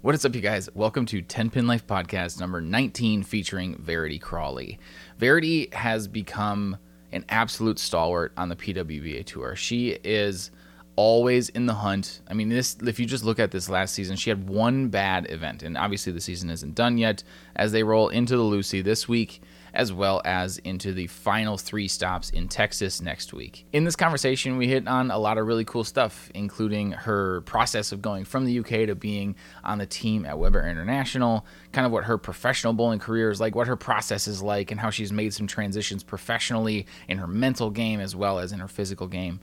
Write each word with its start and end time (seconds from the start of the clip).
What 0.00 0.14
is 0.14 0.24
up, 0.24 0.36
you 0.36 0.40
guys? 0.40 0.68
Welcome 0.76 1.06
to 1.06 1.20
10 1.20 1.50
Pin 1.50 1.66
Life 1.66 1.84
Podcast 1.84 2.38
number 2.38 2.60
19 2.60 3.24
featuring 3.24 3.74
Verity 3.78 4.20
Crawley. 4.20 4.78
Verity 5.18 5.70
has 5.72 6.06
become 6.06 6.76
an 7.10 7.24
absolute 7.28 7.80
stalwart 7.80 8.32
on 8.36 8.48
the 8.48 8.54
PWBA 8.54 9.26
tour. 9.26 9.56
She 9.56 9.98
is 10.04 10.52
always 10.94 11.48
in 11.48 11.66
the 11.66 11.74
hunt. 11.74 12.20
I 12.28 12.34
mean, 12.34 12.48
this 12.48 12.76
if 12.86 13.00
you 13.00 13.06
just 13.06 13.24
look 13.24 13.40
at 13.40 13.50
this 13.50 13.68
last 13.68 13.92
season, 13.92 14.14
she 14.14 14.30
had 14.30 14.48
one 14.48 14.86
bad 14.86 15.28
event, 15.32 15.64
and 15.64 15.76
obviously 15.76 16.12
the 16.12 16.20
season 16.20 16.48
isn't 16.48 16.76
done 16.76 16.96
yet 16.96 17.24
as 17.56 17.72
they 17.72 17.82
roll 17.82 18.08
into 18.08 18.36
the 18.36 18.42
Lucy 18.44 18.82
this 18.82 19.08
week 19.08 19.42
as 19.74 19.92
well 19.92 20.22
as 20.24 20.58
into 20.58 20.92
the 20.92 21.06
final 21.06 21.56
three 21.56 21.88
stops 21.88 22.30
in 22.30 22.48
Texas 22.48 23.00
next 23.00 23.32
week. 23.32 23.66
In 23.72 23.84
this 23.84 23.96
conversation, 23.96 24.56
we 24.56 24.68
hit 24.68 24.86
on 24.88 25.10
a 25.10 25.18
lot 25.18 25.38
of 25.38 25.46
really 25.46 25.64
cool 25.64 25.84
stuff, 25.84 26.30
including 26.34 26.92
her 26.92 27.42
process 27.42 27.92
of 27.92 28.02
going 28.02 28.24
from 28.24 28.44
the 28.44 28.58
UK 28.58 28.86
to 28.86 28.94
being 28.94 29.34
on 29.64 29.78
the 29.78 29.86
team 29.86 30.24
at 30.24 30.38
Webber 30.38 30.66
International, 30.66 31.46
kind 31.72 31.86
of 31.86 31.92
what 31.92 32.04
her 32.04 32.18
professional 32.18 32.72
bowling 32.72 32.98
career 32.98 33.30
is 33.30 33.40
like, 33.40 33.54
what 33.54 33.66
her 33.66 33.76
process 33.76 34.26
is 34.26 34.42
like, 34.42 34.70
and 34.70 34.80
how 34.80 34.90
she's 34.90 35.12
made 35.12 35.34
some 35.34 35.46
transitions 35.46 36.02
professionally 36.02 36.86
in 37.08 37.18
her 37.18 37.26
mental 37.26 37.70
game 37.70 38.00
as 38.00 38.14
well 38.14 38.38
as 38.38 38.52
in 38.52 38.60
her 38.60 38.68
physical 38.68 39.06
game 39.06 39.40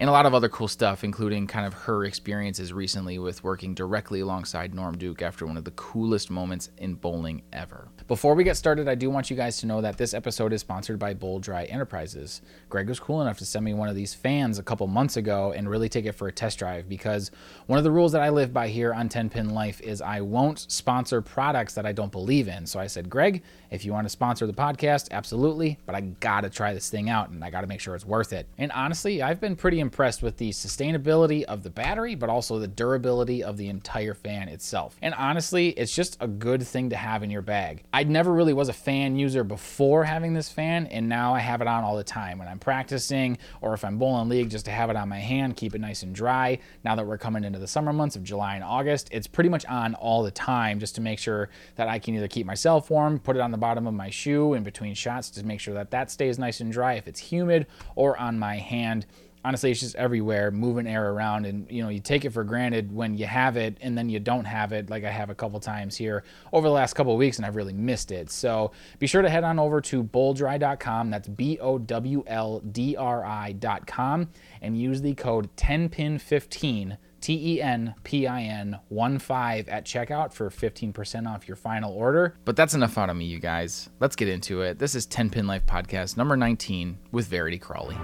and 0.00 0.08
a 0.08 0.12
lot 0.12 0.24
of 0.24 0.32
other 0.32 0.48
cool 0.48 0.66
stuff, 0.66 1.04
including 1.04 1.46
kind 1.46 1.66
of 1.66 1.74
her 1.74 2.06
experiences 2.06 2.72
recently 2.72 3.18
with 3.18 3.44
working 3.44 3.74
directly 3.74 4.20
alongside 4.20 4.74
Norm 4.74 4.96
Duke 4.96 5.20
after 5.20 5.44
one 5.44 5.58
of 5.58 5.64
the 5.64 5.72
coolest 5.72 6.30
moments 6.30 6.70
in 6.78 6.94
bowling 6.94 7.42
ever. 7.52 7.86
Before 8.08 8.34
we 8.34 8.42
get 8.42 8.56
started, 8.56 8.88
I 8.88 8.94
do 8.94 9.10
want 9.10 9.28
you 9.28 9.36
guys 9.36 9.58
to 9.58 9.66
know 9.66 9.82
that 9.82 9.98
this 9.98 10.14
episode 10.14 10.54
is 10.54 10.62
sponsored 10.62 10.98
by 10.98 11.12
BowlDri 11.12 11.70
Enterprises. 11.70 12.40
Greg 12.70 12.88
was 12.88 12.98
cool 12.98 13.20
enough 13.20 13.36
to 13.38 13.44
send 13.44 13.62
me 13.62 13.74
one 13.74 13.90
of 13.90 13.94
these 13.94 14.14
fans 14.14 14.58
a 14.58 14.62
couple 14.62 14.86
months 14.86 15.18
ago 15.18 15.52
and 15.52 15.68
really 15.68 15.90
take 15.90 16.06
it 16.06 16.12
for 16.12 16.28
a 16.28 16.32
test 16.32 16.58
drive 16.58 16.88
because 16.88 17.30
one 17.66 17.76
of 17.76 17.84
the 17.84 17.90
rules 17.90 18.12
that 18.12 18.22
I 18.22 18.30
live 18.30 18.54
by 18.54 18.68
here 18.68 18.94
on 18.94 19.10
10 19.10 19.28
Pin 19.28 19.50
Life 19.50 19.82
is 19.82 20.00
I 20.00 20.22
won't 20.22 20.60
sponsor 20.72 21.20
products 21.20 21.74
that 21.74 21.84
I 21.84 21.92
don't 21.92 22.10
believe 22.10 22.48
in. 22.48 22.64
So 22.64 22.80
I 22.80 22.86
said, 22.86 23.10
Greg, 23.10 23.42
if 23.70 23.84
you 23.84 23.92
want 23.92 24.04
to 24.04 24.10
sponsor 24.10 24.46
the 24.46 24.52
podcast, 24.52 25.08
absolutely, 25.12 25.78
but 25.86 25.94
I 25.94 26.00
gotta 26.00 26.50
try 26.50 26.74
this 26.74 26.90
thing 26.90 27.08
out 27.08 27.30
and 27.30 27.44
I 27.44 27.50
gotta 27.50 27.66
make 27.66 27.80
sure 27.80 27.94
it's 27.94 28.04
worth 28.04 28.32
it. 28.32 28.46
And 28.58 28.72
honestly, 28.72 29.22
I've 29.22 29.40
been 29.40 29.56
pretty 29.56 29.80
impressed 29.80 30.22
with 30.22 30.36
the 30.36 30.50
sustainability 30.50 31.44
of 31.44 31.62
the 31.62 31.70
battery, 31.70 32.14
but 32.14 32.28
also 32.28 32.58
the 32.58 32.66
durability 32.66 33.42
of 33.44 33.56
the 33.56 33.68
entire 33.68 34.14
fan 34.14 34.48
itself. 34.48 34.96
And 35.02 35.14
honestly, 35.14 35.68
it's 35.70 35.94
just 35.94 36.16
a 36.20 36.26
good 36.26 36.66
thing 36.66 36.90
to 36.90 36.96
have 36.96 37.22
in 37.22 37.30
your 37.30 37.42
bag. 37.42 37.84
I 37.92 38.04
never 38.04 38.32
really 38.32 38.52
was 38.52 38.68
a 38.68 38.72
fan 38.72 39.16
user 39.16 39.44
before 39.44 40.04
having 40.04 40.34
this 40.34 40.48
fan, 40.48 40.86
and 40.86 41.08
now 41.08 41.34
I 41.34 41.40
have 41.40 41.60
it 41.60 41.68
on 41.68 41.84
all 41.84 41.96
the 41.96 42.04
time 42.04 42.38
when 42.38 42.48
I'm 42.48 42.58
practicing 42.58 43.38
or 43.60 43.74
if 43.74 43.84
I'm 43.84 43.98
bowling 43.98 44.28
league 44.28 44.50
just 44.50 44.64
to 44.64 44.70
have 44.70 44.90
it 44.90 44.96
on 44.96 45.08
my 45.08 45.20
hand, 45.20 45.56
keep 45.56 45.74
it 45.74 45.80
nice 45.80 46.02
and 46.02 46.14
dry. 46.14 46.58
Now 46.84 46.96
that 46.96 47.06
we're 47.06 47.18
coming 47.18 47.44
into 47.44 47.58
the 47.58 47.68
summer 47.68 47.92
months 47.92 48.16
of 48.16 48.24
July 48.24 48.56
and 48.56 48.64
August, 48.64 49.08
it's 49.12 49.26
pretty 49.28 49.50
much 49.50 49.64
on 49.66 49.94
all 49.94 50.22
the 50.24 50.30
time 50.30 50.80
just 50.80 50.96
to 50.96 51.00
make 51.00 51.18
sure 51.20 51.50
that 51.76 51.88
I 51.88 51.98
can 51.98 52.14
either 52.16 52.28
keep 52.28 52.46
myself 52.46 52.90
warm, 52.90 53.18
put 53.18 53.36
it 53.36 53.40
on 53.40 53.52
the 53.52 53.59
bottom 53.60 53.86
of 53.86 53.94
my 53.94 54.10
shoe 54.10 54.54
in 54.54 54.64
between 54.64 54.94
shots 54.94 55.30
to 55.30 55.44
make 55.44 55.60
sure 55.60 55.74
that 55.74 55.92
that 55.92 56.10
stays 56.10 56.36
nice 56.38 56.60
and 56.60 56.72
dry 56.72 56.94
if 56.94 57.06
it's 57.06 57.20
humid, 57.20 57.66
or 57.94 58.18
on 58.18 58.38
my 58.38 58.56
hand. 58.56 59.06
Honestly 59.42 59.70
it's 59.70 59.80
just 59.80 59.96
everywhere 59.96 60.50
moving 60.50 60.86
air 60.86 61.12
around 61.12 61.46
and 61.46 61.66
you 61.70 61.82
know 61.82 61.88
you 61.88 61.98
take 61.98 62.26
it 62.26 62.30
for 62.30 62.44
granted 62.44 62.92
when 62.92 63.16
you 63.16 63.24
have 63.24 63.56
it 63.56 63.78
and 63.80 63.96
then 63.96 64.10
you 64.10 64.20
don't 64.20 64.44
have 64.44 64.74
it 64.74 64.90
like 64.90 65.02
i 65.02 65.10
have 65.10 65.30
a 65.30 65.34
couple 65.34 65.58
times 65.58 65.96
here 65.96 66.24
over 66.52 66.68
the 66.68 66.74
last 66.74 66.92
couple 66.92 67.16
weeks 67.16 67.38
and 67.38 67.46
i've 67.46 67.56
really 67.56 67.72
missed 67.72 68.12
it. 68.12 68.30
So 68.30 68.72
be 68.98 69.06
sure 69.06 69.22
to 69.22 69.30
head 69.30 69.42
on 69.42 69.58
over 69.58 69.80
to 69.80 70.04
bowldri.com 70.04 71.08
that's 71.08 71.28
b-o-w-l-d-r-i.com 71.28 74.28
and 74.60 74.78
use 74.78 75.00
the 75.00 75.14
code 75.14 75.56
10pin15 75.56 76.98
T-E-N-P-I-N 77.20 78.78
1-5 78.92 79.68
at 79.68 79.84
checkout 79.84 80.32
for 80.32 80.50
15% 80.50 81.26
off 81.28 81.48
your 81.48 81.56
final 81.56 81.92
order. 81.92 82.36
But 82.44 82.56
that's 82.56 82.74
enough 82.74 82.98
out 82.98 83.10
of 83.10 83.16
me, 83.16 83.26
you 83.26 83.38
guys. 83.38 83.88
Let's 84.00 84.16
get 84.16 84.28
into 84.28 84.62
it. 84.62 84.78
This 84.78 84.94
is 84.94 85.06
10 85.06 85.30
Pin 85.30 85.46
Life 85.46 85.66
Podcast 85.66 86.16
number 86.16 86.36
19 86.36 86.98
with 87.12 87.26
Verity 87.26 87.58
Crawley. 87.58 87.96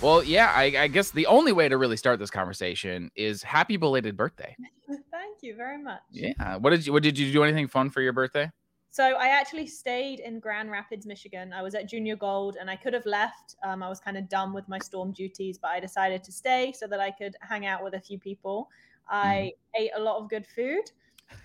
Well, 0.00 0.24
yeah, 0.24 0.50
I, 0.56 0.72
I, 0.78 0.88
guess 0.88 1.10
the 1.10 1.26
only 1.26 1.52
way 1.52 1.68
to 1.68 1.76
really 1.76 1.98
start 1.98 2.18
this 2.18 2.30
conversation 2.30 3.10
is 3.16 3.42
happy 3.42 3.76
belated 3.76 4.16
birthday. 4.16 4.56
Thank 5.10 5.42
you 5.42 5.54
very 5.54 5.76
much. 5.76 6.00
Yeah. 6.10 6.56
What 6.56 6.70
did 6.70 6.86
you 6.86 6.92
what 6.94 7.02
did 7.02 7.18
you 7.18 7.30
do 7.30 7.44
anything 7.44 7.68
fun 7.68 7.90
for 7.90 8.00
your 8.00 8.14
birthday? 8.14 8.50
So 8.90 9.04
I 9.04 9.28
actually 9.28 9.66
stayed 9.66 10.20
in 10.20 10.40
Grand 10.40 10.70
Rapids, 10.70 11.04
Michigan. 11.04 11.52
I 11.52 11.60
was 11.62 11.74
at 11.74 11.86
Junior 11.86 12.16
Gold 12.16 12.56
and 12.58 12.70
I 12.70 12.76
could 12.76 12.94
have 12.94 13.04
left. 13.04 13.56
Um, 13.62 13.82
I 13.82 13.88
was 13.88 14.00
kind 14.00 14.16
of 14.16 14.28
done 14.28 14.54
with 14.54 14.66
my 14.68 14.78
storm 14.78 15.12
duties, 15.12 15.58
but 15.58 15.70
I 15.70 15.80
decided 15.80 16.24
to 16.24 16.32
stay 16.32 16.72
so 16.76 16.86
that 16.86 16.98
I 16.98 17.10
could 17.10 17.36
hang 17.42 17.66
out 17.66 17.84
with 17.84 17.94
a 17.94 18.00
few 18.00 18.18
people. 18.18 18.70
I 19.08 19.52
mm. 19.76 19.80
ate 19.82 19.90
a 19.96 20.00
lot 20.00 20.16
of 20.16 20.30
good 20.30 20.46
food. 20.46 20.90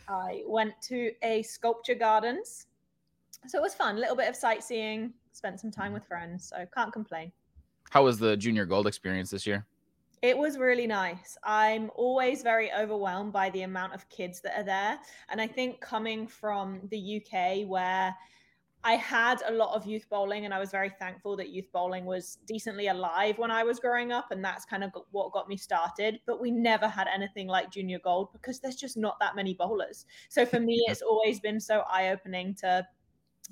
I 0.07 0.43
went 0.47 0.73
to 0.83 1.11
a 1.23 1.43
sculpture 1.43 1.93
gardens. 1.93 2.67
So 3.47 3.59
it 3.59 3.61
was 3.61 3.75
fun. 3.75 3.97
A 3.97 3.99
little 3.99 4.15
bit 4.15 4.29
of 4.29 4.35
sightseeing, 4.35 5.13
spent 5.33 5.59
some 5.59 5.71
time 5.71 5.87
mm-hmm. 5.87 5.95
with 5.95 6.05
friends. 6.05 6.49
So 6.49 6.65
can't 6.73 6.93
complain. 6.93 7.31
How 7.89 8.03
was 8.03 8.19
the 8.19 8.35
junior 8.35 8.65
gold 8.65 8.87
experience 8.87 9.29
this 9.29 9.45
year? 9.45 9.65
It 10.21 10.37
was 10.37 10.57
really 10.57 10.87
nice. 10.87 11.37
I'm 11.43 11.91
always 11.95 12.41
very 12.41 12.73
overwhelmed 12.73 13.31
by 13.31 13.51
the 13.51 13.61
amount 13.61 13.93
of 13.93 14.09
kids 14.09 14.41
that 14.41 14.57
are 14.57 14.63
there. 14.63 14.97
And 15.29 15.39
I 15.39 15.47
think 15.47 15.81
coming 15.81 16.27
from 16.27 16.81
the 16.89 17.21
UK, 17.21 17.67
where 17.67 18.15
I 18.83 18.93
had 18.93 19.41
a 19.47 19.51
lot 19.51 19.75
of 19.75 19.85
youth 19.85 20.07
bowling, 20.09 20.45
and 20.45 20.53
I 20.53 20.59
was 20.59 20.71
very 20.71 20.89
thankful 20.89 21.35
that 21.37 21.49
youth 21.49 21.71
bowling 21.71 22.05
was 22.05 22.37
decently 22.47 22.87
alive 22.87 23.37
when 23.37 23.51
I 23.51 23.63
was 23.63 23.79
growing 23.79 24.11
up. 24.11 24.31
And 24.31 24.43
that's 24.43 24.65
kind 24.65 24.83
of 24.83 24.91
what 25.11 25.31
got 25.31 25.47
me 25.47 25.57
started. 25.57 26.19
But 26.25 26.41
we 26.41 26.49
never 26.49 26.87
had 26.87 27.07
anything 27.13 27.47
like 27.47 27.71
Junior 27.71 27.99
Gold 27.99 28.29
because 28.33 28.59
there's 28.59 28.75
just 28.75 28.97
not 28.97 29.19
that 29.19 29.35
many 29.35 29.53
bowlers. 29.53 30.05
So 30.29 30.45
for 30.45 30.59
me, 30.59 30.83
it's 30.87 31.01
always 31.01 31.39
been 31.39 31.59
so 31.59 31.83
eye 31.89 32.09
opening 32.09 32.55
to 32.55 32.87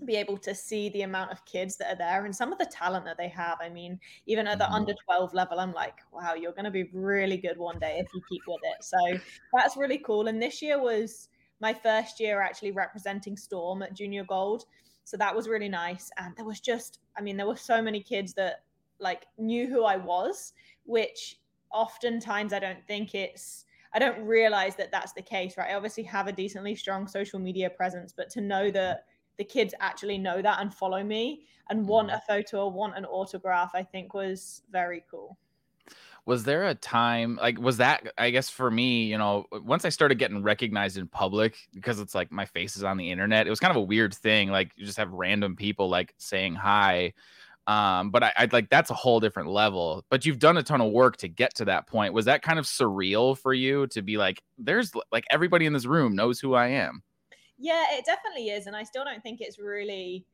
be 0.06 0.16
able 0.16 0.38
to 0.38 0.56
see 0.56 0.90
the 0.90 1.04
amount 1.04 1.32
of 1.32 1.46
kids 1.46 1.78
that 1.78 1.94
are 1.94 1.98
there 1.98 2.26
and 2.26 2.36
some 2.36 2.52
of 2.52 2.58
the 2.58 2.66
talent 2.66 3.06
that 3.06 3.18
they 3.18 3.28
have. 3.30 3.58
I 3.62 3.70
mean, 3.70 4.00
even 4.26 4.48
at 4.48 4.58
the 4.58 4.66
mm-hmm. 4.66 4.74
under 4.74 4.94
12 5.06 5.34
level, 5.34 5.60
I'm 5.60 5.74
like, 5.74 6.00
wow, 6.12 6.34
you're 6.34 6.52
going 6.52 6.66
to 6.66 6.72
be 6.72 6.90
really 6.94 7.38
good 7.38 7.58
one 7.58 7.80
day 7.80 7.98
if 8.00 8.08
you 8.14 8.22
keep 8.30 8.42
with 8.48 8.62
it. 8.64 8.84
So 8.84 8.98
that's 9.54 9.78
really 9.78 10.00
cool. 10.00 10.28
And 10.28 10.42
this 10.42 10.62
year 10.62 10.82
was 10.82 11.30
my 11.60 11.74
first 11.74 12.20
year 12.20 12.42
actually 12.42 12.72
representing 12.72 13.38
Storm 13.38 13.82
at 13.84 13.94
Junior 13.94 14.24
Gold. 14.24 14.66
So 15.06 15.18
that 15.18 15.36
was 15.36 15.48
really 15.48 15.70
nice. 15.70 16.12
And 16.18 16.36
there 16.36 16.46
was 16.46 16.60
just, 16.60 17.00
I 17.18 17.22
mean, 17.22 17.38
there 17.38 17.48
were 17.48 17.56
so 17.56 17.82
many 17.82 18.02
kids 18.02 18.34
that 18.34 18.64
like 19.00 19.26
knew 19.38 19.68
who 19.68 19.84
I 19.84 19.98
was, 19.98 20.54
which 20.86 21.40
oftentimes 21.72 22.54
I 22.54 22.60
don't 22.60 22.86
think 22.88 23.16
it's, 23.16 23.66
I 23.94 24.00
don't 24.00 24.26
realize 24.26 24.76
that 24.78 24.92
that's 24.92 25.14
the 25.14 25.22
case, 25.22 25.56
right? 25.58 25.70
I 25.72 25.76
obviously 25.76 26.04
have 26.04 26.28
a 26.28 26.32
decently 26.32 26.76
strong 26.76 27.08
social 27.08 27.40
media 27.40 27.70
presence, 27.70 28.14
but 28.16 28.30
to 28.32 28.42
know 28.42 28.72
that 28.72 29.06
the 29.38 29.44
kids 29.44 29.74
actually 29.80 30.18
know 30.18 30.42
that 30.42 30.60
and 30.60 30.74
follow 30.74 31.04
me 31.04 31.46
and 31.70 31.88
want 31.88 32.10
mm-hmm. 32.10 32.18
a 32.18 32.22
photo 32.28 32.66
or 32.66 32.72
want 32.72 32.98
an 32.98 33.06
autograph, 33.06 33.72
I 33.74 33.84
think 33.84 34.14
was 34.14 34.62
very 34.72 35.04
cool. 35.10 35.38
Was 36.26 36.46
there 36.46 36.64
a 36.66 36.76
time 36.76 37.38
like 37.42 37.60
was 37.60 37.78
that 37.78 38.14
I 38.18 38.30
guess 38.30 38.50
for 38.50 38.72
me, 38.72 39.04
you 39.04 39.18
know, 39.18 39.46
once 39.52 39.84
I 39.84 39.90
started 39.90 40.20
getting 40.20 40.42
recognized 40.42 40.98
in 40.98 41.08
public 41.08 41.58
because 41.74 42.00
it's 42.00 42.16
like 42.16 42.32
my 42.32 42.46
face 42.46 42.78
is 42.78 42.84
on 42.84 42.96
the 42.96 43.12
internet, 43.12 43.46
it 43.46 43.50
was 43.50 43.60
kind 43.60 43.72
of 43.72 43.78
a 43.78 43.82
weird 43.82 44.14
thing. 44.14 44.50
Like 44.50 44.72
you 44.78 44.86
just 44.86 44.98
have 44.98 45.12
random 45.12 45.58
people 45.58 45.90
like 45.90 46.14
saying 46.18 46.56
hi. 46.56 47.14
Um, 47.68 48.10
but 48.12 48.24
I, 48.24 48.34
I'd 48.38 48.54
like 48.54 48.70
that's 48.70 48.90
a 48.90 48.94
whole 48.94 49.20
different 49.20 49.50
level. 49.50 50.06
But 50.10 50.26
you've 50.26 50.40
done 50.40 50.56
a 50.56 50.64
ton 50.64 50.80
of 50.80 50.94
work 50.94 51.18
to 51.18 51.28
get 51.28 51.56
to 51.56 51.66
that 51.66 51.88
point. 51.88 52.14
Was 52.14 52.26
that 52.26 52.42
kind 52.42 52.58
of 52.58 52.66
surreal 52.66 53.38
for 53.38 53.54
you 53.54 53.88
to 53.88 54.02
be 54.02 54.18
like, 54.18 54.42
there's 54.58 54.94
like 55.12 55.26
everybody 55.30 55.66
in 55.66 55.74
this 55.74 55.86
room 55.86 56.16
knows 56.16 56.40
who 56.40 56.54
I 56.54 56.68
am? 56.68 57.04
Yeah, 57.58 57.86
it 57.92 58.06
definitely 58.06 58.50
is. 58.50 58.68
And 58.68 58.76
I 58.76 58.84
still 58.84 59.04
don't 59.04 59.22
think 59.22 59.42
it's 59.42 59.60
really 59.60 60.26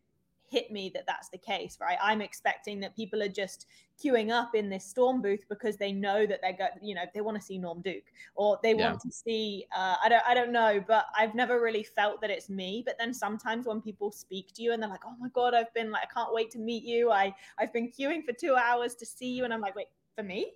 hit 0.50 0.71
me 0.71 0.92
that 0.94 1.06
that's 1.07 1.30
the 1.30 1.38
case, 1.38 1.77
right? 1.80 1.98
I'm 2.01 2.21
expecting 2.21 2.80
that 2.80 2.95
people 2.95 3.21
are 3.21 3.30
just 3.30 3.68
queuing 4.04 4.31
up 4.31 4.56
in 4.56 4.69
this 4.69 4.83
storm 4.83 5.21
booth 5.21 5.45
because 5.48 5.77
they 5.77 5.92
know 5.92 6.25
that 6.25 6.39
they're 6.42 6.57
going, 6.57 6.71
you 6.81 6.95
know, 6.95 7.04
they 7.13 7.21
want 7.21 7.39
to 7.39 7.44
see 7.44 7.57
Norm 7.57 7.81
Duke 7.81 8.06
or 8.36 8.60
they 8.63 8.74
yeah. 8.75 8.89
want 8.89 9.01
to 9.01 9.12
see, 9.12 9.66
uh, 9.75 9.95
I 10.04 10.10
don't, 10.10 10.24
I 10.27 10.33
don't 10.33 10.51
know, 10.51 10.83
but 10.88 11.06
I've 11.18 11.36
never 11.36 11.62
really 11.62 11.83
felt 11.83 12.21
that 12.21 12.30
it's 12.30 12.50
me. 12.50 12.83
But 12.86 12.95
then 12.98 13.13
sometimes 13.13 13.68
when 13.68 13.81
people 13.81 14.12
speak 14.12 14.54
to 14.56 14.63
you 14.63 14.74
and 14.74 14.81
they're 14.81 14.89
like, 14.89 15.06
oh 15.06 15.15
my 15.19 15.30
God, 15.33 15.54
I've 15.54 15.74
been 15.74 15.92
like, 15.92 16.04
I 16.10 16.13
can't 16.13 16.33
wait 16.33 16.50
to 16.51 16.60
meet 16.60 16.83
you. 16.83 17.12
I, 17.12 17.33
I've 17.60 17.72
been 17.72 17.92
queuing 17.92 18.25
for 18.25 18.33
two 18.33 18.56
hours 18.56 18.95
to 18.95 19.06
see 19.06 19.31
you. 19.31 19.44
And 19.44 19.54
I'm 19.54 19.62
like, 19.62 19.75
wait, 19.75 19.88
for 20.15 20.24
me? 20.24 20.54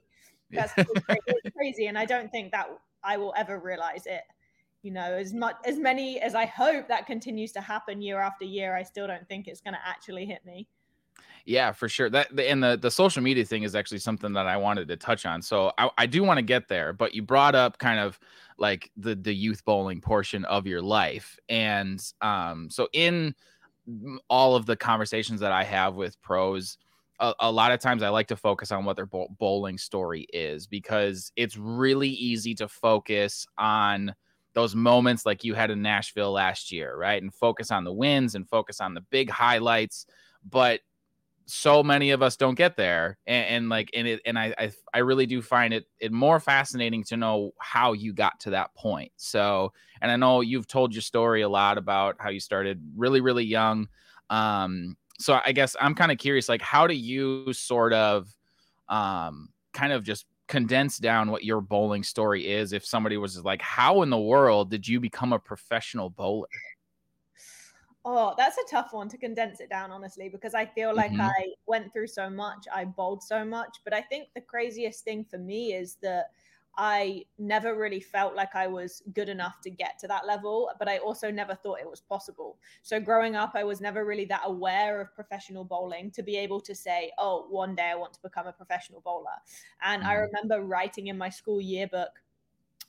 That's 0.52 0.74
crazy. 1.56 1.88
And 1.88 1.98
I 1.98 2.06
don't 2.06 2.32
think 2.32 2.52
that 2.52 2.68
I 3.04 3.18
will 3.18 3.34
ever 3.38 3.60
realize 3.60 4.06
it 4.06 4.22
you 4.84 4.92
know 4.92 5.02
as 5.02 5.34
much 5.34 5.56
as 5.66 5.78
many 5.78 6.20
as 6.20 6.36
i 6.36 6.46
hope 6.46 6.88
that 6.88 7.08
continues 7.08 7.52
to 7.52 7.62
happen 7.62 8.02
year 8.02 8.20
after 8.20 8.46
year 8.46 8.76
i 8.76 8.84
still 8.84 9.08
don't 9.08 9.28
think 9.28 9.48
it's 9.48 9.62
going 9.62 9.74
to 9.74 9.80
actually 9.86 10.26
hit 10.26 10.46
me 10.46 10.68
Yeah, 11.46 11.74
for 11.74 11.90
sure. 11.90 12.10
That 12.10 12.40
and 12.40 12.64
the 12.64 12.78
the 12.78 12.90
social 12.90 13.22
media 13.22 13.44
thing 13.44 13.64
is 13.64 13.76
actually 13.76 14.00
something 14.00 14.32
that 14.34 14.48
I 14.48 14.56
wanted 14.56 14.88
to 14.88 14.96
touch 14.96 15.26
on. 15.26 15.42
So 15.42 15.74
I, 15.78 15.90
I 15.98 16.06
do 16.06 16.24
want 16.24 16.38
to 16.38 16.42
get 16.42 16.70
there, 16.70 16.94
but 16.94 17.14
you 17.14 17.22
brought 17.22 17.54
up 17.54 17.78
kind 17.78 18.00
of 18.00 18.18
like 18.58 18.90
the 18.96 19.16
the 19.16 19.34
youth 19.34 19.64
bowling 19.66 20.00
portion 20.00 20.46
of 20.46 20.66
your 20.66 20.82
life, 20.82 21.38
and 21.50 22.02
um, 22.22 22.70
so 22.70 22.88
in 22.94 23.36
all 24.30 24.56
of 24.56 24.66
the 24.66 24.76
conversations 24.76 25.42
that 25.42 25.52
I 25.52 25.64
have 25.66 25.96
with 25.96 26.22
pros, 26.22 26.78
a, 27.20 27.34
a, 27.42 27.52
lot 27.52 27.72
of 27.72 27.80
times 27.80 28.02
I 28.02 28.10
like 28.10 28.28
to 28.28 28.38
focus 28.38 28.72
on 28.72 28.86
what 28.86 28.96
their 28.96 29.06
bowling 29.06 29.78
story 29.78 30.26
is 30.34 30.68
because 30.68 31.32
it's 31.36 31.58
really 31.58 32.10
easy 32.10 32.56
to 32.56 32.68
focus 32.70 33.46
on 33.58 34.16
those 34.54 34.76
moments 34.76 35.26
like 35.26 35.44
you 35.44 35.54
had 35.54 35.72
in 35.72 35.82
Nashville 35.82 36.32
last 36.32 36.72
year, 36.72 36.96
right? 36.96 37.22
And 37.22 37.34
focus 37.34 37.72
on 37.72 37.84
the 37.84 37.94
wins 37.94 38.36
and 38.36 38.48
focus 38.48 38.80
on 38.80 38.94
the 38.94 39.02
big 39.02 39.30
highlights. 39.30 40.06
But 40.48 40.82
so 41.46 41.84
many 41.84 42.12
of 42.12 42.22
us 42.22 42.38
don't 42.38 42.56
get 42.56 42.78
there 42.78 43.18
and, 43.28 43.46
and, 43.48 43.70
like 43.70 43.90
and 43.94 44.08
it 44.08 44.22
and 44.26 44.40
I, 44.40 44.54
I 44.58 44.72
i 44.94 45.00
really 45.00 45.26
do 45.26 45.42
find 45.42 45.74
it 45.74 45.86
it 46.00 46.12
more 46.12 46.40
fascinating 46.40 47.04
to 47.06 47.18
know 47.18 47.52
how 47.60 47.94
you 47.94 48.14
got 48.14 48.40
to 48.42 48.52
that 48.52 48.74
point 48.76 49.12
so 49.18 49.74
and 50.02 50.10
i 50.10 50.16
know 50.16 50.42
you've 50.42 50.68
told 50.68 50.94
your 50.94 51.02
story 51.02 51.42
a 51.42 51.50
lot 51.50 51.78
about 51.78 52.16
how 52.20 52.30
you 52.30 52.40
started 52.40 52.82
really 52.96 53.20
really 53.20 53.44
young 53.44 53.88
um 54.30 54.96
so 55.20 55.40
i 55.46 55.52
guess 55.52 55.76
i'm 55.82 55.96
kind 55.96 56.12
of 56.12 56.18
curious 56.18 56.48
like 56.48 56.62
how 56.62 56.88
do 56.88 56.96
you 56.96 57.52
sort 57.52 57.92
of 57.92 58.34
um 58.88 59.50
kind 59.74 59.92
of 59.92 60.04
just 60.04 60.26
condense 60.54 61.00
down 61.00 61.32
what 61.32 61.44
your 61.44 61.62
bowling 61.62 62.04
story 62.04 62.48
is 62.48 62.74
if 62.74 62.86
somebody 62.86 63.18
was 63.18 63.44
like 63.44 63.60
how 63.60 64.04
in 64.04 64.12
the 64.12 64.20
world 64.20 64.70
did 64.70 64.88
you 64.88 65.00
become 65.00 65.34
a 65.34 65.40
professional 65.40 66.12
bowler 66.12 66.48
Oh, 68.06 68.34
that's 68.38 68.58
a 68.58 68.70
tough 68.70 68.92
one 68.92 69.08
to 69.08 69.18
condense 69.18 69.62
it 69.62 69.70
down, 69.70 69.90
honestly, 69.90 70.28
because 70.28 70.54
I 70.54 70.66
feel 70.66 70.94
like 70.94 71.14
mm-hmm. 71.14 71.22
I 71.22 71.54
went 71.68 71.94
through 71.94 72.08
so 72.08 72.30
much, 72.30 72.66
I 72.70 72.84
bowled 72.84 73.24
so 73.24 73.46
much. 73.46 73.78
But 73.86 73.94
I 73.94 74.02
think 74.02 74.28
the 74.36 74.42
craziest 74.42 75.06
thing 75.06 75.24
for 75.24 75.38
me 75.38 75.72
is 75.72 75.96
that 76.02 76.32
I 76.76 77.26
never 77.38 77.78
really 77.78 78.00
felt 78.00 78.36
like 78.36 78.56
I 78.56 78.66
was 78.68 79.04
good 79.14 79.30
enough 79.30 79.62
to 79.62 79.70
get 79.70 80.00
to 80.00 80.08
that 80.08 80.26
level, 80.26 80.72
but 80.80 80.90
I 80.90 80.98
also 80.98 81.30
never 81.30 81.54
thought 81.54 81.80
it 81.80 81.90
was 81.90 82.02
possible. 82.02 82.58
So 82.82 83.00
growing 83.00 83.36
up, 83.36 83.52
I 83.54 83.64
was 83.64 83.80
never 83.80 84.06
really 84.06 84.26
that 84.26 84.42
aware 84.46 85.00
of 85.00 85.14
professional 85.14 85.64
bowling 85.64 86.10
to 86.12 86.24
be 86.24 86.36
able 86.38 86.60
to 86.62 86.74
say, 86.74 87.12
oh, 87.20 87.46
one 87.50 87.76
day 87.76 87.92
I 87.92 87.96
want 87.96 88.14
to 88.14 88.22
become 88.22 88.48
a 88.48 88.52
professional 88.52 89.02
bowler. 89.02 89.38
And 89.84 90.02
mm-hmm. 90.02 90.12
I 90.12 90.16
remember 90.16 90.62
writing 90.62 91.08
in 91.08 91.18
my 91.18 91.30
school 91.30 91.62
yearbook 91.62 92.22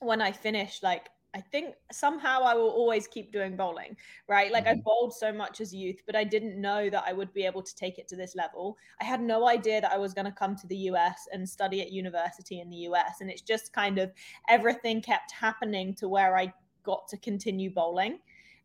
when 0.01 0.23
I 0.23 0.33
finished, 0.33 0.83
like, 0.83 1.09
I 1.35 1.41
think 1.41 1.75
somehow 1.91 2.43
I 2.43 2.55
will 2.55 2.71
always 2.71 3.09
keep 3.09 3.33
doing 3.33 3.57
bowling, 3.57 3.97
right? 4.29 4.53
Like 4.53 4.67
mm-hmm. 4.67 4.79
I 4.79 4.83
bowled 4.85 5.13
so 5.13 5.33
much 5.33 5.61
as 5.61 5.75
youth, 5.75 5.97
but 6.07 6.15
I 6.15 6.23
didn't 6.23 6.61
know 6.61 6.89
that 6.89 7.03
I 7.07 7.13
would 7.13 7.33
be 7.35 7.45
able 7.45 7.63
to 7.63 7.75
take 7.75 7.99
it 7.99 8.07
to 8.09 8.17
this 8.17 8.37
level. 8.37 8.79
I 9.01 9.05
had 9.05 9.21
no 9.21 9.49
idea 9.49 9.81
that 9.81 9.91
I 9.91 9.99
was 9.99 10.15
going 10.15 10.27
to 10.27 10.33
come 10.33 10.55
to 10.55 10.67
the 10.69 10.77
US 10.77 11.27
and 11.33 11.49
study 11.49 11.83
at 11.83 11.91
university 11.91 12.61
in 12.61 12.71
the 12.71 12.77
US. 12.89 13.21
And 13.21 13.29
it's 13.29 13.43
just 13.43 13.73
kind 13.73 13.99
of 13.99 14.13
everything 14.49 15.03
kept 15.03 15.33
happening 15.33 15.93
to 15.95 16.09
where 16.09 16.37
I 16.37 16.53
got 16.85 17.09
to 17.09 17.17
continue 17.17 17.71
bowling. 17.71 18.21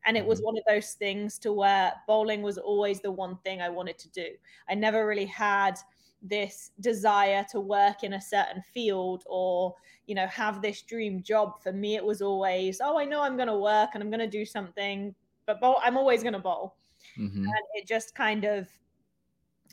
And 0.06 0.16
it 0.16 0.26
was 0.26 0.40
mm-hmm. 0.40 0.46
one 0.46 0.58
of 0.58 0.64
those 0.68 0.94
things 0.94 1.40
to 1.40 1.52
where 1.52 1.94
bowling 2.08 2.44
was 2.44 2.60
always 2.60 3.02
the 3.02 3.12
one 3.12 3.38
thing 3.44 3.62
I 3.62 3.70
wanted 3.70 3.98
to 3.98 4.10
do. 4.10 4.28
I 4.70 4.76
never 4.76 5.08
really 5.08 5.26
had 5.26 5.80
this 6.22 6.72
desire 6.80 7.46
to 7.50 7.60
work 7.60 8.04
in 8.04 8.14
a 8.14 8.22
certain 8.22 8.62
field 8.74 9.24
or 9.28 9.74
you 10.06 10.16
know 10.16 10.28
have 10.28 10.62
this 10.62 10.82
dream 10.82 11.24
job 11.24 11.62
for 11.62 11.72
me 11.72 11.96
it 11.96 12.04
was 12.04 12.22
always 12.22 12.82
oh 12.84 13.00
i 13.00 13.06
know 13.06 13.22
i'm 13.22 13.38
going 13.38 13.48
to 13.48 13.58
work 13.58 13.92
and 13.94 14.04
i'm 14.04 14.10
going 14.10 14.20
to 14.20 14.28
do 14.28 14.46
something 14.46 15.16
but 15.46 15.62
bowl, 15.62 15.78
i'm 15.84 15.98
always 15.98 16.22
going 16.22 16.34
to 16.34 16.40
bowl 16.40 16.76
mm-hmm. 17.18 17.44
and 17.44 17.64
it 17.74 17.88
just 17.88 18.14
kind 18.16 18.44
of 18.44 18.68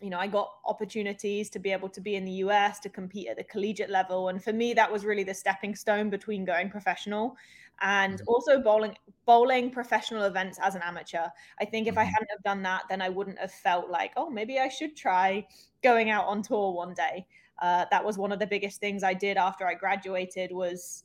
you 0.02 0.10
know 0.10 0.18
i 0.18 0.26
got 0.26 0.50
opportunities 0.66 1.48
to 1.48 1.58
be 1.58 1.72
able 1.72 1.88
to 1.88 2.00
be 2.00 2.16
in 2.16 2.24
the 2.24 2.32
us 2.32 2.78
to 2.78 2.88
compete 2.88 3.28
at 3.28 3.36
the 3.36 3.44
collegiate 3.44 3.90
level 3.90 4.28
and 4.28 4.42
for 4.42 4.52
me 4.52 4.74
that 4.74 4.90
was 4.90 5.04
really 5.04 5.24
the 5.24 5.32
stepping 5.32 5.74
stone 5.74 6.10
between 6.10 6.44
going 6.44 6.68
professional 6.68 7.36
and 7.82 8.14
mm-hmm. 8.14 8.28
also 8.28 8.60
bowling 8.60 8.96
bowling 9.26 9.70
professional 9.70 10.24
events 10.24 10.58
as 10.62 10.74
an 10.74 10.82
amateur. 10.82 11.26
I 11.60 11.64
think 11.64 11.86
if 11.86 11.92
mm-hmm. 11.92 12.00
I 12.00 12.04
hadn't 12.04 12.30
have 12.30 12.42
done 12.42 12.62
that, 12.62 12.84
then 12.88 13.02
I 13.02 13.08
wouldn't 13.08 13.38
have 13.38 13.52
felt 13.52 13.90
like, 13.90 14.12
oh, 14.16 14.30
maybe 14.30 14.58
I 14.58 14.68
should 14.68 14.96
try 14.96 15.46
going 15.82 16.10
out 16.10 16.26
on 16.26 16.42
tour 16.42 16.72
one 16.72 16.94
day. 16.94 17.26
Uh, 17.60 17.86
that 17.90 18.04
was 18.04 18.18
one 18.18 18.32
of 18.32 18.38
the 18.38 18.46
biggest 18.46 18.80
things 18.80 19.02
I 19.02 19.14
did 19.14 19.36
after 19.36 19.66
I 19.66 19.74
graduated 19.74 20.52
was 20.52 21.04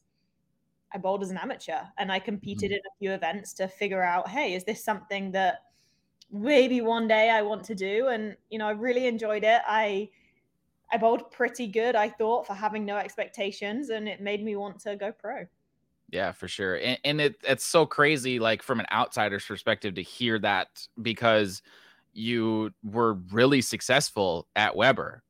I 0.94 0.98
bowled 0.98 1.24
as 1.24 1.32
an 1.32 1.38
amateur 1.38 1.80
and 1.98 2.12
I 2.12 2.20
competed 2.20 2.72
mm-hmm. 2.72 2.76
in 2.76 2.80
a 2.80 2.98
few 3.00 3.12
events 3.12 3.54
to 3.54 3.68
figure 3.68 4.04
out, 4.04 4.30
hey, 4.30 4.54
is 4.54 4.64
this 4.64 4.84
something 4.84 5.32
that 5.32 5.64
maybe 6.32 6.82
one 6.82 7.08
day 7.08 7.30
I 7.30 7.42
want 7.42 7.64
to 7.66 7.76
do? 7.76 8.08
And 8.08 8.36
you 8.50 8.60
know, 8.60 8.68
I 8.68 8.72
really 8.72 9.08
enjoyed 9.08 9.44
it. 9.44 9.62
I 9.68 10.10
I 10.92 10.98
bowled 10.98 11.32
pretty 11.32 11.68
good, 11.68 11.96
I 11.96 12.10
thought, 12.10 12.48
for 12.48 12.54
having 12.54 12.86
no 12.86 12.98
expectations, 12.98 13.90
and 13.90 14.08
it 14.10 14.22
made 14.22 14.44
me 14.44 14.56
want 14.56 14.80
to 14.82 14.96
go 14.96 15.12
pro. 15.12 15.46
Yeah, 16.10 16.34
for 16.34 16.48
sure. 16.50 16.76
And, 16.76 17.00
and 17.06 17.22
it 17.22 17.36
it's 17.44 17.64
so 17.64 17.86
crazy, 17.86 18.40
like 18.40 18.62
from 18.62 18.80
an 18.80 18.86
outsider's 18.92 19.46
perspective, 19.46 19.96
to 19.96 20.02
hear 20.02 20.38
that 20.40 20.86
because 21.02 21.62
you 22.14 22.72
were 22.84 23.14
really 23.32 23.62
successful 23.62 24.48
at 24.56 24.76
Webber. 24.76 25.24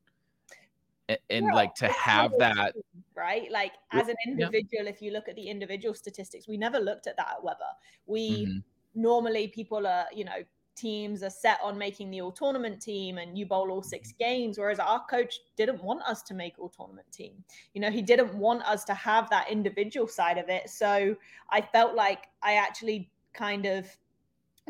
And, 1.28 1.46
like 1.52 1.74
to 1.74 1.88
have 1.88 2.32
that 2.38 2.74
right 3.14 3.50
like 3.50 3.72
as 3.90 4.08
an 4.08 4.14
individual 4.26 4.84
yeah. 4.84 4.88
if 4.88 5.02
you 5.02 5.10
look 5.12 5.28
at 5.28 5.36
the 5.36 5.42
individual 5.42 5.94
statistics 5.94 6.48
we 6.48 6.56
never 6.56 6.78
looked 6.78 7.06
at 7.06 7.18
that 7.18 7.28
at 7.36 7.44
webber 7.44 7.58
we 8.06 8.46
mm-hmm. 8.46 8.58
normally 8.94 9.48
people 9.48 9.86
are 9.86 10.06
you 10.14 10.24
know 10.24 10.42
teams 10.74 11.22
are 11.22 11.30
set 11.30 11.58
on 11.62 11.76
making 11.76 12.10
the 12.10 12.20
all 12.20 12.32
tournament 12.32 12.80
team 12.80 13.18
and 13.18 13.36
you 13.36 13.46
bowl 13.46 13.70
all 13.70 13.82
six 13.82 14.10
mm-hmm. 14.10 14.24
games 14.24 14.58
whereas 14.58 14.78
our 14.78 15.04
coach 15.06 15.40
didn't 15.56 15.82
want 15.82 16.02
us 16.02 16.22
to 16.22 16.34
make 16.34 16.54
all 16.58 16.68
tournament 16.68 17.06
team 17.12 17.32
you 17.74 17.80
know 17.80 17.90
he 17.90 18.02
didn't 18.02 18.34
want 18.34 18.62
us 18.62 18.84
to 18.84 18.94
have 18.94 19.28
that 19.30 19.50
individual 19.50 20.08
side 20.08 20.38
of 20.38 20.48
it 20.48 20.68
so 20.68 21.14
i 21.50 21.60
felt 21.60 21.94
like 21.94 22.28
i 22.42 22.54
actually 22.54 23.10
kind 23.34 23.66
of 23.66 23.86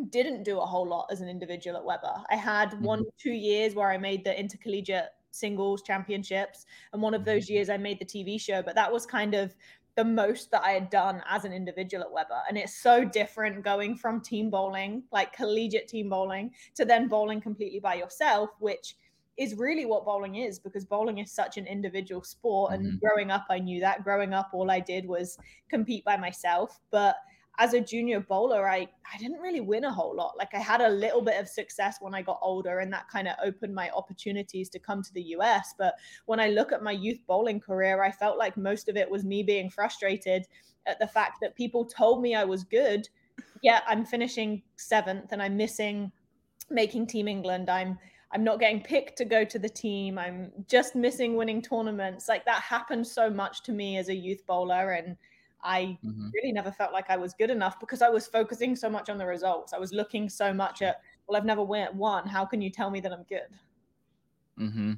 didn't 0.08 0.42
do 0.42 0.58
a 0.58 0.66
whole 0.66 0.88
lot 0.88 1.06
as 1.10 1.20
an 1.20 1.28
individual 1.28 1.76
at 1.76 1.84
webber 1.84 2.14
i 2.30 2.36
had 2.36 2.70
mm-hmm. 2.70 2.84
one 2.84 3.04
two 3.18 3.32
years 3.32 3.74
where 3.74 3.90
i 3.90 3.98
made 3.98 4.24
the 4.24 4.38
intercollegiate 4.38 5.10
singles 5.30 5.82
championships 5.82 6.66
and 6.92 7.00
one 7.00 7.14
of 7.14 7.24
those 7.24 7.46
mm-hmm. 7.46 7.54
years 7.54 7.70
i 7.70 7.76
made 7.76 7.98
the 7.98 8.04
tv 8.04 8.40
show 8.40 8.62
but 8.62 8.74
that 8.74 8.92
was 8.92 9.06
kind 9.06 9.34
of 9.34 9.54
the 9.96 10.04
most 10.04 10.50
that 10.50 10.62
I 10.64 10.70
had 10.70 10.90
done 10.90 11.22
as 11.28 11.44
an 11.44 11.52
individual 11.52 12.02
at 12.02 12.10
Webber. 12.10 12.40
And 12.48 12.56
it's 12.56 12.82
so 12.82 13.04
different 13.04 13.62
going 13.62 13.96
from 13.96 14.20
team 14.20 14.48
bowling, 14.48 15.02
like 15.12 15.34
collegiate 15.34 15.88
team 15.88 16.08
bowling, 16.08 16.50
to 16.76 16.84
then 16.84 17.08
bowling 17.08 17.40
completely 17.40 17.80
by 17.80 17.94
yourself, 17.94 18.50
which 18.58 18.96
is 19.36 19.54
really 19.54 19.86
what 19.86 20.04
bowling 20.04 20.36
is 20.36 20.58
because 20.58 20.84
bowling 20.84 21.18
is 21.18 21.32
such 21.32 21.56
an 21.56 21.66
individual 21.66 22.22
sport. 22.22 22.72
And 22.72 22.86
mm-hmm. 22.86 22.96
growing 22.98 23.30
up, 23.30 23.46
I 23.50 23.58
knew 23.58 23.80
that. 23.80 24.04
Growing 24.04 24.32
up, 24.32 24.50
all 24.52 24.70
I 24.70 24.80
did 24.80 25.06
was 25.06 25.38
compete 25.68 26.04
by 26.04 26.16
myself. 26.16 26.80
But 26.90 27.16
as 27.58 27.74
a 27.74 27.80
junior 27.80 28.20
bowler, 28.20 28.68
I, 28.68 28.88
I 29.12 29.18
didn't 29.18 29.40
really 29.40 29.60
win 29.60 29.84
a 29.84 29.92
whole 29.92 30.14
lot. 30.16 30.34
Like 30.38 30.54
I 30.54 30.58
had 30.58 30.80
a 30.80 30.88
little 30.88 31.20
bit 31.20 31.38
of 31.38 31.48
success 31.48 31.98
when 32.00 32.14
I 32.14 32.22
got 32.22 32.38
older, 32.40 32.78
and 32.78 32.92
that 32.92 33.08
kind 33.08 33.28
of 33.28 33.34
opened 33.44 33.74
my 33.74 33.90
opportunities 33.90 34.68
to 34.70 34.78
come 34.78 35.02
to 35.02 35.12
the 35.12 35.22
US. 35.36 35.74
But 35.76 35.94
when 36.26 36.40
I 36.40 36.48
look 36.48 36.72
at 36.72 36.82
my 36.82 36.92
youth 36.92 37.20
bowling 37.26 37.60
career, 37.60 38.02
I 38.02 38.10
felt 38.10 38.38
like 38.38 38.56
most 38.56 38.88
of 38.88 38.96
it 38.96 39.10
was 39.10 39.24
me 39.24 39.42
being 39.42 39.68
frustrated 39.68 40.46
at 40.86 40.98
the 40.98 41.06
fact 41.06 41.38
that 41.42 41.54
people 41.54 41.84
told 41.84 42.22
me 42.22 42.34
I 42.34 42.44
was 42.44 42.64
good. 42.64 43.08
Yet 43.62 43.82
I'm 43.86 44.04
finishing 44.04 44.62
seventh 44.76 45.32
and 45.32 45.42
I'm 45.42 45.56
missing 45.56 46.10
making 46.70 47.06
Team 47.06 47.28
England. 47.28 47.68
I'm 47.68 47.98
I'm 48.34 48.44
not 48.44 48.60
getting 48.60 48.80
picked 48.80 49.18
to 49.18 49.26
go 49.26 49.44
to 49.44 49.58
the 49.58 49.68
team. 49.68 50.18
I'm 50.18 50.52
just 50.66 50.94
missing 50.96 51.36
winning 51.36 51.60
tournaments. 51.60 52.28
Like 52.28 52.46
that 52.46 52.62
happened 52.62 53.06
so 53.06 53.28
much 53.28 53.62
to 53.64 53.72
me 53.72 53.98
as 53.98 54.08
a 54.08 54.14
youth 54.14 54.46
bowler 54.46 54.92
and 54.92 55.16
I 55.62 55.98
mm-hmm. 56.04 56.28
really 56.34 56.52
never 56.52 56.72
felt 56.72 56.92
like 56.92 57.08
I 57.08 57.16
was 57.16 57.34
good 57.34 57.50
enough 57.50 57.78
because 57.78 58.02
I 58.02 58.08
was 58.08 58.26
focusing 58.26 58.74
so 58.74 58.90
much 58.90 59.08
on 59.08 59.18
the 59.18 59.26
results. 59.26 59.72
I 59.72 59.78
was 59.78 59.92
looking 59.92 60.28
so 60.28 60.52
much 60.52 60.82
at, 60.82 61.00
well, 61.26 61.36
I've 61.36 61.44
never 61.44 61.62
won. 61.62 62.26
How 62.26 62.44
can 62.44 62.60
you 62.60 62.70
tell 62.70 62.90
me 62.90 63.00
that 63.00 63.12
I'm 63.12 63.24
good? 63.28 63.48
Mm-hmm. 64.58 64.92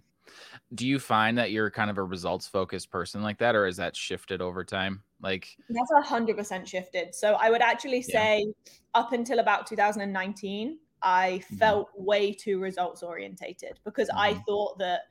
Do 0.75 0.87
you 0.87 0.99
find 0.99 1.37
that 1.37 1.50
you're 1.50 1.71
kind 1.71 1.90
of 1.90 1.99
a 1.99 2.02
results 2.02 2.49
focused 2.49 2.90
person 2.90 3.23
like 3.23 3.38
that, 3.38 3.54
or 3.54 3.66
is 3.66 3.76
that 3.76 3.94
shifted 3.94 4.40
over 4.40 4.64
time? 4.64 5.02
Like 5.21 5.49
that's 5.68 5.90
a 5.97 6.00
hundred 6.00 6.37
percent 6.37 6.66
shifted. 6.66 7.14
So 7.14 7.35
I 7.35 7.50
would 7.50 7.61
actually 7.61 8.02
say 8.02 8.47
yeah. 8.47 8.73
up 8.94 9.12
until 9.12 9.38
about 9.38 9.66
2019, 9.66 10.78
I 11.02 11.40
mm-hmm. 11.44 11.56
felt 11.56 11.90
way 11.94 12.33
too 12.33 12.59
results 12.59 13.02
orientated 13.02 13.78
because 13.85 14.09
mm-hmm. 14.09 14.18
I 14.18 14.42
thought 14.47 14.78
that 14.78 15.02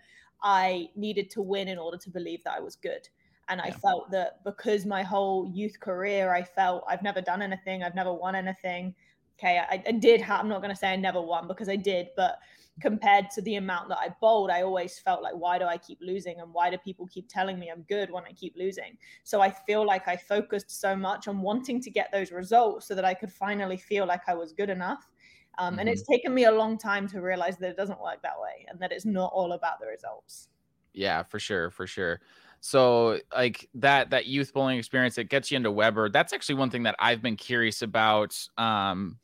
I 0.42 0.90
needed 0.96 1.30
to 1.32 1.42
win 1.42 1.68
in 1.68 1.78
order 1.78 1.98
to 1.98 2.10
believe 2.10 2.44
that 2.44 2.54
I 2.58 2.60
was 2.60 2.76
good. 2.76 3.08
And 3.50 3.60
I 3.60 3.72
felt 3.72 4.10
that 4.12 4.44
because 4.44 4.86
my 4.86 5.04
whole 5.04 5.50
youth 5.54 5.80
career, 5.80 6.34
I 6.34 6.44
felt 6.44 6.84
I've 6.88 7.04
never 7.04 7.22
done 7.22 7.42
anything, 7.42 7.84
I've 7.84 7.96
never 7.96 8.14
won 8.14 8.36
anything. 8.36 8.96
Okay, 9.38 9.58
I, 9.60 9.84
I 9.86 9.92
did 9.92 10.22
have, 10.22 10.40
I'm 10.40 10.48
not 10.48 10.62
going 10.62 10.74
to 10.74 10.80
say 10.80 10.94
I 10.94 10.96
never 10.96 11.22
won 11.22 11.48
because 11.48 11.68
I 11.68 11.76
did, 11.76 12.08
but 12.16 12.40
compared 12.82 13.30
to 13.32 13.42
the 13.42 13.56
amount 13.56 13.90
that 13.90 13.98
I 14.00 14.10
bowled, 14.22 14.50
I 14.50 14.62
always 14.62 14.98
felt 14.98 15.22
like, 15.22 15.36
why 15.36 15.60
do 15.60 15.66
I 15.66 15.78
keep 15.78 16.00
losing? 16.02 16.40
And 16.40 16.54
why 16.54 16.70
do 16.70 16.78
people 16.78 17.08
keep 17.08 17.28
telling 17.30 17.60
me 17.60 17.70
I'm 17.70 17.84
good 17.84 18.10
when 18.10 18.24
I 18.24 18.32
keep 18.32 18.56
losing? 18.56 18.98
So 19.24 19.42
I 19.42 19.52
feel 19.52 19.86
like 19.86 20.08
I 20.08 20.16
focused 20.16 20.80
so 20.80 20.96
much 20.96 21.28
on 21.28 21.42
wanting 21.42 21.82
to 21.82 21.92
get 21.92 22.12
those 22.12 22.32
results 22.32 22.88
so 22.88 22.96
that 22.96 23.06
I 23.06 23.14
could 23.14 23.32
finally 23.32 23.78
feel 23.78 24.06
like 24.06 24.22
I 24.28 24.34
was 24.34 24.54
good 24.54 24.70
enough. 24.70 25.08
Um, 25.58 25.72
mm-hmm. 25.72 25.80
And 25.82 25.90
it's 25.90 26.02
mm-hmm. 26.04 26.14
taken 26.14 26.34
me 26.34 26.46
a 26.46 26.52
long 26.52 26.78
time 26.78 27.08
to 27.10 27.22
realize 27.22 27.58
that 27.58 27.70
it 27.70 27.78
doesn't 27.78 28.02
work 28.02 28.22
that 28.24 28.40
way 28.40 28.66
and 28.68 28.80
that 28.80 28.92
it's 28.92 29.06
not 29.06 29.32
all 29.34 29.52
about 29.54 29.80
the 29.80 29.88
results. 29.88 30.50
Yeah, 30.94 31.24
for 31.24 31.40
sure, 31.40 31.70
for 31.70 31.86
sure. 31.88 32.22
So 32.66 33.20
like 33.36 33.68
that 33.76 34.12
that 34.12 34.26
youth 34.26 34.54
bowling 34.54 34.80
experience, 34.80 35.18
it 35.18 35.28
gets 35.28 35.52
you 35.52 35.58
into 35.58 35.70
Webber. 35.70 36.08
That's 36.08 36.32
actually 36.32 36.56
one 36.56 36.70
thing 36.70 36.84
that 36.84 36.96
I've 36.98 37.22
been 37.22 37.36
curious 37.36 37.82
about. 37.82 38.40
Um, 38.58 39.20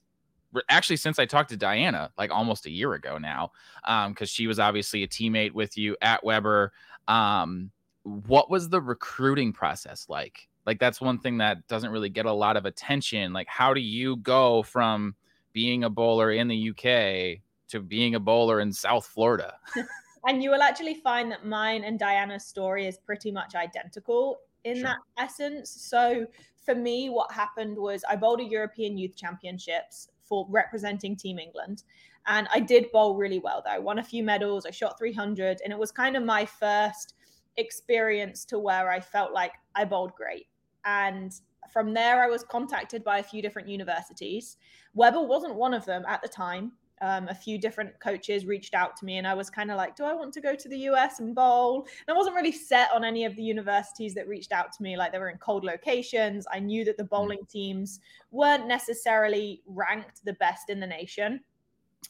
actually 0.67 0.97
since 0.97 1.19
I 1.19 1.25
talked 1.25 1.49
to 1.51 1.57
Diana 1.57 2.11
like 2.17 2.31
almost 2.31 2.65
a 2.65 2.69
year 2.69 2.95
ago 2.95 3.17
now, 3.17 3.53
um, 3.87 4.11
because 4.11 4.29
she 4.29 4.45
was 4.45 4.59
obviously 4.59 5.03
a 5.03 5.07
teammate 5.07 5.53
with 5.53 5.77
you 5.77 5.95
at 6.01 6.21
Webber. 6.21 6.73
Um, 7.07 7.71
what 8.03 8.51
was 8.51 8.67
the 8.67 8.81
recruiting 8.81 9.53
process 9.53 10.07
like? 10.09 10.49
Like 10.65 10.77
that's 10.77 10.99
one 10.99 11.17
thing 11.17 11.37
that 11.37 11.65
doesn't 11.69 11.91
really 11.91 12.09
get 12.09 12.25
a 12.25 12.33
lot 12.33 12.57
of 12.57 12.65
attention. 12.65 13.31
Like 13.31 13.47
how 13.47 13.73
do 13.73 13.79
you 13.79 14.17
go 14.17 14.63
from 14.63 15.15
being 15.53 15.85
a 15.85 15.89
bowler 15.89 16.33
in 16.33 16.49
the 16.49 16.71
UK 16.71 17.41
to 17.69 17.79
being 17.79 18.15
a 18.15 18.19
bowler 18.19 18.59
in 18.59 18.73
South 18.73 19.07
Florida? 19.07 19.53
and 20.27 20.43
you 20.43 20.51
will 20.51 20.61
actually 20.61 20.95
find 20.95 21.31
that 21.31 21.45
mine 21.45 21.83
and 21.83 21.99
Diana's 21.99 22.45
story 22.45 22.85
is 22.87 22.97
pretty 22.97 23.31
much 23.31 23.55
identical 23.55 24.39
in 24.63 24.77
sure. 24.77 24.83
that 24.83 24.97
essence. 25.17 25.69
So 25.69 26.25
for 26.65 26.75
me, 26.75 27.09
what 27.09 27.31
happened 27.31 27.77
was 27.77 28.03
I 28.09 28.15
bowled 28.15 28.41
a 28.41 28.45
European 28.45 28.97
Youth 28.97 29.15
Championships 29.15 30.09
for 30.21 30.45
representing 30.49 31.15
Team 31.15 31.39
England. 31.39 31.83
And 32.27 32.47
I 32.53 32.59
did 32.59 32.91
bowl 32.91 33.15
really 33.15 33.39
well 33.39 33.63
though. 33.65 33.71
I 33.71 33.79
won 33.79 33.99
a 33.99 34.03
few 34.03 34.23
medals. 34.23 34.65
I 34.65 34.71
shot 34.71 34.97
300. 34.99 35.61
And 35.63 35.73
it 35.73 35.79
was 35.79 35.91
kind 35.91 36.15
of 36.15 36.23
my 36.23 36.45
first 36.45 37.15
experience 37.57 38.45
to 38.45 38.59
where 38.59 38.91
I 38.91 38.99
felt 38.99 39.33
like 39.33 39.53
I 39.75 39.85
bowled 39.85 40.13
great. 40.15 40.47
And 40.85 41.33
from 41.71 41.93
there, 41.93 42.23
I 42.23 42.27
was 42.27 42.43
contacted 42.43 43.03
by 43.03 43.19
a 43.19 43.23
few 43.23 43.41
different 43.41 43.67
universities. 43.67 44.57
Webber 44.93 45.21
wasn't 45.21 45.55
one 45.55 45.73
of 45.73 45.85
them 45.85 46.03
at 46.07 46.21
the 46.21 46.27
time. 46.27 46.73
Um, 47.01 47.27
a 47.29 47.35
few 47.35 47.57
different 47.57 47.97
coaches 47.99 48.45
reached 48.45 48.73
out 48.73 48.97
to 48.97 49.05
me, 49.05 49.17
and 49.17 49.27
I 49.27 49.33
was 49.33 49.49
kind 49.49 49.71
of 49.71 49.77
like, 49.77 49.95
Do 49.95 50.03
I 50.03 50.13
want 50.13 50.33
to 50.33 50.41
go 50.41 50.55
to 50.55 50.69
the 50.69 50.77
US 50.89 51.19
and 51.19 51.33
bowl? 51.33 51.87
And 52.07 52.13
I 52.13 52.17
wasn't 52.17 52.35
really 52.35 52.51
set 52.51 52.91
on 52.93 53.03
any 53.03 53.25
of 53.25 53.35
the 53.35 53.43
universities 53.43 54.13
that 54.15 54.27
reached 54.27 54.51
out 54.51 54.73
to 54.73 54.83
me. 54.83 54.97
Like, 54.97 55.11
they 55.11 55.19
were 55.19 55.29
in 55.29 55.37
cold 55.37 55.63
locations. 55.63 56.45
I 56.51 56.59
knew 56.59 56.83
that 56.85 56.97
the 56.97 57.03
mm. 57.03 57.09
bowling 57.09 57.45
teams 57.49 57.99
weren't 58.31 58.67
necessarily 58.67 59.61
ranked 59.65 60.25
the 60.25 60.33
best 60.33 60.69
in 60.69 60.79
the 60.79 60.87
nation. 60.87 61.41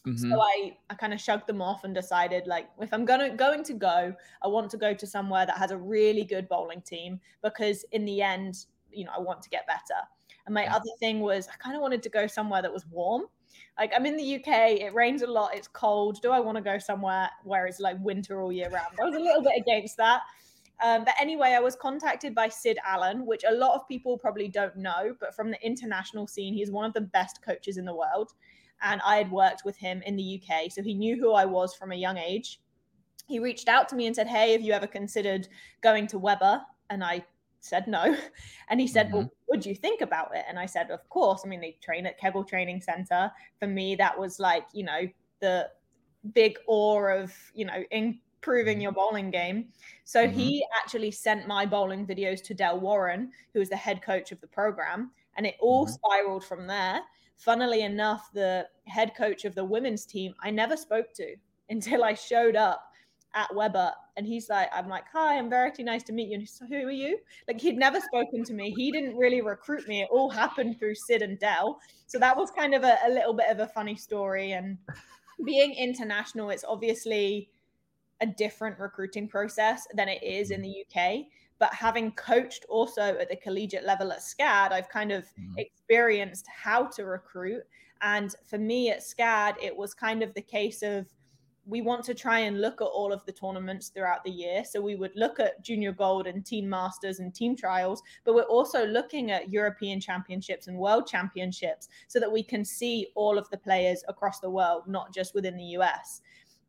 Mm-hmm. 0.07 0.31
So 0.31 0.41
I, 0.41 0.77
I 0.89 0.95
kind 0.95 1.13
of 1.13 1.19
shrugged 1.19 1.47
them 1.47 1.61
off 1.61 1.83
and 1.83 1.93
decided 1.93 2.47
like 2.47 2.69
if 2.79 2.93
I'm 2.93 3.05
gonna 3.05 3.35
going 3.35 3.63
to 3.65 3.73
go, 3.73 4.13
I 4.41 4.47
want 4.47 4.69
to 4.71 4.77
go 4.77 4.93
to 4.93 5.07
somewhere 5.07 5.45
that 5.45 5.57
has 5.57 5.71
a 5.71 5.77
really 5.77 6.23
good 6.23 6.47
bowling 6.47 6.81
team 6.81 7.19
because 7.43 7.83
in 7.91 8.05
the 8.05 8.21
end, 8.21 8.65
you 8.91 9.05
know, 9.05 9.11
I 9.15 9.19
want 9.19 9.41
to 9.41 9.49
get 9.49 9.67
better. 9.67 9.99
And 10.45 10.53
my 10.53 10.63
yeah. 10.63 10.75
other 10.75 10.89
thing 10.99 11.19
was 11.19 11.47
I 11.47 11.57
kind 11.57 11.75
of 11.75 11.81
wanted 11.81 12.01
to 12.03 12.09
go 12.09 12.27
somewhere 12.27 12.61
that 12.61 12.71
was 12.71 12.85
warm. 12.87 13.23
Like 13.79 13.91
I'm 13.95 14.05
in 14.05 14.17
the 14.17 14.35
UK, 14.35 14.81
it 14.81 14.93
rains 14.93 15.21
a 15.21 15.27
lot, 15.27 15.55
it's 15.55 15.67
cold. 15.67 16.21
Do 16.21 16.31
I 16.31 16.39
want 16.39 16.57
to 16.57 16.63
go 16.63 16.77
somewhere 16.77 17.29
where 17.43 17.65
it's 17.65 17.79
like 17.79 17.97
winter 18.01 18.41
all 18.41 18.51
year 18.51 18.69
round? 18.69 18.95
I 19.01 19.05
was 19.05 19.15
a 19.15 19.19
little 19.19 19.41
bit 19.41 19.53
against 19.57 19.97
that. 19.97 20.21
Um, 20.83 21.03
but 21.03 21.13
anyway, 21.19 21.49
I 21.49 21.59
was 21.59 21.75
contacted 21.75 22.33
by 22.33 22.47
Sid 22.49 22.77
Allen, 22.85 23.25
which 23.25 23.43
a 23.47 23.53
lot 23.53 23.75
of 23.75 23.87
people 23.87 24.17
probably 24.17 24.47
don't 24.47 24.77
know, 24.77 25.15
but 25.19 25.35
from 25.35 25.51
the 25.51 25.61
international 25.65 26.25
scene, 26.27 26.53
he's 26.53 26.71
one 26.71 26.85
of 26.85 26.93
the 26.93 27.01
best 27.01 27.41
coaches 27.43 27.77
in 27.77 27.85
the 27.85 27.95
world 27.95 28.33
and 28.81 29.01
I 29.05 29.17
had 29.17 29.31
worked 29.31 29.63
with 29.65 29.77
him 29.77 30.01
in 30.05 30.15
the 30.15 30.41
UK. 30.41 30.71
So 30.71 30.81
he 30.81 30.93
knew 30.93 31.17
who 31.17 31.33
I 31.33 31.45
was 31.45 31.73
from 31.73 31.91
a 31.91 31.95
young 31.95 32.17
age. 32.17 32.59
He 33.27 33.39
reached 33.39 33.67
out 33.67 33.89
to 33.89 33.95
me 33.95 34.07
and 34.07 34.15
said, 34.15 34.27
Hey, 34.27 34.53
have 34.53 34.61
you 34.61 34.73
ever 34.73 34.87
considered 34.87 35.47
going 35.81 36.07
to 36.07 36.19
Webber? 36.19 36.61
And 36.89 37.03
I 37.03 37.25
said 37.61 37.87
no. 37.87 38.15
And 38.69 38.79
he 38.79 38.87
said, 38.87 39.07
mm-hmm. 39.07 39.17
Well, 39.17 39.33
would 39.49 39.65
you 39.65 39.73
think 39.73 40.01
about 40.01 40.35
it? 40.35 40.45
And 40.47 40.59
I 40.59 40.65
said, 40.65 40.91
Of 40.91 41.07
course. 41.09 41.41
I 41.43 41.47
mean, 41.47 41.61
they 41.61 41.77
train 41.81 42.05
at 42.05 42.19
Kegel 42.19 42.43
Training 42.43 42.81
Center. 42.81 43.31
For 43.59 43.67
me, 43.67 43.95
that 43.95 44.17
was 44.17 44.39
like, 44.39 44.65
you 44.73 44.83
know, 44.83 45.07
the 45.39 45.69
big 46.33 46.57
awe 46.67 47.07
of, 47.07 47.33
you 47.53 47.65
know, 47.65 47.83
improving 47.91 48.77
mm-hmm. 48.77 48.81
your 48.81 48.91
bowling 48.91 49.31
game. 49.31 49.69
So 50.03 50.25
mm-hmm. 50.25 50.37
he 50.37 50.65
actually 50.81 51.11
sent 51.11 51.47
my 51.47 51.65
bowling 51.65 52.05
videos 52.05 52.43
to 52.43 52.53
Del 52.53 52.79
Warren, 52.79 53.31
who 53.53 53.59
was 53.59 53.69
the 53.69 53.75
head 53.75 54.01
coach 54.01 54.31
of 54.31 54.39
the 54.41 54.47
program. 54.47 55.11
And 55.37 55.45
it 55.45 55.55
all 55.59 55.85
mm-hmm. 55.85 55.93
spiraled 55.93 56.43
from 56.43 56.67
there 56.67 57.01
funnily 57.39 57.81
enough, 57.81 58.29
the 58.33 58.67
head 58.85 59.15
coach 59.15 59.45
of 59.45 59.55
the 59.55 59.63
women's 59.63 60.05
team, 60.05 60.35
I 60.43 60.51
never 60.51 60.77
spoke 60.77 61.13
to 61.15 61.35
until 61.69 62.03
I 62.03 62.13
showed 62.13 62.55
up 62.55 62.88
at 63.33 63.53
Webber. 63.55 63.91
And 64.17 64.25
he's 64.25 64.49
like, 64.49 64.69
I'm 64.73 64.89
like, 64.89 65.05
hi, 65.11 65.37
I'm 65.37 65.49
very 65.49 65.71
nice 65.79 66.03
to 66.03 66.13
meet 66.13 66.27
you. 66.29 66.33
And 66.33 66.41
he's 66.41 66.57
like, 66.59 66.69
who 66.69 66.87
are 66.87 66.91
you? 66.91 67.17
Like 67.47 67.61
he'd 67.61 67.77
never 67.77 67.99
spoken 67.99 68.43
to 68.45 68.53
me. 68.53 68.71
He 68.71 68.91
didn't 68.91 69.15
really 69.15 69.41
recruit 69.41 69.87
me. 69.87 70.01
It 70.01 70.09
all 70.11 70.29
happened 70.29 70.79
through 70.79 70.95
Sid 70.95 71.21
and 71.21 71.39
Del. 71.39 71.79
So 72.07 72.19
that 72.19 72.35
was 72.35 72.51
kind 72.51 72.73
of 72.73 72.83
a, 72.83 72.97
a 73.05 73.09
little 73.09 73.33
bit 73.33 73.49
of 73.49 73.59
a 73.59 73.67
funny 73.67 73.95
story. 73.95 74.53
And 74.53 74.77
being 75.45 75.73
international, 75.73 76.49
it's 76.49 76.65
obviously 76.67 77.49
a 78.21 78.25
different 78.25 78.79
recruiting 78.79 79.27
process 79.27 79.87
than 79.93 80.09
it 80.09 80.21
is 80.23 80.51
in 80.51 80.61
the 80.61 80.83
UK 80.83 81.25
but 81.59 81.73
having 81.73 82.13
coached 82.13 82.65
also 82.69 83.01
at 83.01 83.29
the 83.29 83.35
collegiate 83.35 83.85
level 83.85 84.11
at 84.11 84.19
SCAD, 84.19 84.71
I've 84.71 84.89
kind 84.89 85.11
of 85.11 85.25
mm-hmm. 85.25 85.57
experienced 85.57 86.47
how 86.47 86.85
to 86.87 87.03
recruit. 87.03 87.63
And 88.01 88.33
for 88.49 88.57
me 88.57 88.89
at 88.89 89.01
SCAD, 89.01 89.55
it 89.61 89.75
was 89.75 89.93
kind 89.93 90.23
of 90.23 90.33
the 90.33 90.41
case 90.41 90.81
of 90.81 91.05
we 91.69 91.81
want 91.81 92.03
to 92.03 92.15
try 92.15 92.39
and 92.39 92.59
look 92.59 92.81
at 92.81 92.85
all 92.85 93.13
of 93.13 93.23
the 93.25 93.31
tournaments 93.31 93.89
throughout 93.89 94.23
the 94.23 94.31
year. 94.31 94.63
So 94.65 94.81
we 94.81 94.95
would 94.95 95.15
look 95.15 95.39
at 95.39 95.63
junior 95.63 95.91
gold 95.91 96.25
and 96.25 96.43
team 96.43 96.67
masters 96.67 97.19
and 97.19 97.33
team 97.33 97.55
trials, 97.55 98.01
but 98.25 98.33
we're 98.33 98.41
also 98.43 98.87
looking 98.87 99.29
at 99.29 99.51
European 99.51 99.99
championships 99.99 100.67
and 100.67 100.77
world 100.77 101.05
championships 101.05 101.87
so 102.07 102.19
that 102.19 102.31
we 102.31 102.41
can 102.41 102.65
see 102.65 103.07
all 103.13 103.37
of 103.37 103.47
the 103.51 103.57
players 103.57 104.03
across 104.07 104.39
the 104.39 104.49
world, 104.49 104.83
not 104.87 105.13
just 105.13 105.35
within 105.35 105.55
the 105.57 105.77
US. 105.77 106.21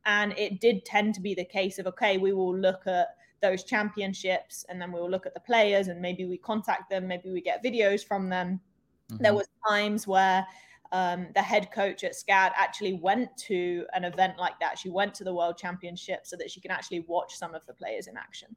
And 0.04 0.32
it 0.36 0.60
did 0.60 0.84
tend 0.84 1.14
to 1.14 1.20
be 1.20 1.34
the 1.34 1.44
case 1.44 1.78
of, 1.78 1.86
okay, 1.86 2.18
we 2.18 2.34
will 2.34 2.56
look 2.56 2.86
at 2.86 3.08
those 3.40 3.64
championships 3.64 4.66
and 4.68 4.80
then 4.80 4.92
we 4.92 5.00
will 5.00 5.10
look 5.10 5.24
at 5.24 5.32
the 5.32 5.40
players 5.40 5.88
and 5.88 5.98
maybe 5.98 6.26
we 6.26 6.36
contact 6.36 6.90
them 6.90 7.06
maybe 7.06 7.30
we 7.30 7.40
get 7.40 7.64
videos 7.64 8.06
from 8.06 8.28
them 8.28 8.60
mm-hmm. 9.10 9.22
there 9.22 9.32
was 9.32 9.48
times 9.66 10.06
where 10.06 10.46
um, 10.92 11.28
the 11.34 11.42
head 11.42 11.70
coach 11.72 12.04
at 12.04 12.12
SCAD 12.12 12.52
actually 12.56 12.94
went 12.94 13.36
to 13.36 13.86
an 13.92 14.04
event 14.04 14.38
like 14.38 14.58
that. 14.60 14.78
She 14.78 14.88
went 14.88 15.14
to 15.14 15.24
the 15.24 15.32
World 15.34 15.56
Championship 15.56 16.20
so 16.24 16.36
that 16.36 16.50
she 16.50 16.60
can 16.60 16.70
actually 16.70 17.00
watch 17.00 17.36
some 17.36 17.54
of 17.54 17.64
the 17.66 17.74
players 17.74 18.06
in 18.06 18.16
action. 18.16 18.56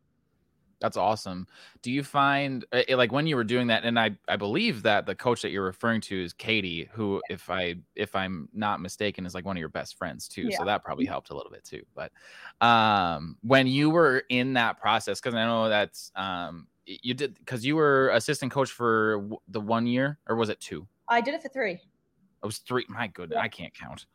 That's 0.84 0.98
awesome. 0.98 1.48
Do 1.82 1.92
you 1.92 2.04
find 2.04 2.66
uh, 2.74 2.84
like 2.90 3.14
when 3.14 3.26
you 3.26 3.38
were 3.38 3.46
doing 3.46 3.68
that, 3.68 3.86
and 3.86 3.98
I 3.98 4.18
I 4.28 4.36
believe 4.36 4.84
that 4.84 5.06
the 5.06 5.16
coach 5.16 5.42
that 5.44 5.52
you're 5.52 5.64
referring 5.64 6.02
to 6.02 6.22
is 6.22 6.34
Katie, 6.34 6.90
who 6.92 7.22
yeah. 7.30 7.36
if 7.36 7.50
I 7.50 7.76
if 7.96 8.14
I'm 8.18 8.50
not 8.54 8.82
mistaken 8.82 9.26
is 9.26 9.34
like 9.34 9.46
one 9.46 9.56
of 9.56 9.62
your 9.62 9.70
best 9.70 9.98
friends 9.98 10.28
too. 10.28 10.48
Yeah. 10.50 10.58
So 10.58 10.66
that 10.66 10.84
probably 10.84 11.06
helped 11.06 11.30
a 11.30 11.36
little 11.36 11.52
bit 11.52 11.64
too. 11.64 11.84
But 11.96 12.12
um, 12.60 13.38
when 13.44 13.66
you 13.66 13.92
were 13.92 14.24
in 14.28 14.54
that 14.54 14.78
process, 14.78 15.22
because 15.22 15.36
I 15.36 15.46
know 15.46 15.70
that's 15.70 16.12
um 16.18 16.68
you 16.86 17.14
did 17.14 17.40
because 17.40 17.66
you 17.66 17.78
were 17.78 18.10
assistant 18.10 18.52
coach 18.52 18.70
for 18.70 19.30
the 19.48 19.62
one 19.62 19.88
year 19.88 20.20
or 20.28 20.36
was 20.36 20.50
it 20.50 20.60
two? 20.60 20.86
I 21.08 21.22
did 21.22 21.34
it 21.34 21.42
for 21.42 21.48
three. 21.48 21.80
It 22.44 22.46
was 22.46 22.58
three. 22.60 22.86
My 22.90 23.08
goodness. 23.08 23.40
I 23.42 23.48
can't 23.48 23.74
count. 23.74 24.06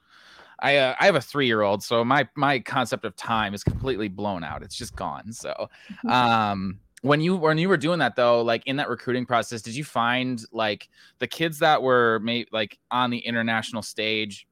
I 0.61 0.77
uh, 0.77 0.95
I 1.01 1.07
have 1.07 1.15
a 1.15 1.21
three 1.21 1.47
year 1.47 1.63
old, 1.63 1.83
so 1.83 2.05
my 2.05 2.29
my 2.35 2.59
concept 2.59 3.05
of 3.05 3.17
time 3.17 3.55
is 3.55 3.63
completely 3.63 4.09
blown 4.09 4.45
out. 4.45 4.63
It's 4.63 4.75
just 4.75 4.95
gone. 4.97 5.33
So, 5.33 5.69
um, 6.09 6.81
when 7.03 7.21
you 7.21 7.37
when 7.37 7.59
you 7.59 7.69
were 7.69 7.77
doing 7.77 8.01
that 8.01 8.17
though, 8.17 8.43
like 8.43 8.67
in 8.67 8.77
that 8.77 8.89
recruiting 8.89 9.25
process, 9.25 9.63
did 9.63 9.77
you 9.77 9.85
find 9.85 10.43
like 10.53 10.89
the 11.19 11.27
kids 11.27 11.61
that 11.61 11.83
were 11.83 12.21
made 12.21 12.49
like 12.53 12.79
on 12.91 13.11
the 13.11 13.19
international 13.19 13.83
stage? 13.83 14.47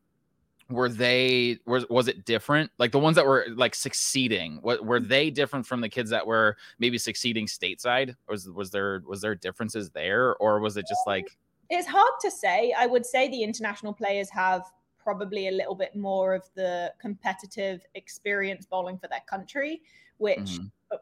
Were 0.69 0.89
they 0.89 1.59
was 1.67 1.87
was 1.89 2.09
it 2.09 2.25
different? 2.25 2.71
Like 2.79 2.93
the 2.93 2.99
ones 2.99 3.17
that 3.17 3.27
were 3.27 3.47
like 3.55 3.75
succeeding, 3.75 4.59
what 4.63 4.85
were 4.85 5.01
mm. 5.01 5.09
they 5.09 5.31
different 5.31 5.67
from 5.67 5.81
the 5.81 5.89
kids 5.89 6.11
that 6.11 6.27
were 6.27 6.57
maybe 6.79 6.99
succeeding 6.99 7.47
stateside? 7.47 8.15
Was 8.29 8.49
was 8.49 8.71
there 8.71 9.03
was 9.07 9.21
there 9.21 9.35
differences 9.35 9.91
there, 9.91 10.37
or 10.37 10.61
was 10.61 10.77
it 10.77 10.87
just 10.89 11.03
like? 11.07 11.37
It's 11.71 11.89
hard 11.89 12.13
to 12.23 12.31
say. 12.31 12.75
I 12.77 12.87
would 12.87 13.05
say 13.05 13.29
the 13.29 13.43
international 13.43 13.93
players 13.93 14.31
have 14.31 14.63
probably 15.07 15.49
a 15.49 15.53
little 15.53 15.77
bit 15.77 15.95
more 15.95 16.35
of 16.35 16.43
the 16.57 16.93
competitive 17.01 17.81
experience 17.95 18.67
bowling 18.67 18.99
for 18.99 19.07
their 19.09 19.23
country, 19.29 19.83
which 20.19 20.59
mm-hmm. 20.59 20.97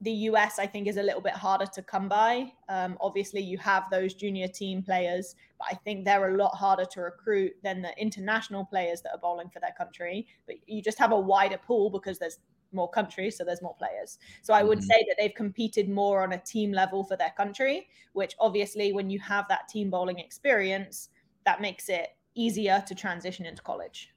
the 0.00 0.12
US, 0.30 0.58
I 0.58 0.66
think, 0.66 0.86
is 0.86 0.96
a 0.96 1.02
little 1.02 1.20
bit 1.20 1.34
harder 1.34 1.66
to 1.66 1.82
come 1.82 2.08
by. 2.08 2.52
Um, 2.70 2.96
obviously, 3.02 3.42
you 3.42 3.58
have 3.58 3.84
those 3.90 4.14
junior 4.14 4.48
team 4.48 4.82
players, 4.82 5.36
but 5.58 5.68
I 5.70 5.74
think 5.74 6.06
they're 6.06 6.34
a 6.34 6.38
lot 6.38 6.54
harder 6.54 6.86
to 6.86 7.02
recruit 7.02 7.52
than 7.62 7.82
the 7.82 7.92
international 7.98 8.64
players 8.64 9.02
that 9.02 9.12
are 9.12 9.18
bowling 9.18 9.50
for 9.50 9.60
their 9.60 9.74
country. 9.76 10.26
But 10.46 10.56
you 10.66 10.80
just 10.80 10.98
have 10.98 11.12
a 11.12 11.20
wider 11.20 11.58
pool 11.58 11.90
because 11.90 12.18
there's 12.18 12.38
more 12.72 12.88
countries, 12.88 13.36
so 13.36 13.44
there's 13.44 13.62
more 13.62 13.74
players. 13.76 14.18
So 14.42 14.54
I 14.54 14.62
would 14.62 14.78
mm-hmm. 14.78 14.86
say 14.86 15.04
that 15.08 15.16
they've 15.18 15.34
competed 15.34 15.88
more 15.88 16.22
on 16.22 16.32
a 16.32 16.38
team 16.38 16.72
level 16.72 17.04
for 17.04 17.16
their 17.16 17.32
country, 17.36 17.88
which 18.12 18.34
obviously, 18.40 18.92
when 18.92 19.10
you 19.10 19.18
have 19.20 19.46
that 19.48 19.68
team 19.68 19.90
bowling 19.90 20.18
experience, 20.18 21.08
that 21.44 21.60
makes 21.60 21.88
it 21.88 22.08
easier 22.34 22.82
to 22.86 22.94
transition 22.94 23.46
into 23.46 23.62
college. 23.62 24.14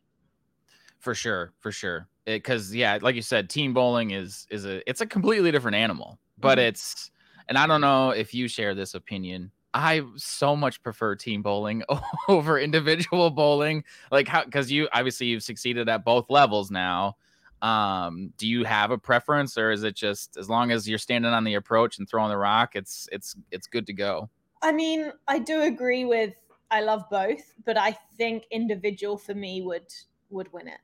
For 0.99 1.15
sure, 1.15 1.53
for 1.59 1.71
sure. 1.71 2.07
Because 2.25 2.73
yeah, 2.73 2.99
like 3.01 3.15
you 3.15 3.23
said, 3.23 3.49
team 3.49 3.73
bowling 3.73 4.11
is 4.11 4.45
is 4.51 4.65
a 4.65 4.87
it's 4.87 5.01
a 5.01 5.05
completely 5.05 5.51
different 5.51 5.75
animal, 5.75 6.19
but 6.37 6.57
mm-hmm. 6.57 6.67
it's 6.67 7.09
and 7.47 7.57
I 7.57 7.65
don't 7.65 7.81
know 7.81 8.11
if 8.11 8.33
you 8.33 8.47
share 8.47 8.75
this 8.75 8.93
opinion. 8.93 9.51
I 9.73 10.03
so 10.17 10.55
much 10.55 10.83
prefer 10.83 11.15
team 11.15 11.41
bowling 11.41 11.83
over 12.27 12.59
individual 12.59 13.31
bowling. 13.31 13.83
Like 14.11 14.27
how 14.27 14.45
because 14.45 14.71
you 14.71 14.87
obviously 14.93 15.27
you've 15.27 15.43
succeeded 15.43 15.89
at 15.89 16.05
both 16.05 16.29
levels 16.29 16.69
now. 16.69 17.17
Um, 17.61 18.33
do 18.37 18.47
you 18.47 18.63
have 18.63 18.91
a 18.91 18.97
preference 18.97 19.57
or 19.57 19.71
is 19.71 19.83
it 19.83 19.95
just 19.95 20.35
as 20.37 20.49
long 20.49 20.71
as 20.71 20.89
you're 20.89 20.97
standing 20.97 21.31
on 21.31 21.43
the 21.43 21.53
approach 21.55 21.99
and 21.99 22.09
throwing 22.09 22.29
the 22.29 22.37
rock, 22.37 22.75
it's 22.75 23.07
it's 23.11 23.35
it's 23.51 23.67
good 23.67 23.85
to 23.87 23.93
go? 23.93 24.29
I 24.61 24.71
mean, 24.71 25.11
I 25.27 25.39
do 25.39 25.61
agree 25.61 26.05
with 26.05 26.33
I 26.71 26.81
love 26.81 27.03
both, 27.11 27.53
but 27.65 27.77
I 27.77 27.97
think 28.17 28.45
individual 28.49 29.17
for 29.17 29.35
me 29.35 29.61
would 29.61 29.93
would 30.29 30.51
win 30.53 30.67
it. 30.67 30.79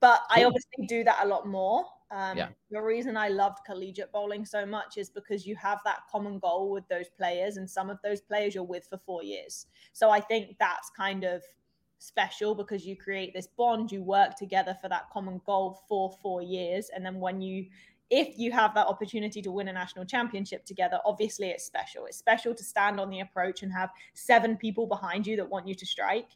But 0.00 0.20
cool. 0.30 0.42
I 0.42 0.46
obviously 0.46 0.86
do 0.86 1.04
that 1.04 1.20
a 1.22 1.26
lot 1.26 1.46
more. 1.46 1.84
Um, 2.12 2.36
yeah. 2.36 2.48
The 2.70 2.80
reason 2.80 3.16
I 3.16 3.28
loved 3.28 3.64
collegiate 3.64 4.12
bowling 4.12 4.44
so 4.44 4.66
much 4.66 4.98
is 4.98 5.08
because 5.08 5.46
you 5.46 5.56
have 5.56 5.80
that 5.84 6.00
common 6.10 6.38
goal 6.38 6.70
with 6.70 6.86
those 6.88 7.08
players, 7.08 7.56
and 7.56 7.68
some 7.68 7.90
of 7.90 7.98
those 8.04 8.20
players 8.20 8.54
you're 8.54 8.64
with 8.64 8.86
for 8.88 8.98
four 8.98 9.22
years. 9.22 9.66
So 9.92 10.10
I 10.10 10.20
think 10.20 10.56
that's 10.60 10.90
kind 10.90 11.24
of 11.24 11.42
special 12.02 12.54
because 12.54 12.84
you 12.84 12.96
create 12.96 13.32
this 13.32 13.46
bond, 13.46 13.92
you 13.92 14.02
work 14.02 14.34
together 14.36 14.76
for 14.80 14.88
that 14.88 15.08
common 15.10 15.40
goal 15.46 15.82
for 15.88 16.10
four 16.22 16.42
years. 16.42 16.90
And 16.94 17.04
then 17.04 17.20
when 17.20 17.40
you, 17.40 17.66
if 18.10 18.38
you 18.38 18.50
have 18.52 18.74
that 18.74 18.86
opportunity 18.86 19.40
to 19.42 19.50
win 19.50 19.68
a 19.68 19.72
national 19.72 20.04
championship 20.04 20.64
together, 20.64 20.98
obviously 21.04 21.48
it's 21.48 21.64
special. 21.64 22.06
It's 22.06 22.16
special 22.16 22.54
to 22.54 22.64
stand 22.64 22.98
on 22.98 23.08
the 23.08 23.20
approach 23.20 23.62
and 23.62 23.72
have 23.72 23.90
seven 24.14 24.56
people 24.56 24.86
behind 24.86 25.26
you 25.26 25.36
that 25.36 25.48
want 25.48 25.68
you 25.68 25.74
to 25.74 25.86
strike. 25.86 26.30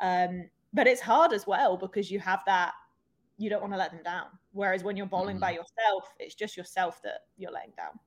Um, 0.00 0.48
but 0.72 0.86
it's 0.86 1.00
hard 1.00 1.32
as 1.32 1.46
well 1.46 1.76
because 1.76 2.10
you 2.10 2.18
have 2.20 2.40
that 2.46 2.72
you 3.40 3.48
don't 3.48 3.62
want 3.62 3.72
to 3.72 3.78
let 3.78 3.90
them 3.90 4.02
down. 4.04 4.26
Whereas 4.52 4.84
when 4.84 4.96
you're 4.96 5.06
bowling 5.06 5.36
mm-hmm. 5.36 5.40
by 5.40 5.50
yourself, 5.52 6.12
it's 6.18 6.34
just 6.34 6.56
yourself 6.56 7.00
that 7.02 7.24
you're 7.38 7.50
letting 7.50 7.72
down. 7.76 7.98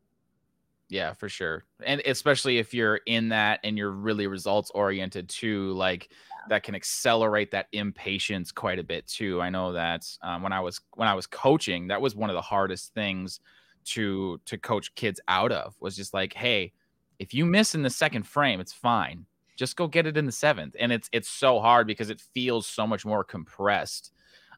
Yeah, 0.90 1.13
for 1.13 1.30
sure. 1.30 1.66
And 1.86 2.02
especially 2.06 2.60
if 2.60 2.74
you're 2.74 2.98
in 3.08 3.30
that 3.30 3.60
and 3.63 3.78
you're 3.78 3.92
really 3.92 4.28
results 4.28 4.70
oriented 4.75 5.28
too, 5.30 5.72
like 5.74 6.10
that 6.50 6.63
can 6.63 6.75
accelerate 6.75 7.52
that 7.52 7.68
impatience 7.72 8.52
quite 8.52 8.80
a 8.80 8.84
bit 8.84 9.08
too. 9.08 9.42
I 9.42 9.50
know 9.50 9.74
that 9.74 10.06
um, 10.22 10.44
when 10.44 10.54
I 10.54 10.60
was 10.60 10.82
when 10.96 11.08
I 11.08 11.13
was 11.16 11.25
coaching, 11.25 11.88
that 11.88 12.02
was 12.02 12.16
one 12.16 12.30
of 12.30 12.36
the 12.36 12.42
hardest 12.42 12.94
things 12.94 13.40
to 13.86 14.40
to 14.46 14.58
coach 14.58 14.94
kids 14.96 15.20
out 15.28 15.52
of 15.52 15.75
was 15.80 15.96
just 15.96 16.13
like, 16.13 16.34
hey, 16.34 16.74
if 17.18 17.34
you 17.34 17.46
miss 17.46 17.74
in 17.74 17.82
the 17.82 17.90
second 17.90 18.24
frame, 18.28 18.60
it's 18.60 18.74
fine. 18.74 19.25
Just 19.56 19.75
go 19.75 19.88
get 19.88 20.06
it 20.06 20.18
in 20.18 20.25
the 20.25 20.32
seventh. 20.32 20.75
And 20.80 20.92
it's 20.92 21.10
it's 21.12 21.30
so 21.30 21.60
hard 21.60 21.88
because 21.88 22.10
it 22.10 22.22
feels 22.34 22.68
so 22.68 22.86
much 22.86 23.06
more 23.06 23.24
compressed 23.24 24.12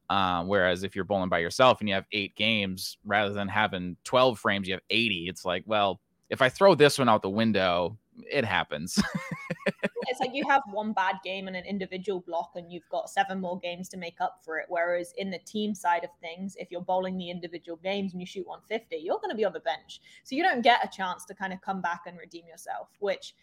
um, 0.10 0.48
whereas 0.48 0.84
if 0.84 0.96
you're 0.96 1.05
bowling 1.05 1.29
by 1.29 1.39
yourself 1.39 1.79
and 1.79 1.89
you 1.89 1.96
have 1.96 2.05
eight 2.12 2.36
games 2.36 2.98
rather 3.05 3.34
than 3.34 3.48
having 3.48 3.98
12 4.03 4.38
frames, 4.39 4.67
you 4.67 4.74
have 4.75 4.84
80. 4.89 5.27
It's 5.27 5.46
like, 5.46 5.63
well, 5.65 6.00
if 6.29 6.41
I 6.41 6.50
throw 6.50 6.75
this 6.75 6.98
one 6.98 7.10
out 7.10 7.22
the 7.22 7.29
window, 7.29 7.98
it 8.32 8.46
happens. 8.46 9.01
it's 10.08 10.20
like 10.20 10.32
you 10.34 10.48
have 10.48 10.63
one 10.72 10.94
bad 10.94 11.15
game 11.24 11.48
and 11.48 11.55
an 11.55 11.65
individual 11.65 12.22
block, 12.22 12.51
and 12.55 12.72
you've 12.72 12.88
got 12.89 13.10
seven 13.10 13.39
more 13.39 13.60
games 13.60 13.89
to 13.89 13.98
make 13.98 14.20
up 14.22 14.39
for 14.44 14.58
it. 14.58 14.65
Whereas 14.70 15.13
in 15.17 15.29
the 15.29 15.39
team 15.39 15.75
side 15.75 16.03
of 16.03 16.10
things, 16.22 16.55
if 16.60 16.72
you're 16.72 16.82
bowling 16.82 17.17
the 17.17 17.29
individual 17.29 17.77
games 17.84 18.13
and 18.13 18.22
you 18.22 18.25
shoot 18.25 18.48
150, 18.48 18.98
you're 19.03 19.17
going 19.17 19.29
to 19.29 19.36
be 19.36 19.46
on 19.46 19.53
the 19.53 19.60
bench. 19.60 20.01
So 20.24 20.36
you 20.36 20.44
don't 20.44 20.62
get 20.62 20.84
a 20.84 20.89
chance 20.96 21.25
to 21.25 21.36
kind 21.36 21.53
of 21.53 21.62
come 21.62 21.82
back 21.82 22.01
and 22.08 22.17
redeem 22.17 22.46
yourself, 22.48 22.89
which 23.00 23.36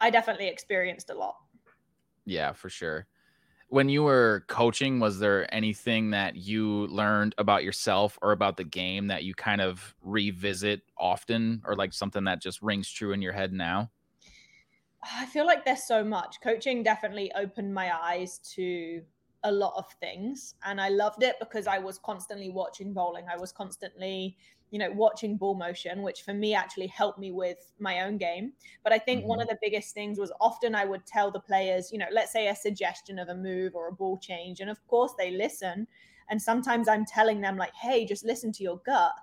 I 0.00 0.10
definitely 0.10 0.48
experienced 0.48 1.10
a 1.10 1.14
lot. 1.14 1.36
Yeah, 2.24 2.52
for 2.52 2.68
sure 2.68 3.06
when 3.68 3.88
you 3.88 4.02
were 4.02 4.44
coaching 4.48 4.98
was 4.98 5.18
there 5.18 5.52
anything 5.54 6.10
that 6.10 6.36
you 6.36 6.86
learned 6.86 7.34
about 7.38 7.64
yourself 7.64 8.18
or 8.22 8.32
about 8.32 8.56
the 8.56 8.64
game 8.64 9.08
that 9.08 9.24
you 9.24 9.34
kind 9.34 9.60
of 9.60 9.94
revisit 10.02 10.82
often 10.96 11.62
or 11.66 11.76
like 11.76 11.92
something 11.92 12.24
that 12.24 12.40
just 12.40 12.62
rings 12.62 12.90
true 12.90 13.12
in 13.12 13.22
your 13.22 13.32
head 13.32 13.52
now? 13.52 13.90
I 15.02 15.26
feel 15.26 15.46
like 15.46 15.64
there's 15.64 15.84
so 15.84 16.02
much. 16.02 16.40
Coaching 16.42 16.82
definitely 16.82 17.30
opened 17.34 17.72
my 17.72 17.94
eyes 17.96 18.38
to 18.54 19.02
a 19.44 19.52
lot 19.52 19.72
of 19.76 19.86
things 20.00 20.54
and 20.64 20.80
i 20.80 20.88
loved 20.88 21.22
it 21.22 21.36
because 21.38 21.66
i 21.66 21.78
was 21.78 21.98
constantly 21.98 22.50
watching 22.50 22.92
bowling 22.92 23.24
i 23.32 23.36
was 23.36 23.52
constantly 23.52 24.36
you 24.70 24.78
know, 24.78 24.90
watching 24.90 25.36
ball 25.36 25.54
motion, 25.54 26.02
which 26.02 26.22
for 26.22 26.34
me 26.34 26.54
actually 26.54 26.88
helped 26.88 27.18
me 27.18 27.30
with 27.32 27.72
my 27.78 28.02
own 28.02 28.18
game. 28.18 28.52
But 28.84 28.92
I 28.92 28.98
think 28.98 29.20
mm-hmm. 29.20 29.28
one 29.28 29.40
of 29.40 29.48
the 29.48 29.58
biggest 29.62 29.94
things 29.94 30.18
was 30.18 30.32
often 30.40 30.74
I 30.74 30.84
would 30.84 31.06
tell 31.06 31.30
the 31.30 31.40
players, 31.40 31.90
you 31.90 31.98
know, 31.98 32.06
let's 32.12 32.32
say 32.32 32.48
a 32.48 32.54
suggestion 32.54 33.18
of 33.18 33.28
a 33.28 33.34
move 33.34 33.74
or 33.74 33.88
a 33.88 33.92
ball 33.92 34.18
change. 34.18 34.60
And 34.60 34.70
of 34.70 34.84
course 34.86 35.12
they 35.18 35.30
listen. 35.30 35.86
And 36.30 36.40
sometimes 36.40 36.88
I'm 36.88 37.06
telling 37.06 37.40
them, 37.40 37.56
like, 37.56 37.74
hey, 37.74 38.04
just 38.04 38.24
listen 38.24 38.52
to 38.52 38.62
your 38.62 38.80
gut. 38.84 39.14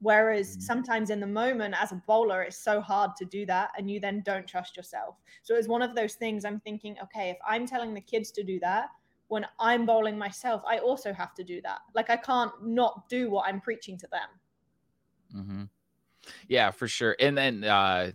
Whereas 0.00 0.50
mm-hmm. 0.50 0.60
sometimes 0.60 1.08
in 1.08 1.20
the 1.20 1.26
moment, 1.26 1.74
as 1.80 1.92
a 1.92 2.02
bowler, 2.06 2.42
it's 2.42 2.62
so 2.62 2.80
hard 2.80 3.12
to 3.16 3.24
do 3.24 3.46
that. 3.46 3.70
And 3.78 3.90
you 3.90 4.00
then 4.00 4.22
don't 4.26 4.46
trust 4.46 4.76
yourself. 4.76 5.16
So 5.42 5.54
it's 5.54 5.68
one 5.68 5.82
of 5.82 5.94
those 5.94 6.14
things 6.14 6.44
I'm 6.44 6.60
thinking, 6.60 6.96
okay, 7.02 7.30
if 7.30 7.38
I'm 7.48 7.66
telling 7.66 7.94
the 7.94 8.00
kids 8.02 8.30
to 8.32 8.42
do 8.42 8.60
that, 8.60 8.88
when 9.30 9.46
I'm 9.60 9.86
bowling 9.86 10.18
myself, 10.18 10.60
I 10.66 10.78
also 10.78 11.12
have 11.12 11.34
to 11.36 11.44
do 11.44 11.62
that. 11.62 11.78
Like 11.94 12.10
I 12.10 12.16
can't 12.16 12.50
not 12.62 13.08
do 13.08 13.30
what 13.30 13.46
I'm 13.46 13.60
preaching 13.60 13.96
to 13.98 14.08
them. 14.08 15.40
Mm-hmm. 15.42 15.62
Yeah, 16.48 16.72
for 16.72 16.88
sure. 16.88 17.14
And 17.20 17.38
then 17.38 17.62
uh, 17.62 18.10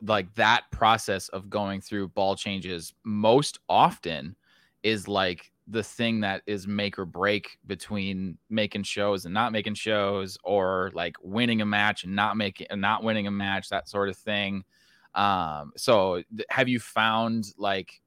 like 0.00 0.34
that 0.34 0.64
process 0.72 1.28
of 1.28 1.50
going 1.50 1.82
through 1.82 2.08
ball 2.08 2.36
changes 2.36 2.94
most 3.04 3.58
often 3.68 4.34
is 4.82 5.06
like 5.06 5.52
the 5.68 5.82
thing 5.82 6.20
that 6.20 6.40
is 6.46 6.66
make 6.66 6.98
or 6.98 7.04
break 7.04 7.58
between 7.66 8.38
making 8.48 8.84
shows 8.84 9.26
and 9.26 9.34
not 9.34 9.52
making 9.52 9.74
shows 9.74 10.38
or 10.42 10.90
like 10.94 11.16
winning 11.20 11.60
a 11.60 11.66
match 11.66 12.04
and 12.04 12.16
not 12.16 12.34
making 12.36 12.66
and 12.70 12.80
not 12.80 13.02
winning 13.02 13.26
a 13.26 13.30
match 13.30 13.68
that 13.68 13.88
sort 13.88 14.08
of 14.08 14.16
thing 14.16 14.62
um 15.16 15.72
so 15.76 16.22
have 16.50 16.68
you 16.68 16.78
found 16.78 17.46
like 17.58 18.00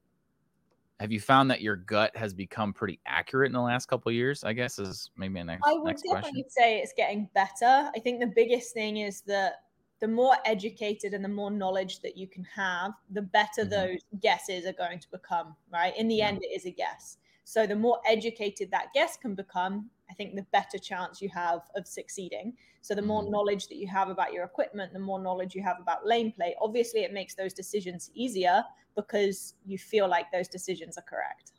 have 0.99 1.11
you 1.11 1.19
found 1.19 1.49
that 1.49 1.61
your 1.61 1.77
gut 1.77 2.15
has 2.15 2.33
become 2.33 2.73
pretty 2.73 2.99
accurate 3.05 3.47
in 3.47 3.53
the 3.53 3.61
last 3.61 3.87
couple 3.87 4.11
years 4.11 4.43
i 4.43 4.53
guess 4.53 4.79
is 4.79 5.09
maybe 5.17 5.39
a 5.39 5.43
next 5.43 5.61
i 5.65 5.73
would 5.73 5.85
next 5.85 6.03
definitely 6.03 6.43
question. 6.43 6.49
say 6.49 6.79
it's 6.79 6.93
getting 6.95 7.29
better 7.33 7.89
i 7.95 7.99
think 8.03 8.19
the 8.19 8.31
biggest 8.35 8.73
thing 8.73 8.97
is 8.97 9.21
that 9.21 9.63
the 9.99 10.07
more 10.07 10.35
educated 10.45 11.13
and 11.13 11.23
the 11.23 11.29
more 11.29 11.51
knowledge 11.51 11.99
that 12.01 12.17
you 12.17 12.27
can 12.27 12.43
have 12.43 12.93
the 13.11 13.21
better 13.21 13.61
mm-hmm. 13.61 13.69
those 13.69 13.99
guesses 14.21 14.65
are 14.65 14.73
going 14.73 14.99
to 14.99 15.09
become 15.11 15.55
right 15.71 15.95
in 15.97 16.07
the 16.07 16.15
yeah. 16.15 16.27
end 16.27 16.39
it 16.41 16.47
is 16.47 16.65
a 16.65 16.71
guess 16.71 17.17
so 17.43 17.65
the 17.65 17.75
more 17.75 17.99
educated 18.07 18.69
that 18.71 18.87
guest 18.93 19.21
can 19.21 19.35
become 19.35 19.89
i 20.09 20.13
think 20.13 20.35
the 20.35 20.45
better 20.51 20.77
chance 20.77 21.21
you 21.21 21.29
have 21.29 21.61
of 21.75 21.87
succeeding 21.87 22.53
so 22.81 22.95
the 22.95 23.01
more 23.01 23.21
mm-hmm. 23.21 23.31
knowledge 23.31 23.67
that 23.67 23.77
you 23.77 23.87
have 23.87 24.09
about 24.09 24.33
your 24.33 24.43
equipment 24.43 24.93
the 24.93 24.99
more 24.99 25.19
knowledge 25.19 25.55
you 25.55 25.63
have 25.63 25.77
about 25.81 26.05
lane 26.05 26.31
play 26.31 26.55
obviously 26.61 27.01
it 27.01 27.13
makes 27.13 27.35
those 27.35 27.53
decisions 27.53 28.09
easier 28.13 28.63
because 29.01 29.55
you 29.65 29.77
feel 29.77 30.07
like 30.07 30.31
those 30.31 30.47
decisions 30.47 30.97
are 30.97 31.03
correct. 31.03 31.53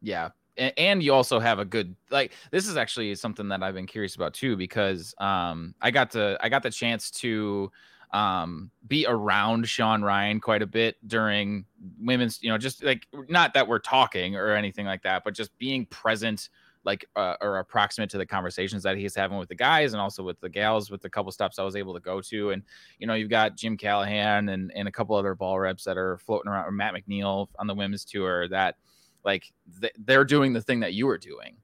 Yeah. 0.00 0.30
And 0.76 1.02
you 1.02 1.14
also 1.14 1.40
have 1.40 1.58
a 1.58 1.64
good 1.64 1.96
like 2.10 2.32
this 2.50 2.68
is 2.68 2.76
actually 2.76 3.14
something 3.14 3.48
that 3.48 3.62
I've 3.62 3.74
been 3.74 3.86
curious 3.86 4.16
about 4.16 4.34
too 4.34 4.54
because 4.54 5.14
um 5.16 5.74
I 5.80 5.90
got 5.90 6.10
to 6.10 6.36
I 6.42 6.50
got 6.50 6.62
the 6.62 6.70
chance 6.70 7.10
to 7.22 7.72
um 8.12 8.70
be 8.86 9.06
around 9.08 9.68
Sean 9.68 10.02
Ryan 10.02 10.40
quite 10.40 10.62
a 10.62 10.66
bit 10.66 10.96
during 11.06 11.64
women's 11.98 12.42
you 12.42 12.50
know 12.50 12.58
just 12.58 12.84
like 12.84 13.06
not 13.28 13.54
that 13.54 13.66
we're 13.66 13.78
talking 13.78 14.36
or 14.36 14.54
anything 14.54 14.86
like 14.86 15.02
that 15.02 15.22
but 15.24 15.34
just 15.34 15.56
being 15.58 15.86
present 15.86 16.48
like 16.84 17.06
uh, 17.16 17.34
or 17.40 17.58
approximate 17.58 18.10
to 18.10 18.18
the 18.18 18.26
conversations 18.26 18.82
that 18.82 18.96
he's 18.96 19.14
having 19.14 19.38
with 19.38 19.48
the 19.48 19.54
guys 19.54 19.92
and 19.92 20.00
also 20.00 20.22
with 20.22 20.40
the 20.40 20.48
gals 20.48 20.90
with 20.90 21.00
the 21.00 21.10
couple 21.10 21.30
stops 21.30 21.58
I 21.58 21.62
was 21.62 21.76
able 21.76 21.94
to 21.94 22.00
go 22.00 22.20
to. 22.22 22.50
And 22.50 22.62
you 22.98 23.06
know, 23.06 23.14
you've 23.14 23.30
got 23.30 23.56
Jim 23.56 23.76
Callahan 23.76 24.48
and, 24.48 24.72
and 24.74 24.88
a 24.88 24.92
couple 24.92 25.16
other 25.16 25.34
ball 25.34 25.58
reps 25.58 25.84
that 25.84 25.96
are 25.96 26.18
floating 26.18 26.50
around, 26.50 26.66
or 26.66 26.72
Matt 26.72 26.94
McNeil 26.94 27.48
on 27.58 27.66
the 27.66 27.74
women's 27.74 28.04
tour 28.04 28.48
that 28.48 28.76
like 29.24 29.52
th- 29.80 29.94
they're 30.04 30.24
doing 30.24 30.52
the 30.52 30.62
thing 30.62 30.80
that 30.80 30.94
you 30.94 31.06
were 31.06 31.18
doing. 31.18 31.56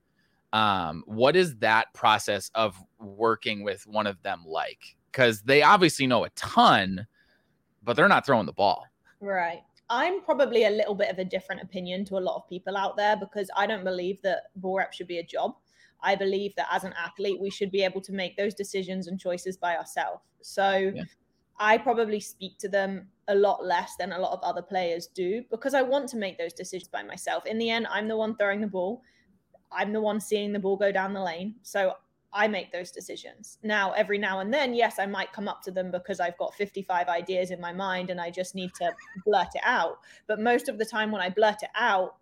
Um, 0.53 1.03
what 1.07 1.37
is 1.37 1.57
that 1.57 1.93
process 1.93 2.51
of 2.55 2.77
working 2.99 3.65
with 3.65 3.87
one 3.87 4.07
of 4.07 4.23
them 4.23 4.45
like? 4.47 4.97
Because 5.11 5.43
they 5.43 5.63
obviously 5.63 6.07
know 6.07 6.25
a 6.25 6.31
ton, 6.31 7.07
but 7.83 7.97
they're 7.97 8.09
not 8.09 8.27
throwing 8.27 8.47
the 8.47 8.53
ball. 8.53 8.85
Right. 9.21 9.63
I'm 9.91 10.21
probably 10.21 10.65
a 10.65 10.71
little 10.71 10.95
bit 10.95 11.11
of 11.11 11.19
a 11.19 11.25
different 11.25 11.63
opinion 11.63 12.05
to 12.07 12.19
a 12.19 12.21
lot 12.21 12.37
of 12.37 12.49
people 12.49 12.77
out 12.77 12.97
there 12.97 13.17
because 13.17 13.49
I 13.57 13.67
don't 13.67 13.85
believe 13.85 14.21
that 14.23 14.45
ball 14.57 14.77
rep 14.77 14.93
should 14.93 15.07
be 15.07 15.19
a 15.19 15.25
job. 15.25 15.55
I 16.03 16.15
believe 16.15 16.55
that 16.57 16.69
as 16.71 16.85
an 16.85 16.93
athlete, 16.93 17.41
we 17.41 17.51
should 17.51 17.71
be 17.71 17.83
able 17.83 18.01
to 18.03 18.13
make 18.13 18.37
those 18.37 18.55
decisions 18.55 19.09
and 19.09 19.19
choices 19.19 19.57
by 19.57 19.77
ourselves. 19.77 20.23
So 20.43 20.93
yeah. 20.95 21.05
I 21.59 21.79
probably 21.79 22.21
speak 22.21 22.59
to 22.59 22.69
them 22.69 23.09
a 23.29 23.35
lot 23.35 23.65
less 23.65 23.97
than 23.99 24.13
a 24.13 24.19
lot 24.19 24.33
of 24.33 24.41
other 24.43 24.63
players 24.63 25.07
do 25.09 25.43
because 25.51 25.75
I 25.75 25.83
want 25.83 26.09
to 26.11 26.17
make 26.17 26.39
those 26.39 26.53
decisions 26.53 26.89
by 26.89 27.03
myself. 27.03 27.47
In 27.47 27.59
the 27.59 27.71
end, 27.71 27.87
I'm 27.91 28.09
the 28.09 28.17
one 28.17 28.37
throwing 28.37 28.61
the 28.61 28.69
ball. 28.69 29.03
I'm 29.73 29.93
the 29.93 30.01
one 30.01 30.21
seeing 30.21 30.53
the 30.53 30.59
ball 30.59 30.77
go 30.77 30.93
down 30.93 31.13
the 31.13 31.23
lane. 31.23 31.57
So 31.63 31.95
I 32.33 32.47
make 32.47 32.73
those 32.73 32.91
decisions. 32.91 33.59
Now, 33.63 33.93
every 33.93 34.19
now 34.19 34.41
and 34.41 34.53
then, 34.53 34.75
yes, 34.75 34.99
I 34.99 35.07
might 35.07 35.33
come 35.33 35.49
up 35.49 35.63
to 35.63 35.71
them 35.71 35.91
because 35.91 36.21
I've 36.21 36.37
got 36.37 36.55
55 36.55 37.09
ideas 37.09 37.51
in 37.51 37.61
my 37.61 37.73
mind 37.73 38.11
and 38.11 38.21
I 38.21 38.31
just 38.31 38.55
need 38.55 38.71
to 38.75 38.93
blurt 39.25 39.49
it 39.55 39.63
out. 39.65 39.99
But 40.27 40.41
most 40.41 40.69
of 40.69 40.79
the 40.79 40.85
time, 40.85 41.11
when 41.11 41.23
I 41.23 41.31
blurt 41.31 41.63
it 41.63 41.71
out, 41.75 42.17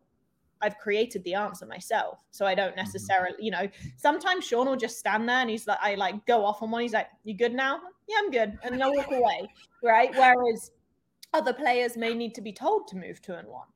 I've 0.62 0.78
created 0.78 1.22
the 1.24 1.34
answer 1.34 1.66
myself. 1.66 2.24
So 2.30 2.46
I 2.46 2.54
don't 2.54 2.70
mm-hmm. 2.70 2.80
necessarily, 2.80 3.36
you 3.40 3.50
know, 3.50 3.68
sometimes 3.96 4.44
Sean 4.44 4.66
will 4.66 4.76
just 4.76 4.98
stand 4.98 5.28
there 5.28 5.38
and 5.38 5.50
he's 5.50 5.66
like, 5.66 5.78
I 5.82 5.96
like 5.96 6.24
go 6.26 6.44
off 6.44 6.62
on 6.62 6.70
one. 6.70 6.82
He's 6.82 6.92
like, 6.92 7.08
You 7.24 7.36
good 7.36 7.52
now? 7.52 7.80
Yeah, 8.08 8.16
I'm 8.18 8.30
good. 8.30 8.58
And 8.62 8.74
then 8.74 8.82
I'll 8.82 8.94
walk 8.94 9.10
away. 9.10 9.48
Right. 9.82 10.10
Whereas 10.14 10.70
other 11.34 11.52
players 11.52 11.96
may 11.96 12.14
need 12.14 12.34
to 12.36 12.40
be 12.40 12.52
told 12.52 12.88
to 12.88 12.96
move 12.96 13.20
two 13.20 13.34
and 13.34 13.48
one. 13.48 13.66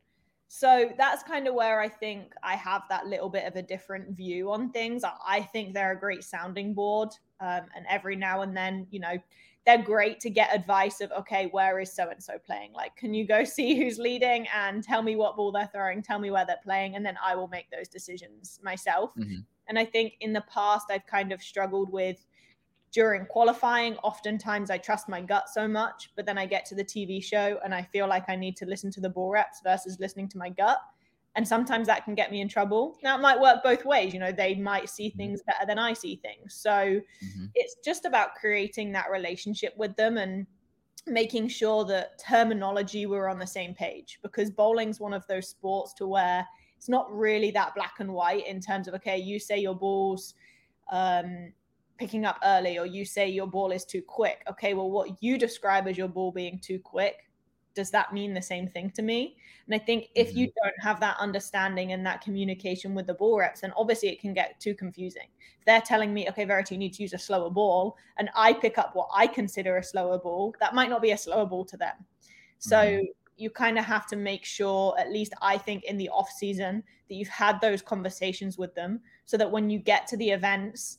So 0.53 0.91
that's 0.99 1.23
kind 1.23 1.47
of 1.47 1.55
where 1.55 1.81
I 1.81 1.89
think 1.89 2.33
I 2.43 2.57
have 2.57 2.83
that 2.89 3.07
little 3.07 3.29
bit 3.29 3.47
of 3.47 3.55
a 3.55 3.63
different 3.63 4.17
view 4.17 4.51
on 4.51 4.73
things. 4.73 5.05
I 5.05 5.43
think 5.43 5.75
they're 5.75 5.93
a 5.93 5.99
great 5.99 6.25
sounding 6.25 6.75
board. 6.75 7.11
Um, 7.39 7.67
and 7.77 7.87
every 7.89 8.17
now 8.17 8.43
and 8.43 8.57
then, 8.57 8.89
you 8.91 8.99
know, 8.99 9.17
they're 9.65 9.81
great 9.81 10.19
to 10.21 10.29
get 10.29 10.53
advice 10.53 11.01
of, 11.01 11.13
okay, 11.13 11.47
where 11.53 11.79
is 11.79 11.93
so 11.93 12.11
and 12.11 12.21
so 12.21 12.37
playing? 12.37 12.73
Like, 12.73 12.97
can 12.97 13.15
you 13.15 13.29
go 13.29 13.45
see 13.57 13.77
who's 13.77 13.99
leading 13.99 14.49
and 14.53 14.83
tell 14.83 15.03
me 15.03 15.15
what 15.15 15.37
ball 15.37 15.53
they're 15.53 15.71
throwing? 15.73 16.03
Tell 16.03 16.19
me 16.19 16.33
where 16.33 16.45
they're 16.45 16.59
playing. 16.65 16.97
And 16.97 17.07
then 17.07 17.17
I 17.25 17.37
will 17.37 17.47
make 17.47 17.71
those 17.71 17.87
decisions 17.87 18.59
myself. 18.61 19.13
Mm-hmm. 19.17 19.43
And 19.69 19.79
I 19.79 19.85
think 19.85 20.15
in 20.19 20.33
the 20.33 20.45
past, 20.53 20.87
I've 20.91 21.07
kind 21.07 21.31
of 21.31 21.41
struggled 21.41 21.93
with 21.93 22.27
during 22.92 23.26
qualifying. 23.26 23.96
Oftentimes, 23.98 24.70
I 24.70 24.79
trust 24.79 25.09
my 25.09 25.20
gut 25.20 25.48
so 25.48 25.68
much, 25.68 26.11
but 26.16 26.26
then 26.26 26.38
I 26.38 26.46
get 26.46 26.64
to 26.66 26.74
the 26.74 26.85
TV 26.85 27.22
show 27.22 27.59
and 27.64 27.74
I 27.74 27.83
feel 27.83 28.09
like 28.09 28.24
I 28.29 28.37
need 28.37 28.57
to 28.59 28.66
listen 28.66 28.90
to 28.92 29.00
the 29.00 29.09
ball 29.09 29.31
reps 29.31 29.61
versus 29.62 29.98
listening 30.00 30.29
to 30.31 30.38
my 30.38 30.50
gut. 30.50 30.79
And 31.37 31.46
sometimes 31.46 31.87
that 31.87 32.05
can 32.05 32.16
get 32.16 32.33
me 32.33 32.40
in 32.40 32.48
trouble. 32.48 32.98
Now, 33.05 33.16
it 33.16 33.22
might 33.22 33.40
work 33.40 33.62
both 33.62 33.85
ways. 33.85 34.12
You 34.12 34.18
know, 34.18 34.33
they 34.33 34.57
might 34.57 34.88
see 34.88 35.09
mm-hmm. 35.09 35.18
things 35.18 35.42
better 35.46 35.64
than 35.64 35.79
I 35.79 35.92
see 35.92 36.16
things. 36.16 36.55
So 36.55 36.70
mm-hmm. 36.70 37.44
it's 37.55 37.76
just 37.85 38.05
about 38.05 38.35
creating 38.35 38.90
that 38.92 39.11
relationship 39.11 39.72
with 39.76 39.94
them 39.94 40.18
and 40.18 40.46
making 41.07 41.48
sure 41.48 41.85
that 41.85 42.18
terminology 42.18 43.07
we're 43.07 43.29
on 43.29 43.38
the 43.38 43.46
same 43.46 43.74
page 43.74 44.18
because 44.22 44.50
bowling's 44.50 45.00
one 45.00 45.14
of 45.14 45.26
those 45.29 45.48
sports 45.48 45.94
to 45.94 46.07
where 46.07 46.46
it's 46.76 46.88
not 46.88 47.11
really 47.11 47.50
that 47.50 47.74
black 47.74 47.94
and 48.00 48.12
white 48.12 48.46
in 48.46 48.61
terms 48.61 48.87
of 48.87 48.94
okay 48.94 49.16
you 49.16 49.38
say 49.38 49.59
your 49.59 49.74
balls 49.74 50.35
um, 50.92 51.53
picking 52.01 52.25
up 52.25 52.41
early 52.43 52.79
or 52.79 52.87
you 52.87 53.05
say 53.05 53.29
your 53.29 53.47
ball 53.47 53.71
is 53.71 53.85
too 53.85 54.01
quick. 54.01 54.43
Okay, 54.51 54.73
well, 54.73 54.91
what 54.91 55.23
you 55.23 55.37
describe 55.37 55.87
as 55.87 55.99
your 55.99 56.09
ball 56.09 56.33
being 56.33 56.59
too 56.59 56.79
quick, 56.79 57.29
does 57.75 57.91
that 57.91 58.13
mean 58.13 58.33
the 58.33 58.43
same 58.43 58.67
thing 58.67 58.91
to 58.93 59.03
me? 59.03 59.37
And 59.67 59.75
I 59.75 59.85
think 59.85 60.09
if 60.15 60.35
you 60.35 60.49
mm-hmm. 60.49 60.65
don't 60.65 60.81
have 60.81 60.99
that 61.01 61.19
understanding 61.21 61.93
and 61.93 62.05
that 62.07 62.23
communication 62.23 62.95
with 62.95 63.07
the 63.07 63.15
ball 63.15 63.39
reps, 63.39 63.61
then 63.61 63.73
obviously 63.77 64.09
it 64.09 64.19
can 64.19 64.33
get 64.33 64.59
too 64.59 64.75
confusing. 64.75 65.29
If 65.59 65.67
they're 65.67 65.83
telling 65.83 66.13
me, 66.15 66.27
okay, 66.31 66.47
Verity, 66.47 66.75
you 66.75 66.79
need 66.79 66.95
to 66.95 67.03
use 67.03 67.13
a 67.13 67.19
slower 67.19 67.51
ball, 67.51 67.97
and 68.17 68.31
I 68.35 68.55
pick 68.55 68.79
up 68.79 68.97
what 68.97 69.09
I 69.15 69.27
consider 69.27 69.77
a 69.77 69.85
slower 69.85 70.19
ball, 70.19 70.55
that 70.59 70.75
might 70.75 70.89
not 70.89 71.03
be 71.03 71.11
a 71.11 71.19
slower 71.19 71.45
ball 71.45 71.67
to 71.67 71.77
them. 71.77 71.95
So 72.59 72.77
mm-hmm. 72.77 73.05
you 73.37 73.51
kind 73.51 73.79
of 73.79 73.85
have 73.85 74.07
to 74.07 74.17
make 74.17 74.47
sure, 74.47 74.99
at 74.99 75.13
least 75.13 75.35
I 75.43 75.59
think 75.59 75.85
in 75.85 75.99
the 75.99 76.09
off 76.09 76.31
season, 76.31 76.83
that 77.09 77.15
you've 77.15 77.29
had 77.29 77.61
those 77.61 77.83
conversations 77.83 78.57
with 78.57 78.75
them 78.75 79.01
so 79.27 79.37
that 79.37 79.51
when 79.51 79.69
you 79.69 79.79
get 79.79 80.07
to 80.07 80.17
the 80.17 80.31
events, 80.31 80.99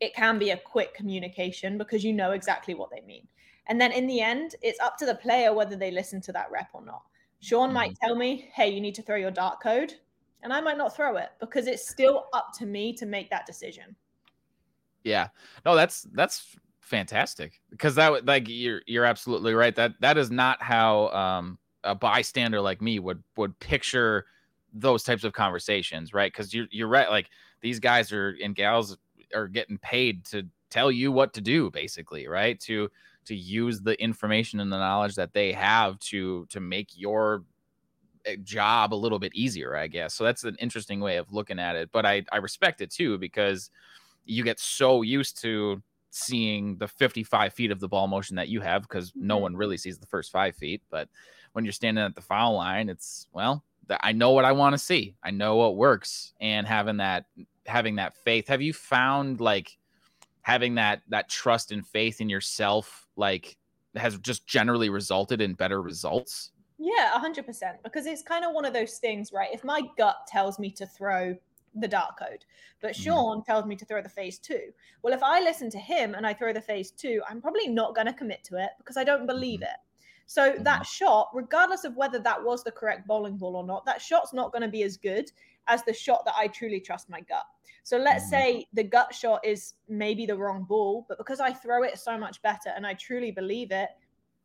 it 0.00 0.14
can 0.14 0.38
be 0.38 0.50
a 0.50 0.56
quick 0.56 0.94
communication 0.94 1.78
because 1.78 2.04
you 2.04 2.12
know 2.12 2.32
exactly 2.32 2.74
what 2.74 2.90
they 2.90 3.00
mean. 3.02 3.26
And 3.66 3.80
then 3.80 3.92
in 3.92 4.06
the 4.06 4.20
end, 4.20 4.54
it's 4.62 4.80
up 4.80 4.96
to 4.98 5.06
the 5.06 5.14
player 5.14 5.52
whether 5.52 5.76
they 5.76 5.90
listen 5.90 6.20
to 6.22 6.32
that 6.32 6.50
rep 6.50 6.68
or 6.72 6.84
not. 6.84 7.02
Sean 7.40 7.68
mm-hmm. 7.68 7.74
might 7.74 7.96
tell 8.02 8.14
me, 8.14 8.50
hey, 8.54 8.68
you 8.68 8.80
need 8.80 8.94
to 8.94 9.02
throw 9.02 9.16
your 9.16 9.30
Dark 9.30 9.62
Code. 9.62 9.94
And 10.42 10.52
I 10.52 10.60
might 10.60 10.78
not 10.78 10.94
throw 10.94 11.16
it 11.16 11.30
because 11.40 11.66
it's 11.66 11.90
still 11.90 12.26
up 12.32 12.52
to 12.58 12.66
me 12.66 12.92
to 12.94 13.06
make 13.06 13.28
that 13.30 13.44
decision. 13.44 13.96
Yeah. 15.02 15.28
No, 15.66 15.74
that's 15.74 16.02
that's 16.12 16.56
fantastic. 16.80 17.60
Because 17.70 17.96
that 17.96 18.10
would 18.10 18.26
like 18.26 18.48
you're 18.48 18.82
you're 18.86 19.04
absolutely 19.04 19.54
right. 19.54 19.74
That 19.74 19.94
that 20.00 20.16
is 20.16 20.30
not 20.30 20.62
how 20.62 21.08
um 21.08 21.58
a 21.82 21.94
bystander 21.94 22.60
like 22.60 22.80
me 22.80 22.98
would 23.00 23.22
would 23.36 23.58
picture 23.58 24.26
those 24.72 25.02
types 25.02 25.24
of 25.24 25.32
conversations, 25.32 26.14
right? 26.14 26.32
Because 26.32 26.54
you're 26.54 26.66
you're 26.70 26.88
right. 26.88 27.10
Like 27.10 27.30
these 27.60 27.80
guys 27.80 28.12
are 28.12 28.36
and 28.42 28.54
gals 28.54 28.96
are 29.34 29.48
getting 29.48 29.78
paid 29.78 30.24
to 30.24 30.46
tell 30.70 30.90
you 30.90 31.10
what 31.10 31.32
to 31.32 31.40
do 31.40 31.70
basically 31.70 32.28
right 32.28 32.60
to 32.60 32.90
to 33.24 33.34
use 33.34 33.80
the 33.80 34.00
information 34.02 34.60
and 34.60 34.72
the 34.72 34.78
knowledge 34.78 35.14
that 35.14 35.32
they 35.32 35.52
have 35.52 35.98
to 35.98 36.46
to 36.46 36.60
make 36.60 36.90
your 36.94 37.44
eh, 38.26 38.36
job 38.42 38.92
a 38.92 38.96
little 38.96 39.18
bit 39.18 39.34
easier 39.34 39.76
i 39.76 39.86
guess 39.86 40.14
so 40.14 40.24
that's 40.24 40.44
an 40.44 40.56
interesting 40.60 41.00
way 41.00 41.16
of 41.16 41.32
looking 41.32 41.58
at 41.58 41.76
it 41.76 41.90
but 41.92 42.04
i 42.04 42.22
i 42.32 42.36
respect 42.36 42.80
it 42.80 42.90
too 42.90 43.16
because 43.18 43.70
you 44.24 44.42
get 44.44 44.60
so 44.60 45.02
used 45.02 45.40
to 45.40 45.82
seeing 46.10 46.76
the 46.78 46.88
55 46.88 47.52
feet 47.52 47.70
of 47.70 47.80
the 47.80 47.88
ball 47.88 48.08
motion 48.08 48.36
that 48.36 48.48
you 48.48 48.60
have 48.60 48.82
because 48.82 49.12
no 49.14 49.36
mm-hmm. 49.36 49.42
one 49.42 49.56
really 49.56 49.76
sees 49.76 49.98
the 49.98 50.06
first 50.06 50.30
five 50.30 50.54
feet 50.54 50.82
but 50.90 51.08
when 51.52 51.64
you're 51.64 51.72
standing 51.72 52.04
at 52.04 52.14
the 52.14 52.20
foul 52.20 52.54
line 52.54 52.88
it's 52.88 53.26
well 53.32 53.62
I 54.00 54.12
know 54.12 54.32
what 54.32 54.44
I 54.44 54.52
want 54.52 54.74
to 54.74 54.78
see. 54.78 55.14
I 55.22 55.30
know 55.30 55.56
what 55.56 55.76
works, 55.76 56.34
and 56.40 56.66
having 56.66 56.98
that 56.98 57.24
having 57.68 57.96
that 57.96 58.16
faith. 58.16 58.48
Have 58.48 58.62
you 58.62 58.72
found 58.72 59.40
like 59.40 59.76
having 60.42 60.74
that 60.76 61.02
that 61.08 61.28
trust 61.28 61.72
and 61.72 61.86
faith 61.86 62.20
in 62.20 62.28
yourself 62.28 63.06
like 63.16 63.56
has 63.96 64.18
just 64.18 64.46
generally 64.46 64.90
resulted 64.90 65.40
in 65.40 65.54
better 65.54 65.82
results? 65.82 66.52
Yeah, 66.78 67.10
100% 67.16 67.44
because 67.82 68.06
it's 68.06 68.22
kind 68.22 68.44
of 68.44 68.54
one 68.54 68.64
of 68.64 68.72
those 68.72 68.98
things, 68.98 69.32
right? 69.32 69.48
If 69.52 69.64
my 69.64 69.82
gut 69.96 70.16
tells 70.28 70.58
me 70.60 70.70
to 70.72 70.86
throw 70.86 71.36
the 71.74 71.88
Dark 71.88 72.18
Code, 72.18 72.44
but 72.80 72.92
mm-hmm. 72.92 73.02
Sean 73.02 73.40
mm. 73.40 73.44
tells 73.44 73.66
me 73.66 73.74
to 73.76 73.84
throw 73.84 74.00
the 74.00 74.08
Phaze 74.08 74.40
2. 74.40 74.58
Well, 75.02 75.12
if 75.12 75.22
I 75.22 75.40
listen 75.40 75.70
to 75.70 75.78
him 75.78 76.14
and 76.14 76.24
I 76.26 76.32
throw 76.32 76.52
the 76.52 76.60
Phaze 76.60 76.94
2, 76.96 77.20
I'm 77.28 77.40
probably 77.40 77.66
not 77.66 77.94
going 77.96 78.06
to 78.06 78.12
commit 78.12 78.44
to 78.44 78.56
it 78.56 78.70
because 78.78 78.96
I 78.96 79.04
don't 79.04 79.26
believe 79.26 79.60
mm-hmm. 79.60 79.64
it. 79.64 79.80
So 80.26 80.52
mm-hmm. 80.52 80.62
that 80.62 80.86
shot, 80.86 81.30
regardless 81.34 81.84
of 81.84 81.96
whether 81.96 82.20
that 82.20 82.42
was 82.42 82.62
the 82.62 82.70
correct 82.70 83.08
bowling 83.08 83.36
ball 83.36 83.56
or 83.56 83.66
not, 83.66 83.84
that 83.86 84.00
shot's 84.00 84.32
not 84.32 84.52
going 84.52 84.62
to 84.62 84.68
be 84.68 84.84
as 84.84 84.96
good 84.96 85.30
as 85.66 85.82
the 85.82 85.92
shot 85.92 86.24
that 86.26 86.34
I 86.36 86.46
truly 86.46 86.80
trust 86.80 87.10
my 87.10 87.20
gut. 87.22 87.44
So 87.88 87.96
let's 87.96 88.24
mm-hmm. 88.24 88.30
say 88.42 88.66
the 88.74 88.84
gut 88.84 89.14
shot 89.14 89.40
is 89.46 89.72
maybe 89.88 90.26
the 90.26 90.36
wrong 90.36 90.64
ball, 90.64 91.06
but 91.08 91.16
because 91.16 91.40
I 91.40 91.54
throw 91.54 91.84
it 91.84 91.98
so 91.98 92.18
much 92.18 92.42
better 92.42 92.68
and 92.76 92.86
I 92.86 92.92
truly 92.92 93.30
believe 93.30 93.70
it, 93.70 93.88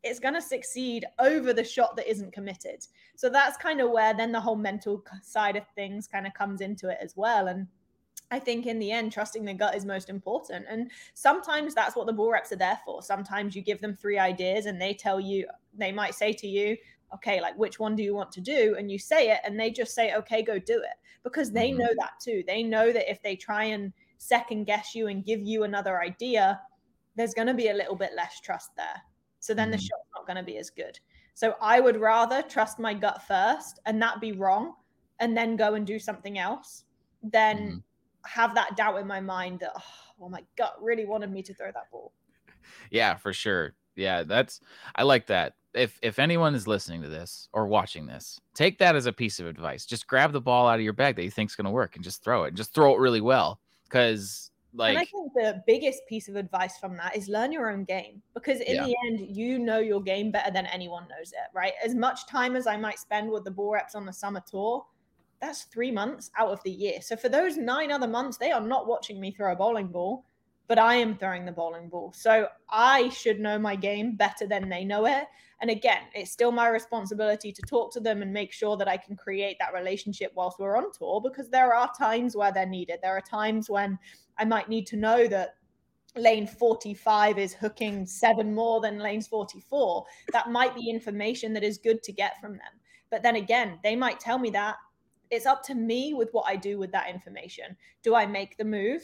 it's 0.01 0.17
going 0.17 0.35
to 0.35 0.41
succeed 0.41 1.03
over 1.19 1.51
the 1.51 1.63
shot 1.65 1.97
that 1.97 2.09
isn't 2.09 2.31
committed. 2.31 2.85
So 3.17 3.27
that's 3.27 3.57
kind 3.57 3.81
of 3.81 3.91
where 3.91 4.13
then 4.13 4.31
the 4.31 4.39
whole 4.39 4.55
mental 4.55 5.03
side 5.21 5.57
of 5.57 5.67
things 5.75 6.07
kind 6.07 6.25
of 6.25 6.33
comes 6.33 6.61
into 6.61 6.87
it 6.87 6.99
as 7.01 7.17
well. 7.17 7.49
And 7.49 7.67
I 8.31 8.39
think 8.39 8.65
in 8.65 8.79
the 8.79 8.93
end, 8.93 9.11
trusting 9.11 9.43
the 9.43 9.53
gut 9.53 9.75
is 9.75 9.83
most 9.83 10.09
important. 10.09 10.65
And 10.69 10.89
sometimes 11.13 11.75
that's 11.75 11.97
what 11.97 12.07
the 12.07 12.13
ball 12.13 12.31
reps 12.31 12.53
are 12.53 12.55
there 12.55 12.79
for. 12.85 13.03
Sometimes 13.03 13.57
you 13.57 13.61
give 13.61 13.81
them 13.81 13.93
three 13.93 14.19
ideas 14.19 14.67
and 14.67 14.81
they 14.81 14.93
tell 14.93 15.19
you, 15.19 15.47
they 15.77 15.91
might 15.91 16.15
say 16.15 16.31
to 16.31 16.47
you, 16.47 16.77
okay, 17.13 17.41
like 17.41 17.57
which 17.57 17.79
one 17.79 17.95
do 17.95 18.03
you 18.03 18.15
want 18.15 18.31
to 18.33 18.41
do? 18.41 18.75
And 18.77 18.91
you 18.91 18.97
say 18.97 19.29
it 19.31 19.39
and 19.43 19.59
they 19.59 19.71
just 19.71 19.93
say, 19.93 20.13
okay, 20.15 20.41
go 20.41 20.59
do 20.59 20.77
it 20.79 20.97
because 21.23 21.51
they 21.51 21.69
mm-hmm. 21.69 21.79
know 21.79 21.89
that 21.99 22.13
too. 22.21 22.43
They 22.47 22.63
know 22.63 22.91
that 22.91 23.09
if 23.09 23.21
they 23.21 23.35
try 23.35 23.65
and 23.65 23.93
second 24.17 24.65
guess 24.65 24.95
you 24.95 25.07
and 25.07 25.25
give 25.25 25.41
you 25.41 25.63
another 25.63 26.01
idea, 26.01 26.59
there's 27.15 27.33
going 27.33 27.47
to 27.47 27.53
be 27.53 27.69
a 27.69 27.73
little 27.73 27.95
bit 27.95 28.11
less 28.15 28.39
trust 28.39 28.71
there. 28.75 29.01
So 29.39 29.53
then 29.53 29.65
mm-hmm. 29.65 29.73
the 29.73 29.77
shot's 29.77 30.09
not 30.15 30.25
going 30.25 30.37
to 30.37 30.43
be 30.43 30.57
as 30.57 30.69
good. 30.69 30.99
So 31.35 31.55
I 31.61 31.79
would 31.79 31.99
rather 31.99 32.41
trust 32.41 32.79
my 32.79 32.93
gut 32.93 33.21
first 33.27 33.79
and 33.85 34.01
that 34.01 34.21
be 34.21 34.31
wrong 34.31 34.73
and 35.19 35.35
then 35.35 35.55
go 35.55 35.73
and 35.75 35.85
do 35.85 35.99
something 35.99 36.37
else 36.37 36.83
than 37.21 37.57
mm-hmm. 37.57 37.77
have 38.25 38.55
that 38.55 38.75
doubt 38.75 38.99
in 38.99 39.07
my 39.07 39.19
mind 39.19 39.59
that, 39.61 39.71
oh, 39.75 39.83
well, 40.17 40.29
my 40.29 40.43
gut 40.57 40.75
really 40.81 41.05
wanted 41.05 41.31
me 41.31 41.41
to 41.43 41.53
throw 41.53 41.71
that 41.71 41.89
ball. 41.91 42.11
Yeah, 42.91 43.15
for 43.15 43.33
sure. 43.33 43.73
Yeah, 43.95 44.23
that's, 44.23 44.61
I 44.95 45.03
like 45.03 45.27
that 45.27 45.55
if 45.73 45.99
if 46.01 46.19
anyone 46.19 46.55
is 46.55 46.67
listening 46.67 47.01
to 47.01 47.09
this 47.09 47.49
or 47.53 47.67
watching 47.67 48.05
this, 48.05 48.39
take 48.53 48.77
that 48.79 48.95
as 48.95 49.05
a 49.05 49.13
piece 49.13 49.39
of 49.39 49.47
advice. 49.47 49.85
Just 49.85 50.07
grab 50.07 50.31
the 50.31 50.41
ball 50.41 50.67
out 50.67 50.75
of 50.75 50.81
your 50.81 50.93
bag 50.93 51.15
that 51.15 51.23
you 51.23 51.31
think's 51.31 51.55
going 51.55 51.65
to 51.65 51.71
work 51.71 51.95
and 51.95 52.03
just 52.03 52.23
throw 52.23 52.43
it. 52.43 52.53
Just 52.53 52.73
throw 52.73 52.93
it 52.95 52.99
really 52.99 53.21
well 53.21 53.59
because 53.85 54.51
like 54.73 54.89
and 54.89 54.99
I 54.99 55.05
think 55.05 55.33
the 55.33 55.63
biggest 55.67 56.01
piece 56.07 56.27
of 56.27 56.35
advice 56.35 56.77
from 56.77 56.97
that 56.97 57.15
is 57.15 57.27
learn 57.27 57.51
your 57.51 57.71
own 57.71 57.83
game 57.83 58.21
because 58.33 58.59
in 58.61 58.75
yeah. 58.75 58.85
the 58.85 58.95
end 59.05 59.35
you 59.35 59.59
know 59.59 59.79
your 59.79 60.01
game 60.01 60.31
better 60.31 60.51
than 60.51 60.65
anyone 60.67 61.03
knows 61.03 61.31
it, 61.31 61.53
right? 61.53 61.73
As 61.83 61.93
much 61.95 62.27
time 62.27 62.55
as 62.55 62.67
I 62.67 62.77
might 62.77 62.99
spend 62.99 63.29
with 63.29 63.43
the 63.43 63.51
ball 63.51 63.73
reps 63.73 63.95
on 63.95 64.05
the 64.05 64.13
summer 64.13 64.41
tour, 64.49 64.85
that's 65.41 65.63
3 65.63 65.91
months 65.91 66.31
out 66.37 66.49
of 66.49 66.61
the 66.63 66.71
year. 66.71 67.01
So 67.01 67.15
for 67.15 67.29
those 67.29 67.57
9 67.57 67.91
other 67.91 68.07
months 68.07 68.37
they 68.37 68.51
are 68.51 68.61
not 68.61 68.87
watching 68.87 69.19
me 69.19 69.31
throw 69.31 69.53
a 69.53 69.55
bowling 69.55 69.87
ball 69.87 70.25
but 70.73 70.81
I 70.81 70.95
am 70.95 71.15
throwing 71.15 71.45
the 71.45 71.51
bowling 71.51 71.87
ball. 71.87 72.11
So 72.15 72.47
I 72.67 73.09
should 73.09 73.39
know 73.39 73.59
my 73.59 73.75
game 73.75 74.15
better 74.15 74.47
than 74.47 74.69
they 74.69 74.83
know 74.83 75.05
it. 75.05 75.25
And 75.61 75.69
again, 75.69 76.01
it's 76.15 76.31
still 76.31 76.51
my 76.51 76.67
responsibility 76.67 77.51
to 77.51 77.61
talk 77.61 77.93
to 77.93 77.99
them 77.99 78.23
and 78.23 78.33
make 78.33 78.51
sure 78.51 78.75
that 78.77 78.87
I 78.87 78.97
can 78.97 79.15
create 79.15 79.57
that 79.59 79.75
relationship 79.75 80.31
whilst 80.33 80.57
we're 80.57 80.75
on 80.75 80.91
tour 80.91 81.21
because 81.21 81.47
there 81.51 81.75
are 81.75 81.91
times 81.95 82.35
where 82.35 82.51
they're 82.51 82.65
needed. 82.65 82.97
There 83.03 83.15
are 83.15 83.21
times 83.21 83.69
when 83.69 83.99
I 84.39 84.45
might 84.45 84.67
need 84.67 84.87
to 84.87 84.95
know 84.95 85.27
that 85.27 85.57
lane 86.15 86.47
45 86.47 87.37
is 87.37 87.53
hooking 87.53 88.07
seven 88.07 88.55
more 88.55 88.81
than 88.81 88.97
lanes 88.97 89.27
44. 89.27 90.03
That 90.31 90.49
might 90.49 90.73
be 90.73 90.89
information 90.89 91.53
that 91.53 91.63
is 91.63 91.77
good 91.77 92.01
to 92.01 92.11
get 92.11 92.41
from 92.41 92.53
them. 92.53 92.73
But 93.11 93.21
then 93.21 93.35
again, 93.35 93.77
they 93.83 93.95
might 93.95 94.19
tell 94.19 94.39
me 94.39 94.49
that. 94.49 94.77
It's 95.29 95.45
up 95.45 95.61
to 95.65 95.75
me 95.75 96.15
with 96.15 96.29
what 96.31 96.45
I 96.47 96.55
do 96.55 96.79
with 96.79 96.91
that 96.93 97.11
information. 97.11 97.77
Do 98.01 98.15
I 98.15 98.25
make 98.25 98.57
the 98.57 98.65
move? 98.65 99.03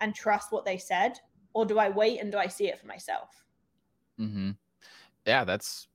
And 0.00 0.14
trust 0.14 0.52
what 0.52 0.64
they 0.64 0.78
said 0.78 1.18
or 1.52 1.64
do 1.64 1.78
i 1.78 1.88
wait 1.88 2.20
and 2.20 2.30
do 2.30 2.38
i 2.38 2.46
see 2.46 2.68
it 2.68 2.78
for 2.78 2.86
myself? 2.86 3.28
Mm-hmm. 4.20 4.52
Yeah 5.26 5.44
that's 5.44 5.88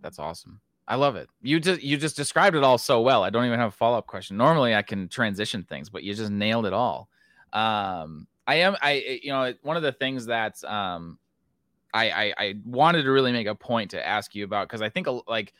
that's 0.00 0.18
awesome. 0.18 0.60
I 0.86 0.94
love 0.94 1.16
it. 1.16 1.28
You 1.42 1.60
just 1.60 1.82
you 1.82 1.96
just 1.96 2.16
described 2.16 2.56
it 2.56 2.64
all 2.64 2.78
so 2.78 3.02
well. 3.02 3.22
I 3.22 3.30
don't 3.30 3.44
even 3.44 3.58
have 3.58 3.68
a 3.68 3.76
follow-up 3.76 4.06
question. 4.06 4.36
Normally 4.36 4.74
i 4.74 4.82
can 4.82 5.08
transition 5.08 5.64
things 5.64 5.90
but 5.90 6.02
you 6.02 6.14
just 6.14 6.30
nailed 6.30 6.66
it 6.66 6.72
all. 6.72 7.08
Um 7.52 8.26
i 8.46 8.56
am 8.56 8.76
i 8.82 9.20
you 9.22 9.30
know 9.30 9.52
one 9.62 9.76
of 9.76 9.82
the 9.82 9.92
things 9.92 10.26
that 10.26 10.62
um 10.64 11.18
I, 11.94 12.10
I, 12.10 12.34
I 12.38 12.54
wanted 12.64 13.04
to 13.04 13.10
really 13.10 13.32
make 13.32 13.46
a 13.46 13.54
point 13.54 13.90
to 13.92 14.06
ask 14.06 14.34
you 14.34 14.44
about 14.44 14.68
because 14.68 14.82
I 14.82 14.88
think 14.88 15.08
like 15.26 15.54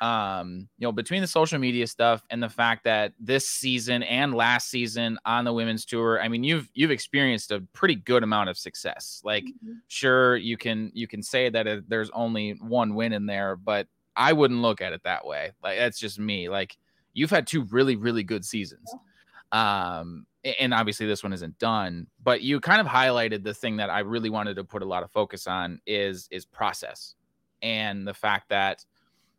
um 0.00 0.68
you 0.78 0.86
know 0.86 0.92
between 0.92 1.20
the 1.20 1.26
social 1.26 1.58
media 1.58 1.86
stuff 1.86 2.24
and 2.30 2.42
the 2.42 2.48
fact 2.48 2.82
that 2.84 3.12
this 3.20 3.48
season 3.48 4.02
and 4.02 4.34
last 4.34 4.68
season 4.68 5.16
on 5.24 5.44
the 5.44 5.52
women's 5.52 5.84
tour 5.84 6.20
i 6.20 6.26
mean 6.26 6.42
you've 6.42 6.68
you've 6.74 6.90
experienced 6.90 7.52
a 7.52 7.60
pretty 7.72 7.94
good 7.94 8.24
amount 8.24 8.50
of 8.50 8.58
success 8.58 9.20
like 9.24 9.44
mm-hmm. 9.44 9.74
sure 9.86 10.36
you 10.36 10.56
can 10.56 10.90
you 10.94 11.06
can 11.06 11.22
say 11.22 11.48
that 11.48 11.66
it, 11.66 11.88
there's 11.88 12.10
only 12.10 12.52
one 12.60 12.94
win 12.94 13.12
in 13.12 13.26
there 13.26 13.54
but 13.54 13.86
i 14.16 14.32
wouldn't 14.32 14.60
look 14.60 14.80
at 14.80 14.92
it 14.92 15.02
that 15.04 15.24
way 15.24 15.52
like 15.62 15.78
that's 15.78 15.98
just 15.98 16.18
me 16.18 16.48
like 16.48 16.76
you've 17.12 17.30
had 17.30 17.46
two 17.46 17.62
really 17.64 17.94
really 17.94 18.24
good 18.24 18.44
seasons 18.44 18.92
yeah. 19.52 19.98
um 20.00 20.26
and 20.58 20.74
obviously 20.74 21.06
this 21.06 21.22
one 21.22 21.32
isn't 21.32 21.56
done 21.60 22.08
but 22.22 22.40
you 22.40 22.58
kind 22.58 22.80
of 22.80 22.86
highlighted 22.88 23.44
the 23.44 23.54
thing 23.54 23.76
that 23.76 23.90
i 23.90 24.00
really 24.00 24.28
wanted 24.28 24.56
to 24.56 24.64
put 24.64 24.82
a 24.82 24.86
lot 24.86 25.04
of 25.04 25.10
focus 25.12 25.46
on 25.46 25.80
is 25.86 26.26
is 26.32 26.44
process 26.44 27.14
and 27.62 28.06
the 28.06 28.14
fact 28.14 28.48
that 28.48 28.84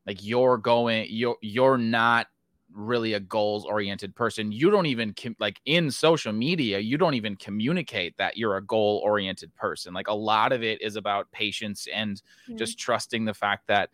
like 0.06 0.24
you're 0.24 0.58
going 0.58 1.08
you're 1.10 1.38
you're 1.41 1.78
not 1.78 2.28
really 2.72 3.13
a 3.13 3.20
goals 3.20 3.63
oriented 3.65 4.15
person. 4.15 4.52
You 4.52 4.70
don't 4.70 4.86
even 4.86 5.13
com- 5.13 5.36
like 5.39 5.62
in 5.65 5.89
social 5.89 6.34
media 6.34 6.80
you 6.80 6.98
don't 6.98 7.13
even 7.13 7.36
communicate 7.36 8.18
that 8.18 8.38
you're 8.38 8.58
a 8.58 8.63
goal 8.63 9.02
oriented 9.04 9.56
person. 9.56 9.94
Like 9.94 10.08
a 10.08 10.13
lot 10.13 10.52
of 10.52 10.63
it 10.63 10.82
is 10.82 10.96
about 10.96 11.32
patience 11.32 11.88
and 11.94 12.18
mm-hmm. 12.18 12.58
just 12.58 12.78
trusting 12.78 13.26
the 13.26 13.34
fact 13.34 13.68
that 13.68 13.89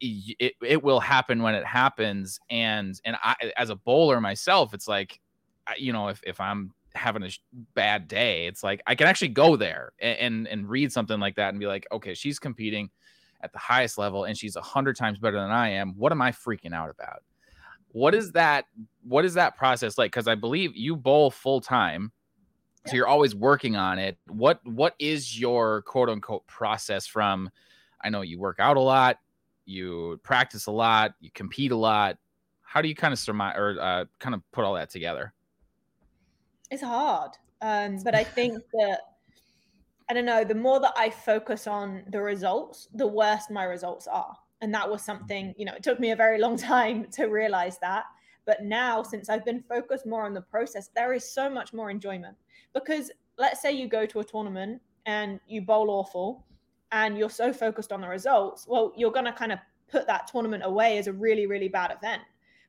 it, 0.00 0.54
it 0.62 0.82
will 0.82 1.00
happen 1.00 1.42
when 1.42 1.54
it 1.54 1.64
happens. 1.64 2.38
And 2.50 3.00
and 3.04 3.16
i 3.22 3.34
as 3.56 3.70
a 3.70 3.76
bowler 3.76 4.20
myself 4.20 4.74
it's 4.74 4.86
like 4.86 5.20
you 5.78 5.92
know, 5.92 6.08
if, 6.08 6.20
if 6.24 6.40
I'm 6.40 6.72
having 6.94 7.22
a 7.22 7.30
bad 7.74 8.08
day, 8.08 8.46
it's 8.46 8.62
like 8.62 8.82
I 8.86 8.94
can 8.94 9.06
actually 9.06 9.28
go 9.28 9.56
there 9.56 9.92
and, 10.00 10.18
and, 10.18 10.48
and 10.48 10.68
read 10.68 10.92
something 10.92 11.20
like 11.20 11.36
that 11.36 11.50
and 11.50 11.60
be 11.60 11.66
like, 11.66 11.86
okay, 11.92 12.14
she's 12.14 12.38
competing 12.38 12.90
at 13.42 13.52
the 13.52 13.58
highest 13.58 13.98
level 13.98 14.24
and 14.24 14.36
she's 14.36 14.56
a 14.56 14.60
hundred 14.60 14.96
times 14.96 15.18
better 15.18 15.38
than 15.38 15.50
I 15.50 15.70
am. 15.70 15.94
What 15.96 16.12
am 16.12 16.22
I 16.22 16.32
freaking 16.32 16.74
out 16.74 16.90
about? 16.90 17.22
What 17.92 18.14
is 18.14 18.32
that? 18.32 18.66
What 19.02 19.24
is 19.24 19.34
that 19.34 19.56
process 19.56 19.98
like? 19.98 20.12
Because 20.12 20.28
I 20.28 20.36
believe 20.36 20.76
you 20.76 20.96
bowl 20.96 21.30
full 21.30 21.60
time, 21.60 22.12
so 22.86 22.94
you're 22.94 23.08
always 23.08 23.34
working 23.34 23.74
on 23.74 23.98
it. 23.98 24.16
What 24.28 24.60
what 24.64 24.94
is 24.98 25.38
your 25.38 25.82
quote 25.82 26.08
unquote 26.08 26.46
process 26.46 27.06
from? 27.06 27.50
I 28.02 28.08
know 28.08 28.22
you 28.22 28.38
work 28.38 28.58
out 28.60 28.76
a 28.76 28.80
lot, 28.80 29.18
you 29.66 30.20
practice 30.22 30.66
a 30.66 30.70
lot, 30.70 31.14
you 31.20 31.30
compete 31.34 31.72
a 31.72 31.76
lot. 31.76 32.16
How 32.62 32.80
do 32.80 32.88
you 32.88 32.94
kind 32.94 33.12
of 33.12 33.18
surmise 33.18 33.56
or 33.56 33.76
uh, 33.80 34.04
kind 34.20 34.36
of 34.36 34.42
put 34.52 34.64
all 34.64 34.74
that 34.74 34.90
together? 34.90 35.34
it's 36.70 36.82
hard. 36.82 37.32
Um, 37.60 37.98
but 38.02 38.14
I 38.14 38.24
think 38.24 38.62
that 38.72 39.00
I 40.10 40.12
don't 40.12 40.24
know, 40.24 40.42
the 40.42 40.56
more 40.56 40.80
that 40.80 40.94
I 40.96 41.08
focus 41.08 41.68
on 41.68 42.02
the 42.08 42.20
results, 42.20 42.88
the 42.92 43.06
worse 43.06 43.44
my 43.48 43.62
results 43.62 44.08
are. 44.08 44.36
And 44.60 44.74
that 44.74 44.90
was 44.90 45.02
something, 45.02 45.46
mm-hmm. 45.46 45.60
you 45.60 45.64
know, 45.66 45.74
it 45.74 45.84
took 45.84 46.00
me 46.00 46.10
a 46.10 46.16
very 46.16 46.40
long 46.40 46.56
time 46.74 47.06
to 47.12 47.26
realize 47.26 47.78
that. 47.78 48.06
But 48.44 48.64
now, 48.64 49.04
since 49.04 49.28
I've 49.28 49.44
been 49.44 49.62
focused 49.62 50.06
more 50.06 50.24
on 50.24 50.34
the 50.34 50.40
process, 50.40 50.90
there 50.96 51.12
is 51.12 51.32
so 51.32 51.48
much 51.48 51.72
more 51.72 51.90
enjoyment. 51.90 52.36
Because 52.74 53.12
let's 53.38 53.62
say 53.62 53.70
you 53.70 53.86
go 53.86 54.04
to 54.04 54.18
a 54.18 54.24
tournament 54.24 54.82
and 55.06 55.38
you 55.46 55.62
bowl 55.62 55.90
awful 55.90 56.44
and 56.90 57.16
you're 57.16 57.30
so 57.30 57.52
focused 57.52 57.92
on 57.92 58.00
the 58.00 58.08
results, 58.08 58.66
well, 58.66 58.92
you're 58.96 59.12
going 59.12 59.26
to 59.26 59.32
kind 59.32 59.52
of 59.52 59.60
put 59.88 60.08
that 60.08 60.26
tournament 60.26 60.64
away 60.66 60.98
as 60.98 61.06
a 61.06 61.12
really, 61.12 61.46
really 61.46 61.68
bad 61.68 61.92
event. 61.92 62.22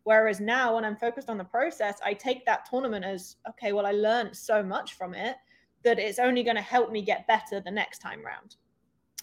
Whereas 0.04 0.40
now, 0.40 0.76
when 0.76 0.86
I'm 0.86 0.96
focused 0.96 1.30
on 1.30 1.40
the 1.40 1.44
process, 1.44 1.98
I 2.06 2.14
take 2.14 2.46
that 2.46 2.70
tournament 2.70 3.04
as 3.04 3.38
okay, 3.50 3.72
well, 3.72 3.88
I 3.88 3.94
learned 3.94 4.38
so 4.38 4.62
much 4.62 4.94
from 4.94 5.16
it 5.16 5.38
that 5.84 6.00
it's 6.00 6.20
only 6.20 6.44
going 6.44 6.56
to 6.56 6.62
help 6.62 6.92
me 6.92 7.02
get 7.02 7.28
better 7.28 7.60
the 7.60 7.72
next 7.72 8.00
time 8.00 8.24
round. 8.26 8.56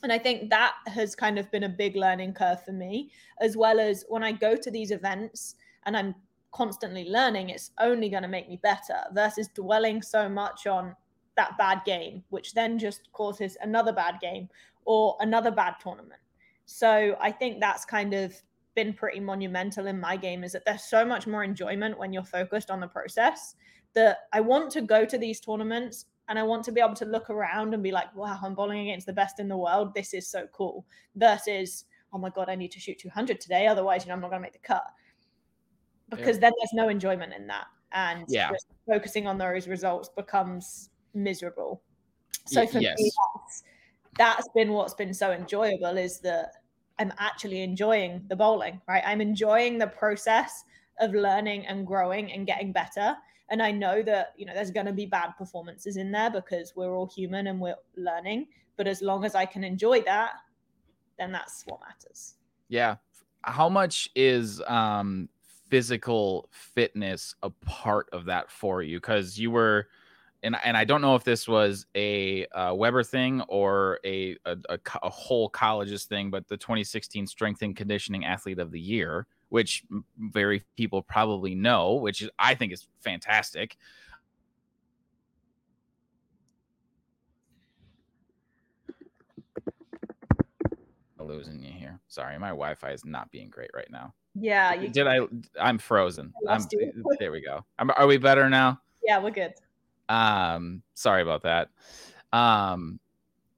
And 0.02 0.12
I 0.12 0.18
think 0.18 0.50
that 0.50 0.74
has 0.86 1.14
kind 1.14 1.38
of 1.38 1.50
been 1.50 1.64
a 1.64 1.68
big 1.68 1.96
learning 1.96 2.34
curve 2.34 2.64
for 2.64 2.72
me, 2.72 3.10
as 3.40 3.56
well 3.56 3.80
as 3.80 4.04
when 4.08 4.22
I 4.22 4.32
go 4.32 4.54
to 4.54 4.70
these 4.70 4.90
events 4.90 5.56
and 5.86 5.96
I'm 5.96 6.14
constantly 6.52 7.04
learning, 7.04 7.50
it's 7.50 7.72
only 7.80 8.08
going 8.08 8.22
to 8.22 8.28
make 8.28 8.48
me 8.48 8.58
better 8.62 8.98
versus 9.12 9.48
dwelling 9.48 10.02
so 10.02 10.28
much 10.28 10.66
on 10.66 10.94
that 11.36 11.58
bad 11.58 11.82
game, 11.84 12.22
which 12.30 12.54
then 12.54 12.78
just 12.78 13.10
causes 13.12 13.56
another 13.60 13.92
bad 13.92 14.20
game 14.20 14.48
or 14.84 15.16
another 15.20 15.50
bad 15.50 15.74
tournament. 15.80 16.20
So 16.66 17.16
I 17.20 17.32
think 17.32 17.60
that's 17.60 17.84
kind 17.84 18.14
of 18.14 18.34
been 18.74 18.92
pretty 18.92 19.20
monumental 19.20 19.86
in 19.88 19.98
my 19.98 20.16
game 20.16 20.44
is 20.44 20.52
that 20.52 20.64
there's 20.64 20.84
so 20.84 21.04
much 21.04 21.26
more 21.26 21.42
enjoyment 21.42 21.98
when 21.98 22.12
you're 22.12 22.22
focused 22.22 22.70
on 22.70 22.78
the 22.78 22.86
process 22.86 23.56
that 23.94 24.18
I 24.32 24.40
want 24.40 24.70
to 24.72 24.82
go 24.82 25.04
to 25.04 25.18
these 25.18 25.40
tournaments 25.40 26.04
and 26.28 26.38
I 26.38 26.42
want 26.42 26.64
to 26.64 26.72
be 26.72 26.80
able 26.80 26.94
to 26.94 27.06
look 27.06 27.30
around 27.30 27.74
and 27.74 27.82
be 27.82 27.90
like, 27.90 28.14
wow, 28.14 28.38
I'm 28.42 28.54
bowling 28.54 28.80
against 28.80 29.06
the 29.06 29.12
best 29.12 29.40
in 29.40 29.48
the 29.48 29.56
world. 29.56 29.94
This 29.94 30.12
is 30.12 30.28
so 30.28 30.46
cool. 30.52 30.84
Versus, 31.16 31.86
oh 32.12 32.18
my 32.18 32.28
God, 32.30 32.48
I 32.48 32.54
need 32.54 32.70
to 32.72 32.80
shoot 32.80 32.98
200 32.98 33.40
today. 33.40 33.66
Otherwise, 33.66 34.04
you 34.04 34.08
know, 34.08 34.14
I'm 34.14 34.20
not 34.20 34.30
going 34.30 34.40
to 34.40 34.46
make 34.46 34.52
the 34.52 34.58
cut. 34.58 34.84
Because 36.10 36.36
yeah. 36.36 36.40
then 36.40 36.52
there's 36.58 36.72
no 36.74 36.88
enjoyment 36.88 37.32
in 37.32 37.46
that. 37.46 37.66
And 37.92 38.26
yeah. 38.28 38.50
focusing 38.86 39.26
on 39.26 39.38
those 39.38 39.66
results 39.66 40.10
becomes 40.10 40.90
miserable. 41.14 41.82
So 42.46 42.66
for 42.66 42.78
yes. 42.78 42.98
me, 42.98 43.10
that's, 43.34 43.62
that's 44.18 44.48
been 44.54 44.72
what's 44.72 44.94
been 44.94 45.14
so 45.14 45.32
enjoyable 45.32 45.96
is 45.96 46.20
that 46.20 46.52
I'm 46.98 47.12
actually 47.18 47.62
enjoying 47.62 48.24
the 48.28 48.36
bowling, 48.36 48.80
right? 48.86 49.02
I'm 49.06 49.20
enjoying 49.22 49.78
the 49.78 49.86
process 49.86 50.64
of 51.00 51.12
learning 51.12 51.66
and 51.66 51.86
growing 51.86 52.32
and 52.32 52.46
getting 52.46 52.72
better. 52.72 53.16
And 53.50 53.62
I 53.62 53.70
know 53.70 54.02
that, 54.02 54.34
you 54.36 54.44
know, 54.44 54.52
there's 54.54 54.70
going 54.70 54.86
to 54.86 54.92
be 54.92 55.06
bad 55.06 55.32
performances 55.38 55.96
in 55.96 56.12
there 56.12 56.30
because 56.30 56.74
we're 56.76 56.94
all 56.94 57.06
human 57.06 57.46
and 57.46 57.60
we're 57.60 57.76
learning. 57.96 58.48
But 58.76 58.86
as 58.86 59.00
long 59.00 59.24
as 59.24 59.34
I 59.34 59.46
can 59.46 59.64
enjoy 59.64 60.02
that, 60.02 60.32
then 61.18 61.32
that's 61.32 61.64
what 61.66 61.80
matters. 61.80 62.34
Yeah. 62.68 62.96
How 63.42 63.68
much 63.68 64.08
is 64.14 64.60
um, 64.66 65.28
physical 65.68 66.48
fitness 66.50 67.34
a 67.42 67.50
part 67.50 68.08
of 68.12 68.26
that 68.26 68.50
for 68.50 68.82
you? 68.82 68.98
Because 68.98 69.38
you 69.38 69.50
were, 69.50 69.88
and 70.42 70.56
and 70.64 70.76
I 70.76 70.84
don't 70.84 71.00
know 71.00 71.14
if 71.14 71.24
this 71.24 71.48
was 71.48 71.86
a 71.94 72.46
uh, 72.48 72.74
Webber 72.74 73.02
thing 73.02 73.42
or 73.48 73.98
a, 74.04 74.36
a, 74.44 74.56
a 74.68 74.78
a 75.02 75.10
whole 75.10 75.48
colleges 75.48 76.04
thing, 76.04 76.30
but 76.30 76.46
the 76.48 76.56
2016 76.56 77.26
Strength 77.26 77.62
and 77.62 77.76
Conditioning 77.76 78.24
Athlete 78.24 78.58
of 78.58 78.70
the 78.70 78.80
Year, 78.80 79.26
which 79.48 79.84
very 80.18 80.62
people 80.76 81.02
probably 81.02 81.54
know, 81.54 81.94
which 81.94 82.28
I 82.38 82.54
think 82.54 82.72
is 82.72 82.86
fantastic. 83.00 83.76
Losing 91.20 91.62
you 91.62 91.72
here. 91.72 91.98
Sorry, 92.08 92.38
my 92.38 92.48
Wi-Fi 92.48 92.90
is 92.92 93.04
not 93.04 93.30
being 93.30 93.50
great 93.50 93.70
right 93.74 93.90
now. 93.90 94.14
Yeah, 94.34 94.72
you 94.74 94.88
did. 94.88 95.06
I 95.06 95.20
I'm 95.60 95.76
frozen. 95.76 96.32
I 96.48 96.54
I'm, 96.54 96.62
there 97.18 97.32
we 97.32 97.42
go. 97.42 97.64
I'm, 97.78 97.90
are 97.90 98.06
we 98.06 98.16
better 98.16 98.48
now? 98.48 98.80
Yeah, 99.04 99.18
we're 99.18 99.30
good. 99.30 99.52
Um, 100.08 100.82
sorry 100.94 101.22
about 101.22 101.42
that. 101.42 101.68
Um, 102.32 102.98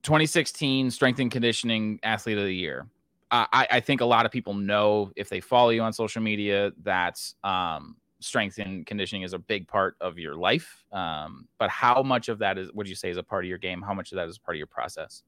2016 0.02 0.90
Strength 0.90 1.20
and 1.20 1.30
Conditioning 1.30 2.00
Athlete 2.02 2.38
of 2.38 2.44
the 2.44 2.54
Year. 2.54 2.86
I, 3.30 3.68
I 3.70 3.80
think 3.80 4.00
a 4.00 4.04
lot 4.04 4.26
of 4.26 4.32
people 4.32 4.54
know 4.54 5.12
if 5.16 5.28
they 5.28 5.40
follow 5.40 5.70
you 5.70 5.82
on 5.82 5.92
social 5.92 6.20
media 6.20 6.72
that 6.82 7.20
um, 7.44 7.96
strength 8.20 8.58
and 8.58 8.86
conditioning 8.86 9.22
is 9.22 9.32
a 9.32 9.38
big 9.38 9.68
part 9.68 9.96
of 10.00 10.18
your 10.18 10.34
life. 10.34 10.84
Um, 10.92 11.46
but 11.58 11.70
how 11.70 12.02
much 12.02 12.28
of 12.28 12.38
that 12.40 12.58
is, 12.58 12.72
would 12.72 12.88
you 12.88 12.94
say, 12.94 13.10
is 13.10 13.16
a 13.16 13.22
part 13.22 13.44
of 13.44 13.48
your 13.48 13.58
game? 13.58 13.82
How 13.82 13.94
much 13.94 14.12
of 14.12 14.16
that 14.16 14.28
is 14.28 14.38
part 14.38 14.56
of 14.56 14.58
your 14.58 14.66
process? 14.66 15.22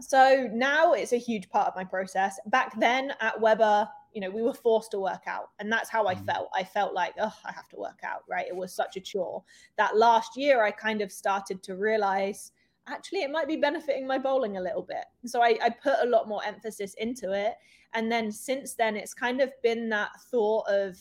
So 0.00 0.48
now 0.52 0.92
it's 0.92 1.12
a 1.12 1.18
huge 1.18 1.48
part 1.48 1.66
of 1.66 1.74
my 1.74 1.84
process. 1.84 2.38
Back 2.46 2.78
then 2.78 3.12
at 3.20 3.40
Webber, 3.40 3.88
you 4.12 4.20
know, 4.20 4.30
we 4.30 4.42
were 4.42 4.54
forced 4.54 4.92
to 4.92 5.00
work 5.00 5.22
out. 5.26 5.50
And 5.58 5.72
that's 5.72 5.90
how 5.90 6.06
I 6.06 6.14
mm. 6.14 6.24
felt. 6.24 6.50
I 6.54 6.64
felt 6.64 6.94
like, 6.94 7.14
oh, 7.20 7.34
I 7.44 7.52
have 7.52 7.68
to 7.70 7.76
work 7.76 8.00
out, 8.04 8.22
right? 8.28 8.46
It 8.46 8.54
was 8.54 8.72
such 8.72 8.96
a 8.96 9.00
chore. 9.00 9.42
That 9.76 9.96
last 9.96 10.36
year, 10.36 10.62
I 10.62 10.70
kind 10.70 11.00
of 11.00 11.10
started 11.10 11.62
to 11.64 11.76
realize 11.76 12.52
actually 12.90 13.20
it 13.20 13.30
might 13.30 13.48
be 13.48 13.56
benefiting 13.56 14.06
my 14.06 14.18
bowling 14.18 14.56
a 14.56 14.60
little 14.60 14.82
bit. 14.82 15.04
So 15.26 15.42
I, 15.42 15.58
I 15.62 15.70
put 15.70 15.96
a 16.02 16.06
lot 16.06 16.28
more 16.28 16.44
emphasis 16.44 16.94
into 16.94 17.32
it. 17.32 17.54
And 17.94 18.10
then 18.10 18.30
since 18.30 18.74
then, 18.74 18.96
it's 18.96 19.14
kind 19.14 19.40
of 19.40 19.50
been 19.62 19.88
that 19.90 20.10
thought 20.30 20.68
of 20.68 20.98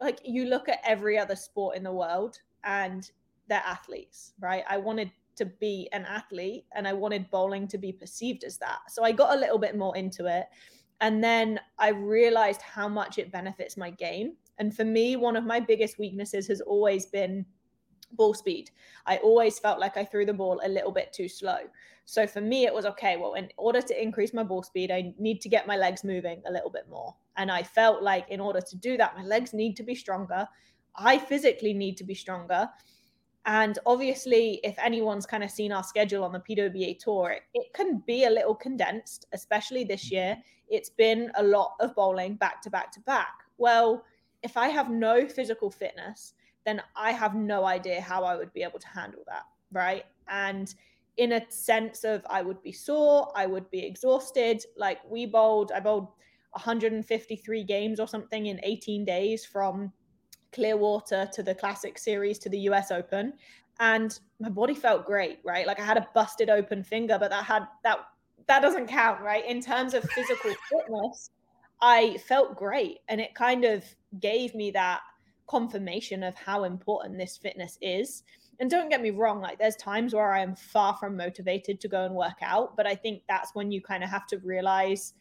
like, 0.00 0.20
you 0.24 0.46
look 0.46 0.68
at 0.68 0.80
every 0.84 1.18
other 1.18 1.36
sport 1.36 1.76
in 1.76 1.82
the 1.82 1.92
world 1.92 2.38
and 2.64 3.10
they're 3.48 3.62
athletes, 3.64 4.32
right? 4.40 4.64
I 4.68 4.76
wanted 4.76 5.10
to 5.36 5.46
be 5.46 5.88
an 5.92 6.04
athlete 6.04 6.66
and 6.74 6.86
I 6.86 6.92
wanted 6.92 7.30
bowling 7.30 7.66
to 7.68 7.78
be 7.78 7.92
perceived 7.92 8.44
as 8.44 8.58
that. 8.58 8.78
So 8.88 9.04
I 9.04 9.12
got 9.12 9.36
a 9.36 9.40
little 9.40 9.58
bit 9.58 9.76
more 9.76 9.96
into 9.96 10.26
it. 10.26 10.46
And 11.00 11.22
then 11.22 11.58
I 11.78 11.88
realized 11.88 12.62
how 12.62 12.88
much 12.88 13.18
it 13.18 13.32
benefits 13.32 13.76
my 13.76 13.90
game. 13.90 14.34
And 14.58 14.74
for 14.74 14.84
me, 14.84 15.16
one 15.16 15.36
of 15.36 15.44
my 15.44 15.58
biggest 15.58 15.98
weaknesses 15.98 16.46
has 16.48 16.60
always 16.60 17.06
been 17.06 17.44
ball 18.12 18.34
speed. 18.34 18.70
I 19.06 19.18
always 19.18 19.58
felt 19.58 19.80
like 19.80 19.96
I 19.96 20.04
threw 20.04 20.26
the 20.26 20.32
ball 20.32 20.60
a 20.64 20.68
little 20.68 20.92
bit 20.92 21.12
too 21.12 21.28
slow. 21.28 21.58
So 22.04 22.26
for 22.26 22.40
me, 22.40 22.66
it 22.66 22.74
was 22.74 22.84
okay. 22.86 23.16
Well, 23.16 23.34
in 23.34 23.48
order 23.56 23.80
to 23.80 24.02
increase 24.02 24.34
my 24.34 24.42
ball 24.42 24.62
speed, 24.62 24.90
I 24.90 25.14
need 25.18 25.40
to 25.42 25.48
get 25.48 25.66
my 25.66 25.76
legs 25.76 26.04
moving 26.04 26.42
a 26.46 26.52
little 26.52 26.70
bit 26.70 26.88
more. 26.90 27.14
And 27.36 27.50
I 27.50 27.62
felt 27.62 28.02
like 28.02 28.28
in 28.28 28.40
order 28.40 28.60
to 28.60 28.76
do 28.76 28.96
that, 28.96 29.16
my 29.16 29.22
legs 29.22 29.52
need 29.52 29.76
to 29.76 29.82
be 29.82 29.94
stronger. 29.94 30.46
I 30.96 31.18
physically 31.18 31.72
need 31.72 31.96
to 31.98 32.04
be 32.04 32.14
stronger. 32.14 32.68
And 33.44 33.78
obviously, 33.86 34.60
if 34.62 34.78
anyone's 34.78 35.26
kind 35.26 35.42
of 35.42 35.50
seen 35.50 35.72
our 35.72 35.82
schedule 35.82 36.22
on 36.22 36.32
the 36.32 36.40
PWBA 36.40 36.98
tour, 36.98 37.30
it, 37.30 37.42
it, 37.54 37.72
can 37.74 38.02
be 38.06 38.24
a 38.24 38.30
little 38.30 38.54
condensed, 38.54 39.26
especially 39.32 39.82
this 39.82 40.12
year. 40.12 40.36
It's 40.68 40.90
been 40.90 41.30
a 41.36 41.42
lot 41.42 41.74
of 41.80 41.94
bowling 41.96 42.36
back 42.36 42.62
to 42.62 42.70
back 42.70 42.92
to 42.92 43.00
back. 43.00 43.32
Well, 43.58 44.04
if 44.42 44.56
I 44.56 44.68
have 44.68 44.90
no 44.90 45.26
physical 45.26 45.70
fitness, 45.70 46.34
then 46.64 46.82
I 46.96 47.12
have 47.12 47.34
no 47.34 47.64
idea 47.64 48.00
how 48.00 48.24
I 48.24 48.36
would 48.36 48.52
be 48.52 48.62
able 48.62 48.78
to 48.78 48.88
handle 48.88 49.22
that. 49.26 49.44
Right. 49.72 50.04
And 50.28 50.72
in 51.16 51.32
a 51.32 51.50
sense 51.50 52.04
of 52.04 52.24
I 52.28 52.42
would 52.42 52.62
be 52.62 52.72
sore, 52.72 53.32
I 53.36 53.46
would 53.46 53.70
be 53.70 53.84
exhausted. 53.84 54.64
Like 54.76 54.98
we 55.08 55.26
bowled, 55.26 55.72
I 55.72 55.80
bowled 55.80 56.08
153 56.52 57.64
games 57.64 58.00
or 58.00 58.08
something 58.08 58.46
in 58.46 58.60
18 58.62 59.04
days 59.04 59.44
from 59.44 59.92
Clearwater 60.52 61.28
to 61.32 61.42
the 61.42 61.54
Classic 61.54 61.98
Series 61.98 62.38
to 62.40 62.48
the 62.48 62.58
US 62.60 62.90
Open. 62.90 63.34
And 63.80 64.18
my 64.38 64.48
body 64.48 64.74
felt 64.74 65.06
great, 65.06 65.38
right? 65.44 65.66
Like 65.66 65.80
I 65.80 65.84
had 65.84 65.96
a 65.96 66.06
busted 66.14 66.50
open 66.50 66.84
finger, 66.84 67.18
but 67.18 67.30
that 67.30 67.44
had 67.44 67.66
that 67.84 67.98
that 68.48 68.60
doesn't 68.60 68.86
count, 68.86 69.20
right? 69.20 69.46
In 69.46 69.60
terms 69.60 69.94
of 69.94 70.04
physical 70.10 70.52
fitness, 70.70 71.30
I 71.80 72.18
felt 72.28 72.56
great. 72.56 72.98
And 73.08 73.20
it 73.20 73.34
kind 73.34 73.64
of 73.64 73.84
gave 74.20 74.54
me 74.54 74.70
that 74.72 75.00
confirmation 75.52 76.22
of 76.22 76.34
how 76.34 76.64
important 76.64 77.18
this 77.18 77.36
fitness 77.36 77.76
is. 77.82 78.22
And 78.58 78.70
don't 78.70 78.88
get 78.88 79.02
me 79.02 79.10
wrong, 79.10 79.42
like 79.42 79.58
there's 79.58 79.76
times 79.76 80.14
where 80.14 80.32
I 80.32 80.40
am 80.40 80.56
far 80.56 80.96
from 80.96 81.14
motivated 81.14 81.78
to 81.80 81.88
go 81.88 82.06
and 82.06 82.14
work 82.14 82.38
out, 82.40 82.74
but 82.74 82.86
I 82.86 82.94
think 82.94 83.22
that's 83.28 83.54
when 83.54 83.70
you 83.70 83.82
kind 83.82 84.02
of 84.02 84.08
have 84.08 84.26
to 84.28 84.38
realize 84.38 85.12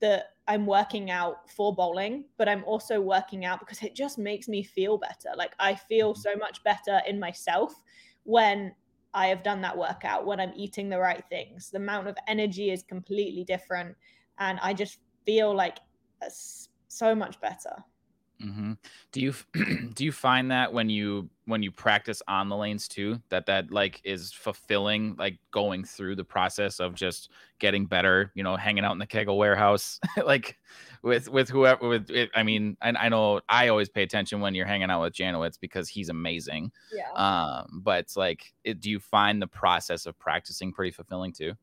that 0.00 0.24
I'm 0.46 0.66
working 0.66 1.10
out 1.10 1.50
for 1.50 1.74
bowling, 1.74 2.26
but 2.36 2.50
I'm 2.50 2.64
also 2.64 3.00
working 3.00 3.46
out 3.46 3.60
because 3.60 3.82
it 3.82 3.94
just 3.94 4.18
makes 4.18 4.46
me 4.46 4.62
feel 4.62 4.98
better. 4.98 5.30
Like 5.36 5.54
I 5.58 5.74
feel 5.74 6.12
mm-hmm. 6.12 6.20
so 6.20 6.36
much 6.36 6.62
better 6.64 7.00
in 7.06 7.18
myself 7.18 7.72
when 8.24 8.74
I 9.14 9.28
have 9.28 9.42
done 9.42 9.62
that 9.62 9.76
workout, 9.76 10.26
when 10.26 10.38
I'm 10.38 10.52
eating 10.54 10.90
the 10.90 10.98
right 10.98 11.24
things. 11.30 11.70
The 11.70 11.78
amount 11.78 12.08
of 12.08 12.16
energy 12.26 12.70
is 12.70 12.82
completely 12.82 13.44
different. 13.44 13.96
And 14.38 14.58
I 14.62 14.74
just 14.74 14.98
feel 15.24 15.56
like 15.56 15.78
so 16.88 17.14
much 17.14 17.40
better. 17.40 17.74
Mm-hmm. 18.42 18.72
Do 19.10 19.20
you 19.20 19.34
do 19.94 20.04
you 20.04 20.12
find 20.12 20.52
that 20.52 20.72
when 20.72 20.88
you 20.88 21.28
when 21.46 21.62
you 21.62 21.72
practice 21.72 22.22
on 22.28 22.48
the 22.48 22.56
lanes 22.56 22.86
too 22.86 23.20
that 23.30 23.46
that 23.46 23.72
like 23.72 24.00
is 24.04 24.32
fulfilling 24.32 25.16
like 25.18 25.38
going 25.50 25.82
through 25.82 26.14
the 26.14 26.24
process 26.24 26.78
of 26.78 26.94
just 26.94 27.30
getting 27.58 27.86
better 27.86 28.30
you 28.36 28.44
know 28.44 28.54
hanging 28.54 28.84
out 28.84 28.92
in 28.92 28.98
the 28.98 29.06
kegel 29.06 29.38
warehouse 29.38 29.98
like 30.24 30.56
with 31.02 31.28
with 31.28 31.48
whoever 31.48 31.88
with 31.88 32.10
it, 32.10 32.30
I 32.32 32.44
mean 32.44 32.76
I, 32.80 32.90
I 32.90 33.08
know 33.08 33.40
I 33.48 33.68
always 33.68 33.88
pay 33.88 34.04
attention 34.04 34.40
when 34.40 34.54
you're 34.54 34.66
hanging 34.66 34.90
out 34.90 35.02
with 35.02 35.14
Janawicz 35.14 35.58
because 35.60 35.88
he's 35.88 36.08
amazing 36.08 36.70
yeah. 36.92 37.10
um 37.14 37.80
but 37.82 38.00
it's 38.00 38.16
like 38.16 38.52
it, 38.62 38.80
do 38.80 38.88
you 38.88 39.00
find 39.00 39.42
the 39.42 39.48
process 39.48 40.06
of 40.06 40.16
practicing 40.18 40.72
pretty 40.72 40.92
fulfilling 40.92 41.32
too? 41.32 41.54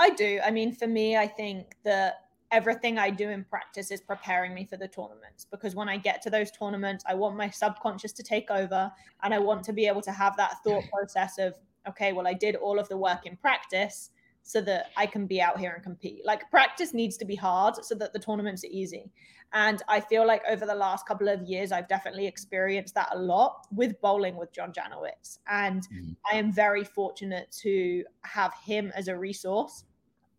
I 0.00 0.10
do. 0.10 0.40
I 0.44 0.50
mean 0.50 0.74
for 0.74 0.88
me 0.88 1.16
I 1.16 1.28
think 1.28 1.76
that 1.84 2.25
everything 2.52 2.98
I 2.98 3.10
do 3.10 3.30
in 3.30 3.44
practice 3.44 3.90
is 3.90 4.00
preparing 4.00 4.54
me 4.54 4.64
for 4.64 4.76
the 4.76 4.88
tournaments 4.88 5.46
because 5.50 5.74
when 5.74 5.88
I 5.88 5.96
get 5.96 6.22
to 6.22 6.30
those 6.30 6.50
tournaments, 6.50 7.04
I 7.06 7.14
want 7.14 7.36
my 7.36 7.50
subconscious 7.50 8.12
to 8.12 8.22
take 8.22 8.50
over 8.50 8.90
and 9.22 9.34
I 9.34 9.38
want 9.38 9.64
to 9.64 9.72
be 9.72 9.86
able 9.86 10.02
to 10.02 10.12
have 10.12 10.36
that 10.36 10.62
thought 10.64 10.84
process 10.92 11.38
of, 11.38 11.54
okay, 11.88 12.12
well, 12.12 12.26
I 12.26 12.34
did 12.34 12.56
all 12.56 12.78
of 12.78 12.88
the 12.88 12.96
work 12.96 13.26
in 13.26 13.36
practice 13.36 14.10
so 14.42 14.60
that 14.60 14.90
I 14.96 15.06
can 15.06 15.26
be 15.26 15.40
out 15.40 15.58
here 15.58 15.72
and 15.72 15.82
compete. 15.82 16.24
Like 16.24 16.48
practice 16.50 16.94
needs 16.94 17.16
to 17.16 17.24
be 17.24 17.34
hard 17.34 17.84
so 17.84 17.96
that 17.96 18.12
the 18.12 18.18
tournaments 18.18 18.62
are 18.62 18.70
easy. 18.70 19.10
And 19.52 19.82
I 19.88 20.00
feel 20.00 20.26
like 20.26 20.42
over 20.48 20.66
the 20.66 20.74
last 20.74 21.06
couple 21.06 21.28
of 21.28 21.42
years, 21.42 21.72
I've 21.72 21.88
definitely 21.88 22.26
experienced 22.26 22.94
that 22.94 23.08
a 23.12 23.18
lot 23.18 23.66
with 23.72 24.00
bowling 24.00 24.36
with 24.36 24.52
John 24.52 24.72
Janawicz. 24.72 25.38
And 25.48 25.82
mm-hmm. 25.82 26.12
I 26.32 26.36
am 26.36 26.52
very 26.52 26.84
fortunate 26.84 27.50
to 27.62 28.04
have 28.22 28.52
him 28.64 28.92
as 28.94 29.08
a 29.08 29.16
resource 29.16 29.84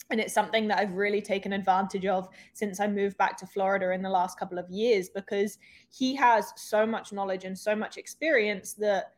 and 0.09 0.19
it's 0.19 0.33
something 0.33 0.67
that 0.67 0.79
I've 0.79 0.93
really 0.93 1.21
taken 1.21 1.53
advantage 1.53 2.05
of 2.05 2.29
since 2.53 2.79
I 2.79 2.87
moved 2.87 3.17
back 3.17 3.37
to 3.37 3.47
Florida 3.47 3.91
in 3.91 4.01
the 4.01 4.09
last 4.09 4.39
couple 4.39 4.57
of 4.57 4.69
years 4.69 5.09
because 5.09 5.57
he 5.89 6.15
has 6.15 6.53
so 6.55 6.85
much 6.85 7.11
knowledge 7.11 7.43
and 7.43 7.57
so 7.57 7.75
much 7.75 7.97
experience 7.97 8.73
that 8.73 9.13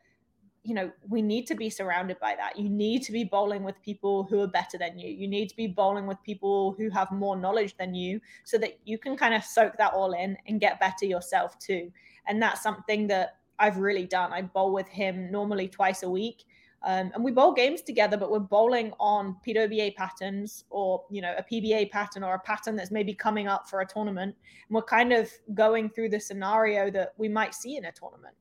you 0.62 0.74
know 0.74 0.90
we 1.08 1.22
need 1.22 1.46
to 1.46 1.54
be 1.54 1.70
surrounded 1.70 2.18
by 2.20 2.34
that. 2.36 2.58
You 2.58 2.68
need 2.68 3.02
to 3.04 3.12
be 3.12 3.24
bowling 3.24 3.62
with 3.62 3.80
people 3.82 4.24
who 4.24 4.40
are 4.40 4.48
better 4.48 4.76
than 4.78 4.98
you. 4.98 5.08
You 5.08 5.28
need 5.28 5.48
to 5.48 5.56
be 5.56 5.66
bowling 5.66 6.06
with 6.06 6.22
people 6.22 6.74
who 6.76 6.90
have 6.90 7.10
more 7.12 7.36
knowledge 7.36 7.76
than 7.78 7.94
you 7.94 8.20
so 8.44 8.58
that 8.58 8.78
you 8.84 8.98
can 8.98 9.16
kind 9.16 9.34
of 9.34 9.44
soak 9.44 9.76
that 9.78 9.94
all 9.94 10.12
in 10.12 10.36
and 10.46 10.60
get 10.60 10.80
better 10.80 11.06
yourself 11.06 11.58
too. 11.58 11.90
And 12.26 12.42
that's 12.42 12.62
something 12.62 13.06
that 13.08 13.36
I've 13.58 13.76
really 13.76 14.06
done. 14.06 14.32
I 14.32 14.42
bowl 14.42 14.72
with 14.72 14.88
him 14.88 15.30
normally 15.30 15.68
twice 15.68 16.02
a 16.02 16.10
week 16.10 16.44
um, 16.82 17.10
and 17.14 17.22
we 17.22 17.30
bowl 17.30 17.52
games 17.52 17.82
together, 17.82 18.16
but 18.16 18.30
we're 18.30 18.38
bowling 18.38 18.92
on 18.98 19.36
PWBA 19.46 19.96
patterns 19.96 20.64
or, 20.70 21.04
you 21.10 21.20
know, 21.20 21.34
a 21.36 21.42
PBA 21.42 21.90
pattern 21.90 22.24
or 22.24 22.34
a 22.34 22.38
pattern 22.38 22.74
that's 22.74 22.90
maybe 22.90 23.12
coming 23.12 23.48
up 23.48 23.68
for 23.68 23.82
a 23.82 23.86
tournament. 23.86 24.34
And 24.68 24.74
we're 24.74 24.82
kind 24.82 25.12
of 25.12 25.30
going 25.52 25.90
through 25.90 26.08
the 26.08 26.20
scenario 26.20 26.90
that 26.92 27.12
we 27.18 27.28
might 27.28 27.54
see 27.54 27.76
in 27.76 27.84
a 27.84 27.92
tournament. 27.92 28.34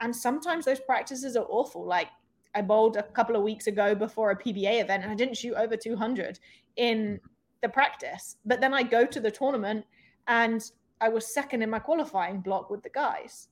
And 0.00 0.14
sometimes 0.14 0.64
those 0.64 0.80
practices 0.80 1.36
are 1.36 1.46
awful. 1.50 1.84
Like 1.84 2.08
I 2.54 2.62
bowled 2.62 2.96
a 2.96 3.02
couple 3.02 3.36
of 3.36 3.42
weeks 3.42 3.66
ago 3.66 3.94
before 3.94 4.30
a 4.30 4.38
PBA 4.38 4.80
event 4.80 5.02
and 5.02 5.12
I 5.12 5.14
didn't 5.14 5.36
shoot 5.36 5.54
over 5.54 5.76
200 5.76 6.40
in 6.76 7.20
the 7.60 7.68
practice. 7.68 8.36
But 8.46 8.62
then 8.62 8.72
I 8.72 8.84
go 8.84 9.04
to 9.04 9.20
the 9.20 9.30
tournament 9.30 9.84
and 10.28 10.62
I 11.02 11.10
was 11.10 11.34
second 11.34 11.60
in 11.60 11.68
my 11.68 11.78
qualifying 11.78 12.40
block 12.40 12.70
with 12.70 12.82
the 12.82 12.90
guys. 12.90 13.48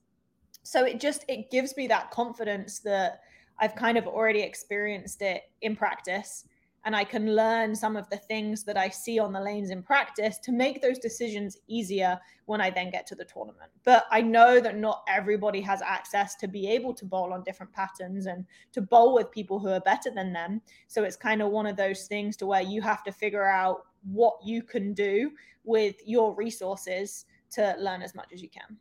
So 0.63 0.83
it 0.83 0.99
just 0.99 1.25
it 1.27 1.51
gives 1.51 1.77
me 1.77 1.87
that 1.87 2.09
confidence 2.09 2.79
that 2.79 3.21
I've 3.59 3.75
kind 3.75 3.97
of 3.97 4.07
already 4.07 4.41
experienced 4.41 5.21
it 5.21 5.43
in 5.61 5.75
practice 5.75 6.45
and 6.83 6.95
I 6.95 7.03
can 7.03 7.35
learn 7.35 7.75
some 7.75 7.95
of 7.95 8.09
the 8.09 8.17
things 8.17 8.63
that 8.63 8.77
I 8.77 8.89
see 8.89 9.19
on 9.19 9.31
the 9.31 9.39
lanes 9.39 9.69
in 9.69 9.83
practice 9.83 10.39
to 10.39 10.51
make 10.51 10.81
those 10.81 10.97
decisions 10.97 11.57
easier 11.67 12.19
when 12.45 12.59
I 12.59 12.71
then 12.71 12.89
get 12.89 13.05
to 13.07 13.15
the 13.15 13.25
tournament. 13.25 13.71
But 13.83 14.05
I 14.09 14.21
know 14.21 14.59
that 14.59 14.77
not 14.77 15.03
everybody 15.07 15.61
has 15.61 15.81
access 15.83 16.35
to 16.37 16.47
be 16.47 16.67
able 16.67 16.93
to 16.95 17.05
bowl 17.05 17.33
on 17.33 17.43
different 17.43 17.71
patterns 17.71 18.25
and 18.25 18.45
to 18.71 18.81
bowl 18.81 19.13
with 19.13 19.31
people 19.31 19.59
who 19.59 19.69
are 19.69 19.79
better 19.81 20.09
than 20.09 20.33
them. 20.33 20.61
So 20.87 21.03
it's 21.03 21.15
kind 21.15 21.41
of 21.41 21.51
one 21.51 21.67
of 21.67 21.77
those 21.77 22.07
things 22.07 22.35
to 22.37 22.47
where 22.47 22.61
you 22.61 22.81
have 22.81 23.03
to 23.03 23.11
figure 23.11 23.47
out 23.47 23.85
what 24.03 24.35
you 24.43 24.63
can 24.63 24.93
do 24.93 25.31
with 25.63 25.95
your 26.03 26.33
resources 26.33 27.25
to 27.51 27.75
learn 27.77 28.01
as 28.01 28.15
much 28.15 28.29
as 28.33 28.41
you 28.41 28.49
can. 28.49 28.77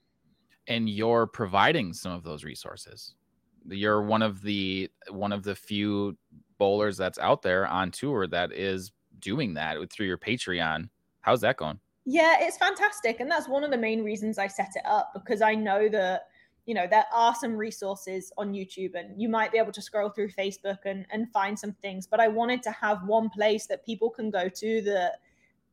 And 0.68 0.88
you're 0.88 1.26
providing 1.26 1.92
some 1.92 2.12
of 2.12 2.22
those 2.22 2.44
resources 2.44 3.14
you're 3.68 4.02
one 4.02 4.22
of 4.22 4.42
the 4.42 4.90
one 5.10 5.32
of 5.32 5.42
the 5.42 5.54
few 5.54 6.16
bowlers 6.58 6.96
that's 6.96 7.18
out 7.18 7.42
there 7.42 7.66
on 7.66 7.90
tour 7.90 8.26
that 8.26 8.52
is 8.52 8.92
doing 9.18 9.54
that 9.54 9.76
through 9.90 10.06
your 10.06 10.18
Patreon. 10.18 10.88
How's 11.20 11.40
that 11.42 11.56
going? 11.56 11.80
Yeah, 12.06 12.36
it's 12.40 12.56
fantastic. 12.56 13.20
And 13.20 13.30
that's 13.30 13.48
one 13.48 13.64
of 13.64 13.70
the 13.70 13.76
main 13.76 14.02
reasons 14.02 14.38
I 14.38 14.46
set 14.46 14.70
it 14.74 14.82
up 14.84 15.12
because 15.14 15.42
I 15.42 15.54
know 15.54 15.88
that, 15.88 16.22
you 16.66 16.74
know, 16.74 16.86
there 16.88 17.04
are 17.14 17.34
some 17.34 17.56
resources 17.56 18.32
on 18.38 18.52
YouTube 18.52 18.94
and 18.94 19.20
you 19.20 19.28
might 19.28 19.52
be 19.52 19.58
able 19.58 19.72
to 19.72 19.82
scroll 19.82 20.10
through 20.10 20.30
Facebook 20.30 20.78
and, 20.86 21.06
and 21.10 21.30
find 21.32 21.58
some 21.58 21.72
things. 21.82 22.06
But 22.06 22.20
I 22.20 22.28
wanted 22.28 22.62
to 22.64 22.70
have 22.70 23.06
one 23.06 23.28
place 23.28 23.66
that 23.66 23.84
people 23.84 24.10
can 24.10 24.30
go 24.30 24.48
to 24.48 24.82
that 24.82 25.20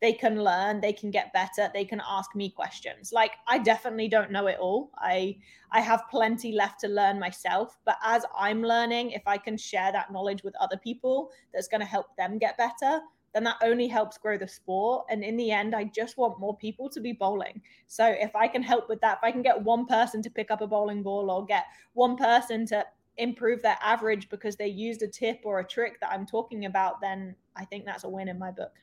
they 0.01 0.13
can 0.13 0.43
learn 0.43 0.79
they 0.79 0.93
can 0.93 1.09
get 1.09 1.33
better 1.33 1.69
they 1.73 1.85
can 1.85 2.01
ask 2.07 2.35
me 2.35 2.49
questions. 2.49 3.11
Like 3.11 3.33
i 3.47 3.57
definitely 3.57 4.07
don't 4.07 4.31
know 4.31 4.47
it 4.47 4.57
all. 4.59 4.91
I 4.97 5.37
i 5.71 5.81
have 5.81 6.03
plenty 6.09 6.51
left 6.53 6.79
to 6.81 6.87
learn 6.87 7.19
myself 7.19 7.77
but 7.85 7.97
as 8.03 8.23
i'm 8.37 8.63
learning 8.63 9.11
if 9.11 9.23
i 9.27 9.37
can 9.37 9.57
share 9.57 9.91
that 9.91 10.11
knowledge 10.11 10.43
with 10.43 10.55
other 10.61 10.77
people 10.77 11.29
that's 11.53 11.67
going 11.67 11.81
to 11.81 11.87
help 11.87 12.15
them 12.17 12.37
get 12.37 12.57
better 12.57 13.01
then 13.33 13.43
that 13.43 13.57
only 13.61 13.87
helps 13.87 14.17
grow 14.17 14.37
the 14.37 14.47
sport. 14.47 15.05
And 15.09 15.23
in 15.23 15.37
the 15.37 15.51
end 15.51 15.75
i 15.75 15.83
just 15.83 16.17
want 16.17 16.39
more 16.39 16.57
people 16.57 16.89
to 16.89 17.01
be 17.01 17.13
bowling. 17.13 17.61
So 17.87 18.05
if 18.05 18.35
i 18.35 18.47
can 18.47 18.63
help 18.63 18.89
with 18.89 19.01
that 19.01 19.17
if 19.17 19.23
i 19.23 19.31
can 19.31 19.41
get 19.41 19.61
one 19.61 19.85
person 19.85 20.21
to 20.23 20.29
pick 20.29 20.51
up 20.51 20.61
a 20.61 20.67
bowling 20.67 21.03
ball 21.03 21.29
or 21.31 21.45
get 21.45 21.65
one 21.93 22.15
person 22.15 22.65
to 22.67 22.85
improve 23.17 23.61
their 23.61 23.77
average 23.81 24.29
because 24.29 24.55
they 24.55 24.67
used 24.67 25.01
a 25.01 25.07
tip 25.07 25.39
or 25.43 25.59
a 25.59 25.67
trick 25.67 25.99
that 25.99 26.11
i'm 26.11 26.25
talking 26.25 26.65
about 26.65 27.01
then 27.01 27.35
i 27.55 27.65
think 27.65 27.83
that's 27.83 28.03
a 28.03 28.09
win 28.09 28.27
in 28.27 28.37
my 28.37 28.51
book 28.51 28.73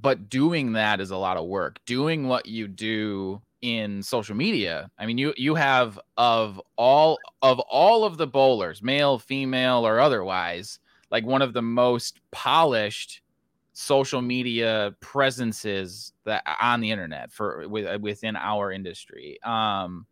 but 0.00 0.28
doing 0.28 0.72
that 0.72 1.00
is 1.00 1.10
a 1.10 1.16
lot 1.16 1.36
of 1.36 1.46
work. 1.46 1.78
Doing 1.86 2.26
what 2.26 2.46
you 2.46 2.66
do 2.68 3.40
in 3.62 4.02
social 4.02 4.34
media. 4.34 4.90
I 4.98 5.06
mean, 5.06 5.18
you 5.18 5.32
you 5.36 5.54
have 5.54 5.98
of 6.16 6.60
all 6.76 7.18
of 7.42 7.60
all 7.60 8.04
of 8.04 8.18
the 8.18 8.26
bowlers, 8.26 8.82
male, 8.82 9.18
female, 9.18 9.86
or 9.86 10.00
otherwise, 10.00 10.78
like 11.10 11.24
one 11.24 11.42
of 11.42 11.52
the 11.52 11.62
most 11.62 12.20
polished 12.30 13.22
social 13.72 14.22
media 14.22 14.94
presences 15.00 16.12
that 16.24 16.42
on 16.60 16.80
the 16.80 16.90
internet 16.90 17.32
for 17.32 17.68
with, 17.68 18.00
within 18.00 18.36
our 18.36 18.70
industry. 18.72 19.38
Um, 19.42 20.06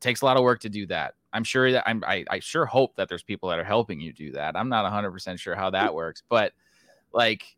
takes 0.00 0.20
a 0.20 0.24
lot 0.24 0.36
of 0.36 0.42
work 0.42 0.60
to 0.60 0.68
do 0.68 0.86
that. 0.86 1.14
I'm 1.32 1.44
sure 1.44 1.72
that 1.72 1.88
I'm, 1.88 2.04
I, 2.06 2.24
I 2.30 2.38
sure 2.38 2.66
hope 2.66 2.96
that 2.96 3.08
there's 3.08 3.22
people 3.22 3.48
that 3.48 3.58
are 3.58 3.64
helping 3.64 4.00
you 4.00 4.12
do 4.12 4.32
that. 4.32 4.56
I'm 4.56 4.68
not 4.68 4.90
100% 4.90 5.38
sure 5.38 5.54
how 5.54 5.70
that 5.70 5.94
works, 5.94 6.22
but 6.28 6.52
like 7.12 7.55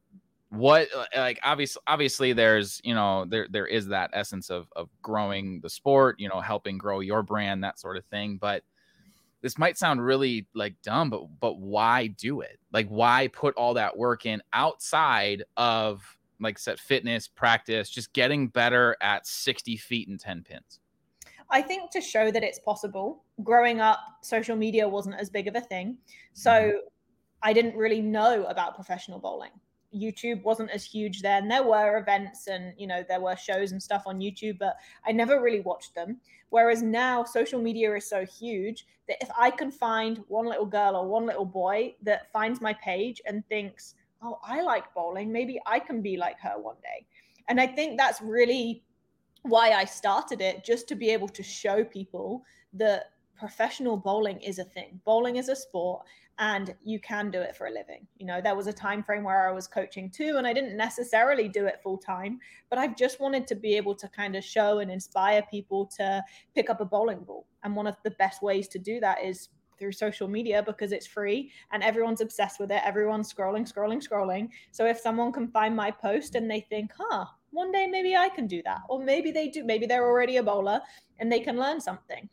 what 0.50 0.88
uh, 0.96 1.04
like 1.16 1.38
obviously 1.42 1.82
obviously 1.86 2.32
there's 2.32 2.80
you 2.82 2.94
know 2.94 3.26
there 3.26 3.46
there 3.50 3.66
is 3.66 3.86
that 3.88 4.10
essence 4.14 4.48
of 4.48 4.66
of 4.76 4.88
growing 5.02 5.60
the 5.60 5.68
sport 5.68 6.16
you 6.18 6.28
know 6.28 6.40
helping 6.40 6.78
grow 6.78 7.00
your 7.00 7.22
brand 7.22 7.62
that 7.62 7.78
sort 7.78 7.98
of 7.98 8.04
thing 8.06 8.38
but 8.40 8.62
this 9.40 9.58
might 9.58 9.78
sound 9.78 10.04
really 10.04 10.46
like 10.54 10.74
dumb, 10.82 11.10
but 11.10 11.22
but 11.40 11.58
why 11.58 12.08
do 12.08 12.40
it? 12.40 12.58
Like 12.72 12.88
why 12.88 13.28
put 13.28 13.54
all 13.54 13.74
that 13.74 13.96
work 13.96 14.26
in 14.26 14.42
outside 14.52 15.44
of 15.56 16.02
like 16.40 16.58
set 16.58 16.78
fitness, 16.78 17.28
practice, 17.28 17.90
just 17.90 18.12
getting 18.12 18.48
better 18.48 18.96
at 19.00 19.26
60 19.26 19.76
feet 19.76 20.08
and 20.08 20.18
10 20.18 20.42
pins? 20.42 20.80
I 21.50 21.62
think 21.62 21.90
to 21.92 22.00
show 22.00 22.30
that 22.30 22.42
it's 22.42 22.58
possible. 22.58 23.24
Growing 23.42 23.80
up, 23.80 24.00
social 24.22 24.56
media 24.56 24.88
wasn't 24.88 25.16
as 25.16 25.30
big 25.30 25.46
of 25.48 25.56
a 25.56 25.60
thing. 25.60 25.96
So 26.34 26.50
mm-hmm. 26.50 26.76
I 27.42 27.52
didn't 27.52 27.76
really 27.76 28.02
know 28.02 28.44
about 28.44 28.74
professional 28.74 29.18
bowling. 29.18 29.50
YouTube 29.94 30.42
wasn't 30.42 30.70
as 30.70 30.84
huge 30.84 31.22
then. 31.22 31.48
There 31.48 31.62
were 31.62 31.98
events 31.98 32.46
and 32.46 32.74
you 32.76 32.86
know 32.86 33.04
there 33.08 33.20
were 33.20 33.36
shows 33.36 33.72
and 33.72 33.82
stuff 33.82 34.02
on 34.06 34.20
YouTube, 34.20 34.58
but 34.58 34.76
I 35.06 35.12
never 35.12 35.40
really 35.40 35.60
watched 35.60 35.94
them. 35.94 36.20
Whereas 36.50 36.82
now 36.82 37.24
social 37.24 37.60
media 37.60 37.94
is 37.94 38.08
so 38.08 38.24
huge 38.24 38.86
that 39.06 39.18
if 39.22 39.30
I 39.38 39.50
can 39.50 39.70
find 39.70 40.22
one 40.28 40.46
little 40.46 40.66
girl 40.66 40.96
or 40.96 41.06
one 41.06 41.26
little 41.26 41.44
boy 41.44 41.94
that 42.02 42.30
finds 42.32 42.60
my 42.60 42.74
page 42.74 43.20
and 43.26 43.46
thinks, 43.48 43.94
"Oh, 44.22 44.38
I 44.42 44.62
like 44.62 44.92
bowling, 44.94 45.32
maybe 45.32 45.60
I 45.66 45.78
can 45.78 46.02
be 46.02 46.16
like 46.16 46.38
her 46.40 46.58
one 46.58 46.76
day." 46.82 47.06
And 47.48 47.60
I 47.60 47.66
think 47.66 47.98
that's 47.98 48.20
really 48.20 48.84
why 49.42 49.72
I 49.72 49.84
started 49.84 50.40
it 50.40 50.64
just 50.64 50.88
to 50.88 50.94
be 50.94 51.10
able 51.10 51.28
to 51.28 51.42
show 51.42 51.84
people 51.84 52.44
that 52.74 53.12
professional 53.38 53.96
bowling 53.96 54.40
is 54.40 54.58
a 54.58 54.64
thing. 54.64 55.00
Bowling 55.04 55.36
is 55.36 55.48
a 55.48 55.56
sport 55.56 56.04
and 56.38 56.74
you 56.84 57.00
can 57.00 57.30
do 57.30 57.40
it 57.40 57.56
for 57.56 57.66
a 57.66 57.72
living. 57.72 58.06
You 58.16 58.26
know, 58.26 58.40
there 58.40 58.54
was 58.54 58.68
a 58.68 58.72
time 58.72 59.02
frame 59.02 59.24
where 59.24 59.48
I 59.48 59.52
was 59.52 59.66
coaching 59.66 60.08
too 60.08 60.36
and 60.38 60.46
I 60.46 60.52
didn't 60.52 60.76
necessarily 60.76 61.48
do 61.48 61.66
it 61.66 61.80
full 61.82 61.98
time, 61.98 62.38
but 62.70 62.78
I've 62.78 62.96
just 62.96 63.20
wanted 63.20 63.46
to 63.48 63.56
be 63.56 63.76
able 63.76 63.94
to 63.96 64.08
kind 64.08 64.36
of 64.36 64.44
show 64.44 64.78
and 64.78 64.90
inspire 64.90 65.42
people 65.50 65.86
to 65.96 66.22
pick 66.54 66.70
up 66.70 66.80
a 66.80 66.84
bowling 66.84 67.20
ball. 67.20 67.46
And 67.64 67.74
one 67.74 67.88
of 67.88 67.96
the 68.04 68.12
best 68.12 68.42
ways 68.42 68.68
to 68.68 68.78
do 68.78 69.00
that 69.00 69.24
is 69.24 69.48
through 69.78 69.92
social 69.92 70.28
media 70.28 70.62
because 70.62 70.92
it's 70.92 71.06
free 71.06 71.50
and 71.72 71.82
everyone's 71.82 72.20
obsessed 72.20 72.60
with 72.60 72.70
it. 72.70 72.82
Everyone's 72.84 73.32
scrolling, 73.32 73.70
scrolling, 73.70 74.06
scrolling. 74.06 74.48
So 74.70 74.86
if 74.86 74.98
someone 74.98 75.32
can 75.32 75.48
find 75.48 75.74
my 75.74 75.90
post 75.90 76.36
and 76.36 76.48
they 76.48 76.60
think, 76.60 76.92
huh, 76.96 77.26
one 77.50 77.72
day 77.72 77.86
maybe 77.86 78.14
I 78.14 78.28
can 78.28 78.46
do 78.46 78.62
that. 78.64 78.80
Or 78.88 79.02
maybe 79.02 79.32
they 79.32 79.48
do, 79.48 79.64
maybe 79.64 79.86
they're 79.86 80.06
already 80.06 80.36
a 80.36 80.42
bowler 80.42 80.80
and 81.18 81.30
they 81.30 81.40
can 81.40 81.56
learn 81.56 81.80
something. 81.80 82.28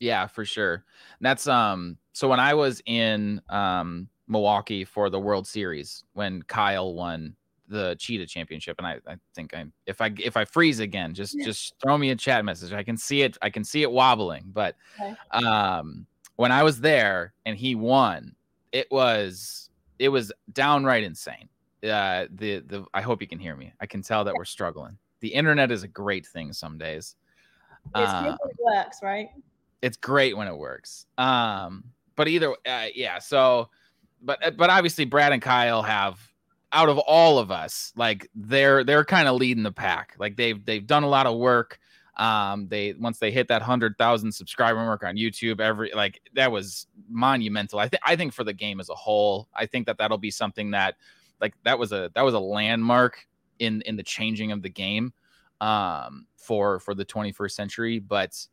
Yeah, 0.00 0.26
for 0.26 0.44
sure. 0.44 0.84
That's 1.20 1.46
um 1.46 1.98
so 2.20 2.28
when 2.28 2.38
I 2.38 2.52
was 2.52 2.82
in 2.84 3.40
um 3.48 4.06
Milwaukee 4.28 4.84
for 4.84 5.08
the 5.08 5.18
World 5.18 5.46
Series 5.46 6.04
when 6.12 6.42
Kyle 6.42 6.92
won 6.92 7.34
the 7.66 7.96
cheetah 7.98 8.26
championship 8.26 8.76
and 8.76 8.86
I, 8.86 8.98
I 9.06 9.16
think 9.34 9.54
I 9.54 9.64
if 9.86 10.02
I 10.02 10.12
if 10.18 10.36
I 10.36 10.44
freeze 10.44 10.80
again 10.80 11.14
just 11.14 11.38
yeah. 11.38 11.46
just 11.46 11.74
throw 11.82 11.96
me 11.96 12.10
a 12.10 12.16
chat 12.16 12.44
message 12.44 12.74
I 12.74 12.82
can 12.82 12.98
see 12.98 13.22
it 13.22 13.38
I 13.40 13.48
can 13.48 13.64
see 13.64 13.80
it 13.82 13.90
wobbling 13.90 14.44
but 14.52 14.76
okay. 15.00 15.14
um 15.30 16.06
when 16.36 16.52
I 16.52 16.62
was 16.62 16.80
there 16.80 17.32
and 17.46 17.56
he 17.56 17.74
won 17.74 18.34
it 18.72 18.90
was 18.90 19.70
it 19.98 20.10
was 20.10 20.30
downright 20.52 21.04
insane 21.04 21.48
uh, 21.82 22.26
the 22.32 22.58
the 22.60 22.84
I 22.92 23.00
hope 23.00 23.22
you 23.22 23.28
can 23.28 23.38
hear 23.38 23.56
me. 23.56 23.72
I 23.80 23.86
can 23.86 24.02
tell 24.02 24.22
that 24.24 24.34
we're 24.34 24.44
struggling. 24.44 24.98
The 25.20 25.28
internet 25.28 25.70
is 25.70 25.82
a 25.82 25.88
great 25.88 26.26
thing 26.26 26.52
some 26.52 26.76
days. 26.76 27.16
It's 27.96 28.10
uh, 28.10 28.36
it 28.44 28.56
works, 28.62 28.98
right? 29.02 29.28
It's 29.80 29.96
great 29.96 30.36
when 30.36 30.46
it 30.46 30.54
works. 30.54 31.06
Um, 31.16 31.84
but 32.20 32.28
either 32.28 32.54
uh, 32.66 32.88
yeah. 32.94 33.18
So, 33.18 33.70
but 34.20 34.44
uh, 34.44 34.50
but 34.50 34.68
obviously 34.68 35.06
Brad 35.06 35.32
and 35.32 35.40
Kyle 35.40 35.80
have 35.80 36.20
out 36.70 36.90
of 36.90 36.98
all 36.98 37.38
of 37.38 37.50
us, 37.50 37.94
like 37.96 38.28
they're 38.34 38.84
they're 38.84 39.06
kind 39.06 39.26
of 39.26 39.36
leading 39.36 39.62
the 39.62 39.72
pack. 39.72 40.16
Like 40.18 40.36
they've 40.36 40.62
they've 40.62 40.86
done 40.86 41.02
a 41.02 41.08
lot 41.08 41.24
of 41.24 41.38
work. 41.38 41.78
Um, 42.18 42.68
they 42.68 42.92
once 42.92 43.20
they 43.20 43.30
hit 43.30 43.48
that 43.48 43.62
hundred 43.62 43.96
thousand 43.96 44.32
subscriber 44.32 44.84
mark 44.84 45.02
on 45.02 45.16
YouTube, 45.16 45.62
every 45.62 45.92
like 45.94 46.20
that 46.34 46.52
was 46.52 46.86
monumental. 47.08 47.78
I 47.78 47.88
think 47.88 48.02
I 48.04 48.16
think 48.16 48.34
for 48.34 48.44
the 48.44 48.52
game 48.52 48.80
as 48.80 48.90
a 48.90 48.94
whole, 48.94 49.48
I 49.54 49.64
think 49.64 49.86
that 49.86 49.96
that'll 49.96 50.18
be 50.18 50.30
something 50.30 50.72
that 50.72 50.96
like 51.40 51.54
that 51.64 51.78
was 51.78 51.90
a 51.90 52.10
that 52.14 52.22
was 52.22 52.34
a 52.34 52.38
landmark 52.38 53.26
in 53.60 53.80
in 53.86 53.96
the 53.96 54.02
changing 54.02 54.52
of 54.52 54.60
the 54.60 54.68
game 54.68 55.14
um 55.62 56.26
for 56.36 56.80
for 56.80 56.94
the 56.94 57.04
21st 57.04 57.50
century 57.50 57.98
but 57.98 58.46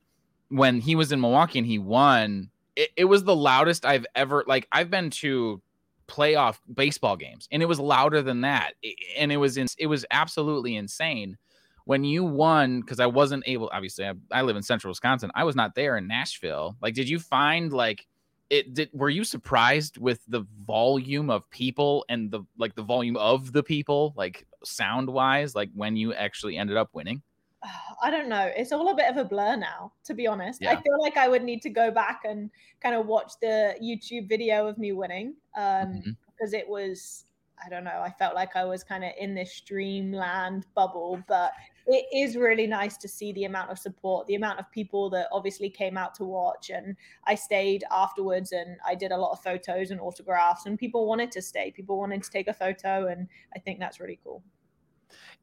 when 0.49 0.81
he 0.81 0.93
was 0.93 1.13
in 1.13 1.21
milwaukee 1.21 1.57
and 1.57 1.65
he 1.65 1.79
won 1.79 2.49
it, 2.77 2.91
it 2.95 3.05
was 3.05 3.25
the 3.25 3.35
loudest 3.35 3.85
i've 3.85 4.05
ever 4.15 4.45
like 4.47 4.67
i've 4.71 4.89
been 4.89 5.09
to 5.09 5.61
playoff 6.07 6.59
baseball 6.73 7.17
games 7.17 7.49
and 7.51 7.61
it 7.61 7.65
was 7.65 7.79
louder 7.81 8.21
than 8.21 8.41
that 8.41 8.73
and 9.17 9.29
it 9.31 9.37
was 9.37 9.57
in, 9.57 9.67
it 9.77 9.87
was 9.87 10.05
absolutely 10.09 10.77
insane. 10.77 11.37
When 11.83 12.03
you 12.03 12.23
won 12.23 12.81
because 12.81 12.99
i 12.99 13.05
wasn't 13.05 13.43
able 13.45 13.69
obviously 13.73 14.05
I, 14.05 14.13
I 14.31 14.41
live 14.41 14.55
in 14.55 14.63
central 14.63 14.91
wisconsin 14.91 15.31
i 15.35 15.43
was 15.43 15.55
not 15.55 15.75
there 15.75 15.97
in 15.97 16.07
nashville. 16.07 16.77
Like 16.81 16.93
did 16.93 17.09
you 17.09 17.19
find 17.19 17.73
like 17.73 18.07
it 18.49 18.73
did 18.73 18.89
were 18.93 19.09
you 19.09 19.23
surprised 19.23 19.97
with 19.97 20.19
the 20.27 20.45
volume 20.65 21.29
of 21.29 21.49
people 21.49 22.05
and 22.09 22.31
the 22.31 22.41
like 22.57 22.75
the 22.75 22.83
volume 22.83 23.17
of 23.17 23.51
the 23.53 23.63
people 23.63 24.13
like 24.17 24.45
sound 24.63 25.09
wise 25.09 25.55
like 25.55 25.69
when 25.75 25.95
you 25.95 26.13
actually 26.13 26.57
ended 26.57 26.77
up 26.77 26.89
winning 26.93 27.21
i 28.03 28.09
don't 28.09 28.29
know 28.29 28.51
it's 28.55 28.71
all 28.71 28.89
a 28.89 28.95
bit 28.95 29.09
of 29.09 29.17
a 29.17 29.23
blur 29.23 29.55
now 29.55 29.91
to 30.03 30.13
be 30.13 30.27
honest 30.27 30.61
yeah. 30.61 30.71
i 30.71 30.75
feel 30.75 30.99
like 31.01 31.17
i 31.17 31.27
would 31.27 31.43
need 31.43 31.61
to 31.61 31.69
go 31.69 31.91
back 31.91 32.21
and 32.25 32.49
kind 32.81 32.95
of 32.95 33.05
watch 33.05 33.33
the 33.41 33.75
youtube 33.81 34.27
video 34.27 34.67
of 34.67 34.77
me 34.77 34.91
winning 34.91 35.35
um 35.55 35.63
mm-hmm. 35.63 36.11
because 36.27 36.53
it 36.53 36.67
was 36.67 37.25
I 37.63 37.69
don't 37.69 37.83
know. 37.83 38.01
I 38.03 38.11
felt 38.11 38.35
like 38.35 38.55
I 38.55 38.65
was 38.65 38.83
kind 38.83 39.03
of 39.03 39.11
in 39.19 39.33
this 39.33 39.61
dreamland 39.61 40.65
bubble, 40.75 41.23
but 41.27 41.53
it 41.87 42.05
is 42.13 42.35
really 42.35 42.67
nice 42.67 42.97
to 42.97 43.07
see 43.07 43.31
the 43.31 43.45
amount 43.45 43.71
of 43.71 43.79
support, 43.79 44.27
the 44.27 44.35
amount 44.35 44.59
of 44.59 44.69
people 44.71 45.09
that 45.11 45.27
obviously 45.31 45.69
came 45.69 45.97
out 45.97 46.13
to 46.15 46.23
watch. 46.23 46.69
And 46.69 46.95
I 47.25 47.33
stayed 47.33 47.83
afterwards 47.91 48.51
and 48.51 48.77
I 48.85 48.93
did 48.93 49.11
a 49.11 49.17
lot 49.17 49.31
of 49.31 49.41
photos 49.41 49.89
and 49.89 49.99
autographs, 49.99 50.65
and 50.65 50.77
people 50.77 51.07
wanted 51.07 51.31
to 51.31 51.41
stay. 51.41 51.71
People 51.71 51.97
wanted 51.97 52.21
to 52.23 52.29
take 52.29 52.47
a 52.47 52.53
photo. 52.53 53.07
And 53.07 53.27
I 53.55 53.59
think 53.59 53.79
that's 53.79 53.99
really 53.99 54.19
cool. 54.23 54.43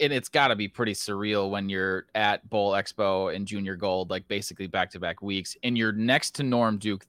And 0.01 0.13
it's 0.13 0.29
got 0.29 0.49
to 0.49 0.57
be 0.57 0.67
pretty 0.67 0.93
surreal 0.93 1.51
when 1.51 1.69
you're 1.69 2.07
at 2.15 2.49
Bowl 2.51 2.73
Expo 2.73 3.35
and 3.35 3.47
Junior 3.47 3.77
Gold, 3.77 4.11
like 4.11 4.27
basically 4.29 4.67
back 4.67 4.91
to 4.91 5.01
back 5.01 5.23
weeks, 5.23 5.57
and 5.63 5.79
you're 5.79 5.93
next 5.93 6.33
to 6.37 6.43
Norm 6.43 6.79
Duke 6.79 7.07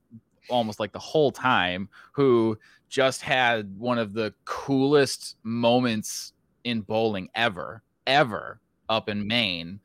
almost 0.49 0.79
like 0.79 0.91
the 0.91 0.99
whole 0.99 1.31
time, 1.31 1.89
who 2.11 2.57
just 2.87 3.21
had 3.21 3.77
one 3.79 3.97
of 3.97 4.13
the 4.13 4.33
coolest 4.45 5.37
moments 5.43 6.33
in 6.63 6.81
bowling 6.81 7.27
ever, 7.33 7.81
ever 8.05 8.59
up 8.87 9.09
in 9.09 9.25
Maine 9.25 9.79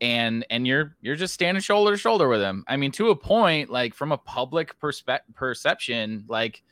and 0.00 0.44
and 0.50 0.66
you're 0.66 0.96
you're 1.00 1.16
just 1.16 1.34
standing 1.34 1.62
shoulder 1.62 1.92
to 1.92 1.96
shoulder 1.96 2.28
with 2.28 2.40
him. 2.40 2.64
I 2.68 2.76
mean, 2.76 2.92
to 2.92 3.10
a 3.10 3.16
point, 3.16 3.70
like 3.70 3.94
from 3.94 4.12
a 4.12 4.18
public 4.18 4.78
perspe- 4.78 5.20
perception, 5.34 6.24
like 6.28 6.62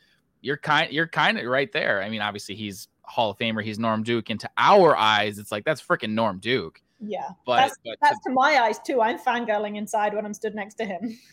you're 0.41 0.57
kind 0.57 0.91
you're 0.91 1.07
kind 1.07 1.39
of 1.39 1.45
right 1.45 1.71
there. 1.71 2.01
I 2.01 2.09
mean, 2.09 2.21
obviously 2.21 2.55
he's 2.55 2.87
Hall 3.13 3.29
of 3.29 3.37
Famer, 3.37 3.63
he's 3.63 3.77
Norm 3.77 4.01
Duke, 4.01 4.31
and 4.31 4.39
to 4.39 4.49
our 4.57 4.97
eyes, 4.97 5.37
it's 5.37 5.51
like 5.51 5.63
that's 5.63 5.81
freaking 5.81 6.13
Norm 6.13 6.39
Duke. 6.39 6.81
Yeah, 6.99 7.29
but 7.45 7.57
that's, 7.57 7.77
but 7.85 7.97
that's 8.01 8.17
to, 8.23 8.29
to 8.29 8.33
my 8.33 8.57
eyes 8.59 8.79
too. 8.79 9.01
I'm 9.01 9.19
fangirling 9.19 9.77
inside 9.77 10.15
when 10.15 10.25
I'm 10.25 10.33
stood 10.33 10.55
next 10.55 10.75
to 10.75 10.85
him. 10.85 11.17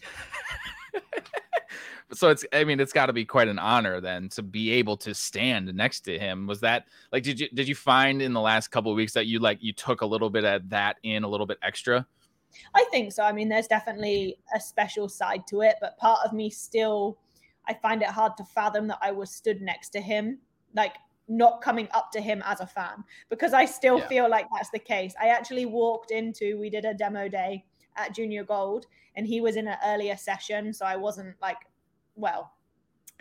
so 2.13 2.29
it's 2.29 2.45
i 2.53 2.65
mean 2.65 2.81
it's 2.81 2.93
got 2.93 3.07
to 3.07 3.13
be 3.13 3.25
quite 3.25 3.47
an 3.47 3.59
honor 3.59 4.01
then 4.01 4.29
to 4.29 4.43
be 4.43 4.73
able 4.73 4.97
to 4.97 5.15
stand 5.15 5.73
next 5.75 6.01
to 6.01 6.19
him 6.19 6.45
was 6.47 6.59
that 6.59 6.87
like 7.13 7.23
did 7.23 7.39
you 7.39 7.49
did 7.55 7.69
you 7.69 7.75
find 7.75 8.21
in 8.21 8.33
the 8.33 8.41
last 8.41 8.69
couple 8.69 8.91
of 8.91 8.97
weeks 8.97 9.13
that 9.13 9.27
you 9.27 9.39
like 9.39 9.63
you 9.63 9.73
took 9.73 10.01
a 10.01 10.07
little 10.07 10.29
bit 10.29 10.45
of 10.45 10.69
that 10.69 10.97
in 11.05 11.23
a 11.23 11.29
little 11.29 11.47
bit 11.47 11.57
extra 11.63 12.05
i 12.75 12.85
think 12.91 13.13
so 13.13 13.23
i 13.23 13.31
mean 13.31 13.49
there's 13.49 13.69
definitely 13.69 14.37
a 14.57 14.61
special 14.61 15.09
side 15.09 15.47
to 15.47 15.61
it 15.61 15.77
but 15.81 15.97
part 15.99 16.19
of 16.25 16.33
me 16.33 16.51
still 16.51 17.17
i 17.69 17.75
find 17.75 18.03
it 18.03 18.09
hard 18.09 18.37
to 18.37 18.45
fathom 18.45 18.89
that 18.89 18.99
i 19.01 19.13
was 19.13 19.31
stood 19.31 19.63
next 19.63 19.91
to 19.91 20.01
him 20.01 20.37
like 20.75 20.97
not 21.31 21.63
coming 21.63 21.89
up 21.93 22.11
to 22.11 22.21
him 22.21 22.43
as 22.45 22.61
a 22.61 22.67
fan 22.67 23.05
because 23.31 23.55
i 23.55 23.65
still 23.65 23.99
yeah. 23.99 24.09
feel 24.09 24.29
like 24.29 24.47
that's 24.53 24.71
the 24.71 24.79
case. 24.79 25.15
I 25.21 25.29
actually 25.29 25.65
walked 25.65 26.11
into 26.11 26.59
we 26.59 26.69
did 26.69 26.85
a 26.85 26.93
demo 26.93 27.29
day 27.29 27.65
at 27.97 28.15
junior 28.15 28.45
gold 28.45 28.87
and 29.17 29.27
he 29.27 29.41
was 29.41 29.57
in 29.57 29.69
an 29.69 29.79
earlier 29.87 30.17
session. 30.17 30.73
So 30.73 30.85
i 30.85 30.97
wasn't 30.97 31.37
like 31.41 31.59
well 32.17 32.53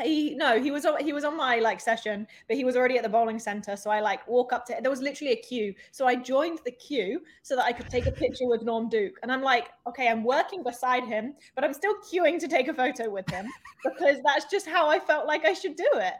he 0.01 0.33
no 0.35 0.61
he 0.61 0.71
was 0.71 0.85
on 0.85 1.03
he 1.03 1.11
was 1.11 1.25
on 1.25 1.35
my 1.35 1.59
like 1.59 1.81
session 1.81 2.25
but 2.47 2.55
he 2.55 2.63
was 2.63 2.77
already 2.77 2.97
at 2.97 3.03
the 3.03 3.09
bowling 3.09 3.37
center. 3.37 3.75
So 3.75 3.91
i 3.91 3.99
like 3.99 4.27
walk 4.27 4.53
up 4.53 4.65
to 4.67 4.75
there 4.81 4.89
was 4.89 5.01
literally 5.01 5.33
a 5.33 5.41
queue. 5.41 5.75
So 5.91 6.07
i 6.07 6.15
joined 6.15 6.59
the 6.65 6.71
queue 6.71 7.21
so 7.43 7.55
that 7.55 7.65
i 7.65 7.71
could 7.71 7.89
take 7.89 8.07
a 8.07 8.11
picture 8.11 8.47
with 8.47 8.63
norm 8.63 8.89
duke. 8.89 9.19
And 9.21 9.31
i'm 9.31 9.43
like 9.43 9.67
okay 9.85 10.07
i'm 10.07 10.23
working 10.23 10.63
beside 10.63 11.03
him 11.03 11.35
but 11.53 11.63
i'm 11.63 11.73
still 11.73 11.93
queuing 12.11 12.39
to 12.39 12.47
take 12.47 12.69
a 12.69 12.73
photo 12.73 13.07
with 13.09 13.29
him 13.29 13.45
because 13.83 14.17
that's 14.25 14.45
just 14.49 14.67
how 14.67 14.89
i 14.89 14.99
felt 14.99 15.27
like 15.27 15.45
i 15.45 15.53
should 15.53 15.75
do 15.75 15.89
it 15.95 16.15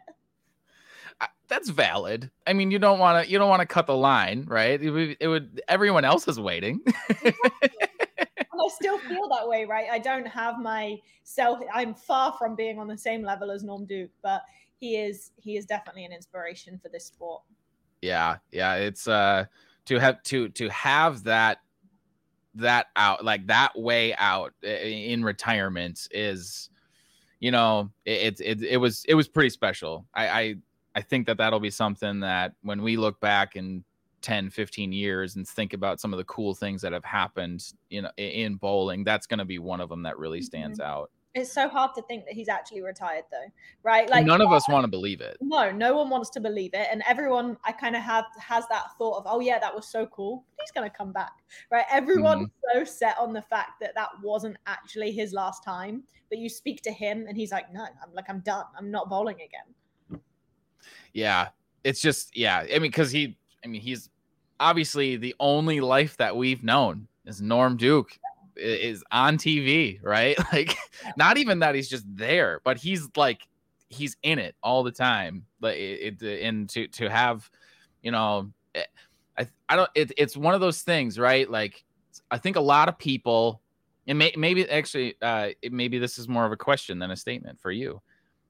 that's 1.49 1.69
valid 1.69 2.29
i 2.47 2.53
mean 2.53 2.71
you 2.71 2.79
don't 2.79 2.99
want 2.99 3.23
to 3.23 3.31
you 3.31 3.37
don't 3.37 3.49
want 3.49 3.59
to 3.59 3.65
cut 3.65 3.87
the 3.87 3.95
line 3.95 4.45
right 4.47 4.81
it 4.81 4.91
would, 4.91 5.17
it 5.19 5.27
would 5.27 5.61
everyone 5.67 6.05
else 6.05 6.27
is 6.27 6.39
waiting 6.39 6.79
I 8.59 8.69
still 8.69 8.97
feel 9.09 9.27
that 9.29 9.47
way, 9.47 9.65
right? 9.65 9.87
I 9.91 9.99
don't 9.99 10.27
have 10.27 10.59
my 10.59 10.97
self. 11.23 11.59
I'm 11.73 11.93
far 11.93 12.33
from 12.33 12.55
being 12.55 12.79
on 12.79 12.87
the 12.87 12.97
same 12.97 13.23
level 13.23 13.51
as 13.51 13.63
Norm 13.63 13.85
Duke, 13.85 14.11
but 14.21 14.43
he 14.77 14.97
is. 14.97 15.31
He 15.37 15.57
is 15.57 15.65
definitely 15.65 16.05
an 16.05 16.11
inspiration 16.11 16.79
for 16.81 16.89
this 16.89 17.05
sport. 17.05 17.43
Yeah, 18.01 18.37
yeah. 18.51 18.75
It's 18.75 19.07
uh 19.07 19.45
to 19.85 19.99
have 19.99 20.21
to 20.23 20.49
to 20.49 20.69
have 20.69 21.23
that 21.23 21.59
that 22.55 22.87
out 22.95 23.23
like 23.23 23.47
that 23.47 23.77
way 23.77 24.13
out 24.15 24.53
in 24.63 25.23
retirement 25.23 26.07
is 26.11 26.69
you 27.39 27.51
know, 27.51 27.89
it, 28.05 28.41
it, 28.41 28.61
it 28.61 28.77
was, 28.77 29.05
it 29.07 29.15
was 29.15 29.27
pretty 29.27 29.49
special. 29.49 30.05
I, 30.13 30.27
I, 30.27 30.55
I 30.99 31.01
think 31.01 31.27
that 31.27 31.37
that'll 31.37 31.61
be 31.61 31.69
something 31.69 32.19
that 32.19 32.55
when 32.61 32.81
we 32.81 32.97
look 32.97 33.21
back 33.21 33.55
in 33.55 33.85
10, 34.21 34.49
15 34.49 34.91
years 34.91 35.37
and 35.37 35.47
think 35.47 35.71
about 35.71 36.01
some 36.01 36.11
of 36.11 36.17
the 36.17 36.25
cool 36.25 36.53
things 36.53 36.81
that 36.81 36.91
have 36.91 37.05
happened, 37.05 37.63
you 37.89 38.01
know, 38.01 38.11
in 38.17 38.55
bowling, 38.55 39.05
that's 39.05 39.25
going 39.25 39.37
to 39.37 39.45
be 39.45 39.59
one 39.59 39.79
of 39.79 39.87
them 39.87 40.03
that 40.03 40.19
really 40.19 40.41
stands 40.41 40.79
mm-hmm. 40.79 40.91
out. 40.91 41.09
It's 41.35 41.53
so 41.53 41.69
hard 41.69 41.91
to 41.95 42.01
think 42.01 42.25
that 42.25 42.33
he's 42.33 42.49
actually 42.49 42.81
retired 42.81 43.23
though, 43.31 43.47
right? 43.81 44.09
Like 44.09 44.25
none 44.25 44.41
of 44.41 44.51
us 44.51 44.67
want 44.67 44.83
to 44.83 44.89
believe 44.89 45.21
it. 45.21 45.37
No, 45.39 45.71
no 45.71 45.95
one 45.95 46.09
wants 46.09 46.29
to 46.31 46.41
believe 46.41 46.71
it. 46.73 46.89
And 46.91 47.01
everyone 47.07 47.55
I 47.63 47.71
kind 47.71 47.95
of 47.95 48.01
have 48.01 48.25
has 48.37 48.65
that 48.69 48.87
thought 48.97 49.19
of, 49.19 49.23
oh 49.25 49.39
yeah, 49.39 49.57
that 49.59 49.73
was 49.73 49.87
so 49.87 50.05
cool. 50.07 50.43
He's 50.59 50.71
going 50.71 50.89
to 50.89 50.93
come 50.93 51.13
back. 51.13 51.31
Right? 51.71 51.85
Everyone's 51.89 52.47
mm-hmm. 52.47 52.79
so 52.79 52.83
set 52.83 53.17
on 53.17 53.31
the 53.31 53.43
fact 53.43 53.79
that 53.79 53.95
that 53.95 54.09
wasn't 54.21 54.57
actually 54.67 55.13
his 55.13 55.31
last 55.31 55.63
time, 55.63 56.03
but 56.27 56.39
you 56.39 56.49
speak 56.49 56.81
to 56.81 56.91
him 56.91 57.25
and 57.29 57.37
he's 57.37 57.53
like, 57.53 57.71
"No, 57.71 57.83
I'm 57.83 58.13
like 58.13 58.25
I'm 58.27 58.41
done. 58.41 58.65
I'm 58.77 58.91
not 58.91 59.07
bowling 59.07 59.35
again." 59.35 59.73
Yeah. 61.13 61.49
It's 61.83 62.01
just 62.01 62.35
yeah, 62.35 62.65
I 62.73 62.79
mean 62.79 62.91
cuz 62.91 63.11
he 63.11 63.37
I 63.63 63.67
mean 63.67 63.81
he's 63.81 64.09
obviously 64.59 65.15
the 65.15 65.35
only 65.39 65.79
life 65.79 66.17
that 66.17 66.35
we've 66.35 66.63
known 66.63 67.07
is 67.25 67.41
Norm 67.41 67.77
Duke 67.77 68.17
is 68.55 69.03
on 69.11 69.37
TV, 69.37 69.99
right? 70.03 70.37
Like 70.51 70.75
not 71.17 71.37
even 71.37 71.59
that 71.59 71.75
he's 71.75 71.89
just 71.89 72.05
there, 72.15 72.61
but 72.63 72.77
he's 72.77 73.07
like 73.15 73.41
he's 73.89 74.15
in 74.23 74.39
it 74.39 74.55
all 74.61 74.83
the 74.83 74.91
time. 74.91 75.45
But 75.59 75.75
it, 75.77 76.21
it 76.21 76.43
and 76.43 76.69
to 76.69 76.87
to 76.87 77.09
have, 77.09 77.49
you 78.01 78.11
know, 78.11 78.51
eh, 78.75 78.83
I 79.37 79.47
I 79.67 79.75
don't. 79.75 79.89
It, 79.95 80.11
it's 80.17 80.37
one 80.37 80.53
of 80.53 80.61
those 80.61 80.81
things, 80.81 81.19
right? 81.19 81.49
Like 81.49 81.83
I 82.31 82.37
think 82.37 82.55
a 82.55 82.61
lot 82.61 82.89
of 82.89 82.97
people, 82.97 83.61
and 84.07 84.17
may, 84.17 84.33
maybe 84.37 84.69
actually, 84.69 85.15
uh, 85.21 85.49
maybe 85.71 85.97
this 85.97 86.17
is 86.17 86.27
more 86.27 86.45
of 86.45 86.51
a 86.51 86.57
question 86.57 86.99
than 86.99 87.11
a 87.11 87.15
statement 87.15 87.59
for 87.59 87.71
you. 87.71 88.01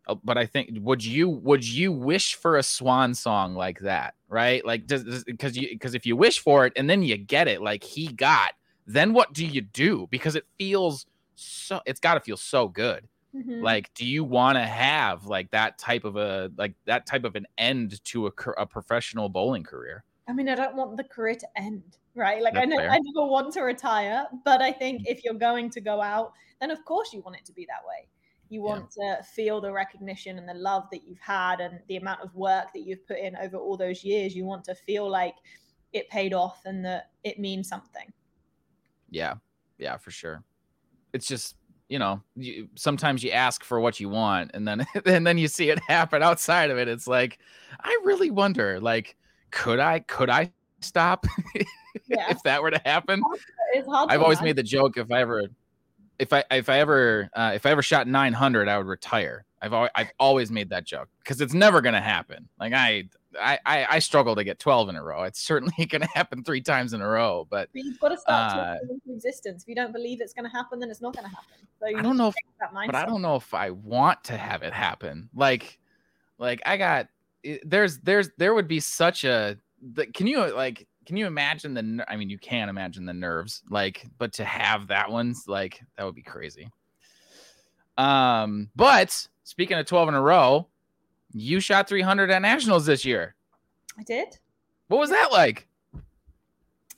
Uh, 0.10 0.16
but 0.24 0.38
I 0.38 0.46
think 0.46 0.72
would 0.82 1.06
you 1.06 1.30
would 1.30 1.66
you 1.66 1.92
wish 1.92 2.36
for 2.36 2.58
a 2.58 2.64
swan 2.64 3.14
song 3.14 3.56
like 3.56 3.80
that, 3.80 4.16
right? 4.28 4.66
Like 4.66 4.88
does 4.88 5.24
because 5.24 5.56
you 5.56 5.70
because 5.70 5.94
if 5.94 6.06
you 6.06 6.16
wish 6.18 6.40
for 6.40 6.66
it 6.66 6.74
and 6.76 6.90
then 6.90 7.04
you 7.04 7.16
get 7.16 7.48
it, 7.48 7.62
like 7.62 7.84
he 7.84 8.08
got 8.08 8.54
then 8.90 9.14
what 9.14 9.32
do 9.34 9.46
you 9.46 9.62
do? 9.62 10.08
Because 10.10 10.36
it 10.36 10.46
feels 10.58 11.06
so 11.36 11.80
it's 11.86 12.00
got 12.00 12.16
to 12.16 12.20
feel 12.20 12.38
so 12.38 12.68
good. 12.68 13.08
Mm-hmm. 13.36 13.62
Like, 13.62 13.94
do 13.94 14.04
you 14.04 14.24
want 14.24 14.58
to 14.58 14.66
have 14.66 15.28
like 15.28 15.52
that 15.52 15.78
type 15.78 16.04
of 16.04 16.16
a 16.16 16.52
like 16.58 16.74
that 16.86 17.06
type 17.06 17.24
of 17.24 17.36
an 17.36 17.46
end 17.60 18.04
to 18.06 18.28
a, 18.28 18.32
a 18.58 18.66
professional 18.66 19.30
bowling 19.30 19.64
career? 19.64 20.04
I 20.28 20.34
mean, 20.34 20.50
I 20.50 20.56
don't 20.56 20.76
want 20.76 20.98
the 20.98 21.04
career 21.04 21.36
to 21.36 21.48
end, 21.56 21.84
right? 22.16 22.42
Like, 22.42 22.56
I, 22.56 22.66
know, 22.66 22.78
I 22.78 23.00
never 23.00 23.28
want 23.28 23.54
to 23.54 23.62
retire, 23.62 24.28
but 24.44 24.62
I 24.62 24.72
think 24.72 25.02
mm-hmm. 25.02 25.12
if 25.12 25.24
you're 25.24 25.34
going 25.36 25.70
to 25.72 25.82
go 25.82 26.02
out, 26.02 26.34
then 26.60 26.72
of 26.72 26.84
course 26.86 27.14
you 27.14 27.22
want 27.22 27.38
it 27.38 27.46
to 27.46 27.54
be 27.54 27.66
that 27.66 27.88
way. 27.88 28.08
You 28.50 28.62
want 28.62 28.94
yeah. 28.98 29.18
to 29.18 29.24
feel 29.24 29.62
the 29.62 29.72
recognition 29.72 30.38
and 30.38 30.50
the 30.50 30.54
love 30.54 30.86
that 30.92 31.08
you've 31.08 31.20
had 31.20 31.60
and 31.60 31.80
the 31.88 31.98
amount 31.98 32.22
of 32.22 32.34
work 32.36 32.74
that 32.74 32.82
you've 32.82 33.06
put 33.08 33.20
in 33.20 33.36
over 33.38 33.58
all 33.58 33.78
those 33.78 34.04
years. 34.04 34.36
You 34.36 34.46
want 34.46 34.64
to 34.66 34.76
feel 34.76 35.10
like 35.10 35.36
it 35.94 36.10
paid 36.10 36.34
off 36.34 36.62
and 36.66 36.84
that 36.86 37.12
it 37.24 37.40
means 37.40 37.68
something. 37.68 38.12
Yeah, 39.10 39.36
yeah, 39.78 39.98
for 39.98 40.12
sure. 40.12 40.44
It's 41.14 41.28
just 41.28 41.56
you 41.90 41.98
know, 41.98 42.22
you, 42.36 42.70
sometimes 42.76 43.24
you 43.24 43.32
ask 43.32 43.64
for 43.64 43.80
what 43.80 44.00
you 44.00 44.10
want, 44.10 44.52
and 44.54 44.68
then 44.68 44.86
and 45.06 45.26
then 45.26 45.38
you 45.38 45.48
see 45.48 45.70
it 45.70 45.80
happen 45.88 46.24
outside 46.24 46.70
of 46.70 46.78
it. 46.78 46.88
It's 46.88 47.08
like, 47.08 47.40
I 47.82 48.00
really 48.04 48.32
wonder, 48.32 48.80
like, 48.80 49.18
could 49.52 49.80
I 49.80 50.00
could 50.00 50.30
I 50.30 50.52
stop 50.80 51.26
yeah. 52.08 52.30
if 52.30 52.42
that 52.44 52.62
were 52.62 52.72
to 52.72 52.82
happen? 52.86 53.22
I've 54.08 54.22
always 54.22 54.42
made 54.42 54.56
the 54.56 54.64
joke 54.64 54.98
if 54.98 55.12
I 55.12 55.22
ever 55.22 55.44
if 56.20 56.34
I 56.34 56.44
if 56.52 56.70
I 56.70 56.80
ever 56.80 57.30
uh, 57.34 57.52
if 57.56 57.66
I 57.66 57.72
ever 57.72 57.82
shot 57.82 58.08
900, 58.08 58.68
I 58.68 58.78
would 58.78 58.88
retire. 58.88 59.46
I've 59.62 59.74
always 59.74 59.92
I've 59.96 60.12
always 60.20 60.52
made 60.52 60.70
that 60.70 60.86
joke 60.86 61.10
because 61.20 61.42
it's 61.42 61.54
never 61.54 61.82
gonna 61.82 62.02
happen. 62.02 62.48
Like 62.60 62.74
I 62.74 63.10
I, 63.40 63.60
I, 63.66 63.88
I 63.90 64.00
struggle 64.00 64.36
to 64.36 64.44
get 64.44 64.60
12 64.60 64.90
in 64.90 64.96
a 64.96 65.04
row. 65.04 65.24
It's 65.24 65.40
certainly 65.40 65.86
going 65.90 66.02
to 66.02 66.08
happen 66.08 66.44
three 66.44 66.62
times 66.62 66.94
in 66.94 67.02
a 67.02 67.08
row, 67.08 67.48
but, 67.50 67.70
but 67.74 67.84
you've 67.84 68.00
got 68.00 68.10
to 68.10 68.18
start 68.18 68.58
uh, 68.58 68.76
into 68.82 69.14
existence. 69.14 69.64
If 69.64 69.70
you 69.70 69.76
don't 69.76 69.94
believe 69.94 70.22
it's 70.22 70.34
going 70.34 70.50
to 70.50 70.52
happen, 70.52 70.80
then 70.80 70.90
it's 70.90 71.02
not 71.02 71.14
going 71.14 71.26
to 71.26 71.30
happen. 71.30 71.68
So 71.80 71.86
I 71.96 72.02
don't 72.02 72.18
know, 72.18 72.30
if, 72.30 72.36
but 72.60 72.96
I 72.96 73.06
don't 73.06 73.22
know 73.22 73.36
if 73.36 73.54
I 73.54 73.70
want 73.70 74.24
to 74.26 74.38
have 74.38 74.64
it 74.64 74.74
happen. 74.74 75.30
Like, 75.36 75.80
like 76.40 76.62
I 76.66 76.78
got 76.78 77.08
there's 77.64 78.00
there's 78.00 78.30
there 78.38 78.54
would 78.54 78.68
be 78.68 78.80
such 78.80 79.24
a. 79.24 79.58
Can 80.14 80.28
you 80.28 80.54
like 80.54 80.88
can 81.10 81.18
you 81.18 81.26
imagine 81.26 81.74
the? 81.74 82.06
I 82.08 82.18
mean, 82.18 82.30
you 82.30 82.38
can 82.38 82.70
imagine 82.70 83.04
the 83.04 83.16
nerves, 83.16 83.64
like, 83.68 84.06
but 84.20 84.32
to 84.34 84.46
have 84.46 84.86
that 84.90 85.10
one's 85.10 85.46
like 85.48 85.82
that 85.98 86.06
would 86.06 86.14
be 86.14 86.22
crazy. 86.22 86.70
Um, 87.98 88.70
but 88.76 89.28
speaking 89.44 89.80
of 89.80 89.88
12 89.88 90.10
in 90.10 90.14
a 90.14 90.22
row, 90.22 90.68
you 91.34 91.62
shot 91.62 91.90
300 91.90 92.30
at 92.30 92.44
nationals 92.44 92.86
this 92.86 93.04
year. 93.06 93.34
I 93.98 94.04
did. 94.04 94.38
What 94.90 95.00
was 95.00 95.10
that 95.10 95.32
like? 95.32 95.68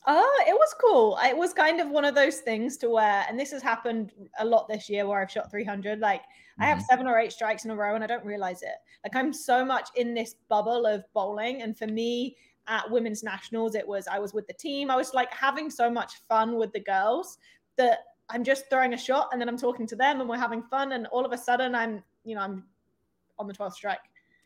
Oh, 0.06 0.44
it 0.46 0.56
was 0.56 0.76
cool. 0.82 1.18
It 1.24 1.38
was 1.38 1.54
kind 1.54 1.80
of 1.80 1.90
one 1.90 2.04
of 2.04 2.14
those 2.14 2.40
things 2.40 2.76
to 2.80 2.90
where, 2.90 3.26
and 3.30 3.40
this 3.40 3.52
has 3.52 3.64
happened 3.64 4.12
a 4.40 4.46
lot 4.46 4.68
this 4.68 4.90
year 4.90 5.08
where 5.08 5.22
I've 5.22 5.32
shot 5.32 5.50
300. 5.50 6.00
Like, 6.00 6.20
mm-hmm. 6.20 6.64
I 6.64 6.66
have 6.66 6.80
mm-hmm. 6.80 6.86
seven 6.90 7.08
or 7.08 7.18
eight 7.18 7.32
strikes 7.32 7.64
in 7.64 7.72
a 7.72 7.76
row 7.78 7.96
and 7.96 8.04
I 8.04 8.08
don't 8.08 8.26
realize 8.26 8.62
it. 8.62 8.76
Like, 9.06 9.16
I'm 9.16 9.32
so 9.32 9.64
much 9.64 9.88
in 9.96 10.14
this 10.14 10.36
bubble 10.50 10.86
of 10.86 11.06
bowling. 11.14 11.62
And 11.62 11.78
for 11.78 11.88
me, 11.88 12.36
at 12.68 12.90
women's 12.90 13.24
nationals, 13.24 13.76
it 13.76 13.88
was 13.88 14.08
I 14.08 14.20
was 14.20 14.34
with 14.34 14.48
the 14.48 14.54
team. 14.54 14.90
I 14.92 14.96
was 14.96 15.14
like 15.14 15.32
having 15.34 15.70
so 15.70 15.90
much 15.90 16.14
fun 16.28 16.56
with 16.58 16.72
the 16.74 16.80
girls 16.80 17.38
that 17.78 18.00
I'm 18.30 18.44
just 18.44 18.70
throwing 18.70 18.94
a 18.94 18.98
shot 18.98 19.30
and 19.32 19.42
then 19.42 19.50
I'm 19.50 19.58
talking 19.58 19.88
to 19.88 19.96
them 19.96 20.20
and 20.20 20.30
we're 20.30 20.38
having 20.38 20.64
fun. 20.64 20.94
And 20.94 21.08
all 21.08 21.26
of 21.26 21.32
a 21.32 21.38
sudden, 21.38 21.76
I'm, 21.76 22.04
you 22.24 22.36
know, 22.36 22.42
I'm 22.42 22.64
on 23.40 23.48
the 23.48 23.54
12th 23.54 23.74
strike 23.74 24.00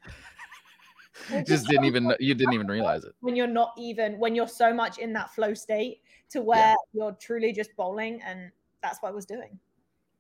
just 1.46 1.68
didn't 1.68 1.86
even 1.86 2.14
you 2.20 2.34
didn't 2.34 2.54
even 2.54 2.68
realize 2.68 3.04
it 3.04 3.14
when 3.20 3.36
you're 3.36 3.48
not 3.48 3.74
even 3.78 4.18
when 4.20 4.36
you're 4.36 4.48
so 4.48 4.74
much 4.74 5.00
in 5.00 5.12
that 5.12 5.34
flow 5.34 5.54
state 5.54 6.02
to 6.30 6.42
where 6.42 6.58
yeah. 6.58 6.76
you're 6.94 7.12
truly 7.14 7.52
just 7.52 7.76
bowling 7.76 8.22
and 8.26 8.52
that's 8.82 9.02
what 9.02 9.10
I 9.10 9.12
was 9.12 9.26
doing. 9.26 9.60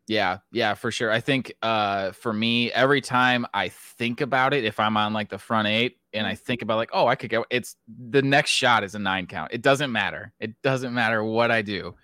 Yeah, 0.07 0.37
yeah, 0.51 0.75
for 0.75 0.91
sure. 0.91 1.11
I 1.11 1.19
think 1.19 1.53
uh 1.61 2.11
for 2.11 2.31
me, 2.31 2.71
every 2.71 3.01
time 3.01 3.45
I 3.53 3.69
think 3.69 4.21
about 4.21 4.53
it, 4.53 4.63
if 4.63 4.79
I'm 4.79 4.97
on 4.97 5.13
like 5.13 5.29
the 5.29 5.39
front 5.39 5.67
eight 5.67 5.97
and 6.13 6.27
I 6.27 6.33
mm-hmm. 6.33 6.43
think 6.43 6.61
about 6.61 6.77
like, 6.77 6.91
oh, 6.93 7.07
I 7.07 7.15
could 7.15 7.29
go, 7.29 7.45
it's 7.49 7.75
the 8.09 8.21
next 8.21 8.51
shot 8.51 8.83
is 8.83 8.95
a 8.95 8.99
nine 8.99 9.25
count. 9.25 9.51
It 9.51 9.61
doesn't 9.61 9.91
matter. 9.91 10.33
It 10.39 10.61
doesn't 10.61 10.93
matter 10.93 11.23
what 11.23 11.51
I 11.51 11.61
do. 11.61 11.95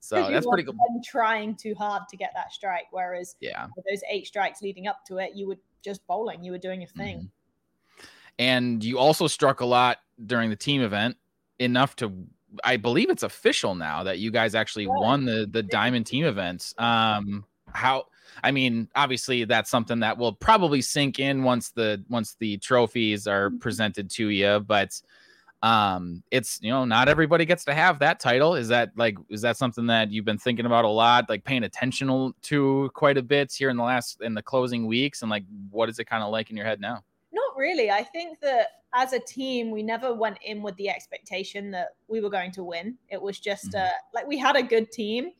So 0.00 0.30
that's 0.30 0.46
pretty 0.46 0.62
cool. 0.62 0.74
I'm 0.74 1.02
Trying 1.02 1.56
too 1.56 1.74
hard 1.74 2.02
to 2.10 2.16
get 2.16 2.30
that 2.34 2.52
strike, 2.52 2.86
whereas 2.92 3.36
yeah, 3.40 3.66
those 3.90 4.00
eight 4.10 4.26
strikes 4.26 4.62
leading 4.62 4.86
up 4.86 5.04
to 5.06 5.18
it, 5.18 5.32
you 5.34 5.48
were 5.48 5.58
just 5.82 6.06
bowling. 6.06 6.44
You 6.44 6.52
were 6.52 6.58
doing 6.58 6.80
your 6.80 6.88
thing. 6.90 7.16
Mm-hmm. 7.16 8.06
And 8.38 8.84
you 8.84 8.98
also 8.98 9.26
struck 9.26 9.60
a 9.60 9.66
lot 9.66 9.98
during 10.24 10.50
the 10.50 10.56
team 10.56 10.82
event, 10.82 11.16
enough 11.58 11.96
to 11.96 12.12
I 12.64 12.76
believe 12.76 13.10
it's 13.10 13.22
official 13.22 13.74
now 13.74 14.02
that 14.04 14.18
you 14.18 14.30
guys 14.30 14.54
actually 14.54 14.86
won 14.86 15.24
the 15.24 15.48
the 15.50 15.62
diamond 15.62 16.06
team 16.06 16.24
events. 16.24 16.74
Um 16.78 17.44
how 17.72 18.06
I 18.42 18.50
mean, 18.50 18.88
obviously 18.94 19.44
that's 19.44 19.70
something 19.70 20.00
that 20.00 20.16
will 20.16 20.32
probably 20.32 20.80
sink 20.82 21.18
in 21.18 21.42
once 21.42 21.70
the 21.70 22.02
once 22.08 22.36
the 22.38 22.58
trophies 22.58 23.26
are 23.26 23.48
mm-hmm. 23.48 23.58
presented 23.58 24.10
to 24.10 24.28
you, 24.28 24.60
but 24.60 25.00
um 25.60 26.22
it's 26.30 26.60
you 26.62 26.70
know 26.70 26.84
not 26.84 27.08
everybody 27.08 27.44
gets 27.44 27.64
to 27.64 27.74
have 27.74 27.98
that 27.98 28.20
title. 28.20 28.54
Is 28.54 28.68
that 28.68 28.92
like 28.96 29.16
is 29.28 29.42
that 29.42 29.56
something 29.56 29.86
that 29.86 30.10
you've 30.10 30.24
been 30.24 30.38
thinking 30.38 30.66
about 30.66 30.84
a 30.84 30.88
lot 30.88 31.28
like 31.28 31.44
paying 31.44 31.64
attention 31.64 32.32
to 32.42 32.90
quite 32.94 33.18
a 33.18 33.22
bit 33.22 33.52
here 33.52 33.68
in 33.68 33.76
the 33.76 33.82
last 33.82 34.20
in 34.22 34.34
the 34.34 34.42
closing 34.42 34.86
weeks? 34.86 35.22
And 35.22 35.30
like 35.30 35.44
what 35.70 35.88
is 35.88 35.98
it 35.98 36.04
kind 36.04 36.22
of 36.22 36.30
like 36.30 36.50
in 36.50 36.56
your 36.56 36.66
head 36.66 36.80
now 36.80 37.02
not 37.32 37.56
really. 37.56 37.90
I 37.90 38.02
think 38.02 38.40
that 38.40 38.68
as 38.94 39.12
a 39.12 39.20
team, 39.20 39.70
we 39.70 39.82
never 39.82 40.14
went 40.14 40.38
in 40.44 40.62
with 40.62 40.76
the 40.76 40.88
expectation 40.88 41.70
that 41.72 41.88
we 42.08 42.20
were 42.20 42.30
going 42.30 42.52
to 42.52 42.64
win. 42.64 42.96
It 43.10 43.20
was 43.20 43.38
just 43.38 43.70
mm-hmm. 43.70 43.86
uh, 43.86 43.98
like 44.14 44.26
we 44.26 44.38
had 44.38 44.56
a 44.56 44.62
good 44.62 44.90
team, 44.90 45.32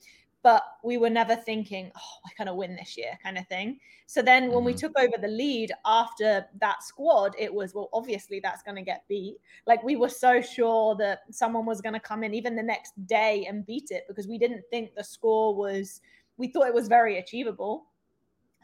but 0.42 0.62
we 0.84 0.98
were 0.98 1.10
never 1.10 1.34
thinking, 1.34 1.90
oh, 1.96 2.18
we're 2.24 2.44
going 2.44 2.52
to 2.52 2.54
win 2.54 2.76
this 2.76 2.96
year 2.96 3.18
kind 3.22 3.38
of 3.38 3.46
thing. 3.48 3.80
So 4.06 4.22
then 4.22 4.44
when 4.48 4.58
mm-hmm. 4.58 4.66
we 4.66 4.74
took 4.74 4.98
over 4.98 5.14
the 5.20 5.28
lead 5.28 5.72
after 5.84 6.46
that 6.60 6.82
squad, 6.82 7.34
it 7.38 7.52
was, 7.52 7.74
well, 7.74 7.88
obviously 7.92 8.40
that's 8.40 8.62
going 8.62 8.76
to 8.76 8.82
get 8.82 9.04
beat. 9.08 9.36
Like 9.66 9.82
we 9.82 9.96
were 9.96 10.08
so 10.08 10.40
sure 10.40 10.94
that 10.96 11.20
someone 11.30 11.66
was 11.66 11.80
going 11.80 11.94
to 11.94 12.00
come 12.00 12.22
in 12.22 12.34
even 12.34 12.54
the 12.54 12.62
next 12.62 12.92
day 13.06 13.46
and 13.48 13.66
beat 13.66 13.90
it 13.90 14.04
because 14.08 14.28
we 14.28 14.38
didn't 14.38 14.62
think 14.70 14.94
the 14.94 15.04
score 15.04 15.54
was, 15.54 16.00
we 16.36 16.48
thought 16.48 16.68
it 16.68 16.74
was 16.74 16.88
very 16.88 17.18
achievable. 17.18 17.86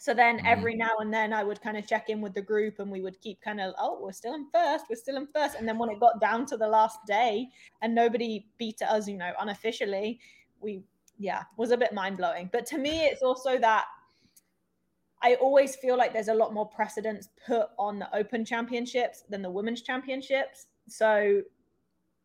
So 0.05 0.13
then 0.13 0.37
mm-hmm. 0.37 0.47
every 0.47 0.75
now 0.75 0.91
and 1.01 1.11
then 1.11 1.33
I 1.33 1.43
would 1.43 1.63
kind 1.63 1.79
of 1.79 1.87
check 1.87 2.11
in 2.11 2.21
with 2.21 2.35
the 2.35 2.43
group 2.43 2.79
and 2.79 2.91
we 2.91 3.01
would 3.01 3.19
keep 3.23 3.41
kind 3.41 3.59
of, 3.59 3.73
oh, 3.79 3.99
we're 4.03 4.13
still 4.13 4.35
in 4.35 4.47
first, 4.53 4.85
we're 4.91 4.97
still 4.97 5.17
in 5.17 5.27
first. 5.35 5.57
And 5.59 5.67
then 5.67 5.79
when 5.79 5.89
it 5.89 5.99
got 5.99 6.21
down 6.21 6.45
to 6.49 6.59
the 6.59 6.69
last 6.69 6.99
day 7.07 7.49
and 7.81 7.95
nobody 7.95 8.47
beat 8.59 8.83
us, 8.83 9.09
you 9.09 9.17
know, 9.17 9.33
unofficially, 9.41 10.21
we, 10.61 10.83
yeah, 11.19 11.45
was 11.57 11.71
a 11.71 11.77
bit 11.79 11.95
mind 11.95 12.19
blowing. 12.19 12.51
But 12.53 12.67
to 12.67 12.77
me, 12.77 13.07
it's 13.07 13.23
also 13.23 13.59
that 13.61 13.87
I 15.23 15.37
always 15.37 15.75
feel 15.77 15.97
like 15.97 16.13
there's 16.13 16.29
a 16.29 16.35
lot 16.35 16.53
more 16.53 16.69
precedence 16.69 17.31
put 17.47 17.69
on 17.79 17.99
the 17.99 18.15
open 18.15 18.45
championships 18.45 19.25
than 19.31 19.41
the 19.41 19.51
women's 19.51 19.81
championships. 19.81 20.67
So 20.87 21.41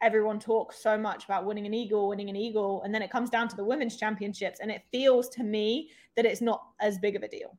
everyone 0.02 0.42
talks 0.42 0.84
so 0.84 0.98
much 0.98 1.24
about 1.24 1.46
winning 1.46 1.66
an 1.66 1.74
eagle, 1.74 2.10
winning 2.10 2.30
an 2.30 2.36
eagle, 2.36 2.82
and 2.84 2.94
then 2.94 3.02
it 3.02 3.10
comes 3.10 3.30
down 3.30 3.48
to 3.48 3.56
the 3.56 3.64
women's 3.64 3.96
championships, 3.96 4.60
and 4.60 4.70
it 4.70 4.82
feels 4.92 5.30
to 5.30 5.44
me 5.44 5.92
that 6.18 6.26
it's 6.26 6.42
not 6.42 6.62
as 6.82 6.98
big 6.98 7.16
of 7.16 7.24
a 7.24 7.28
deal. 7.30 7.58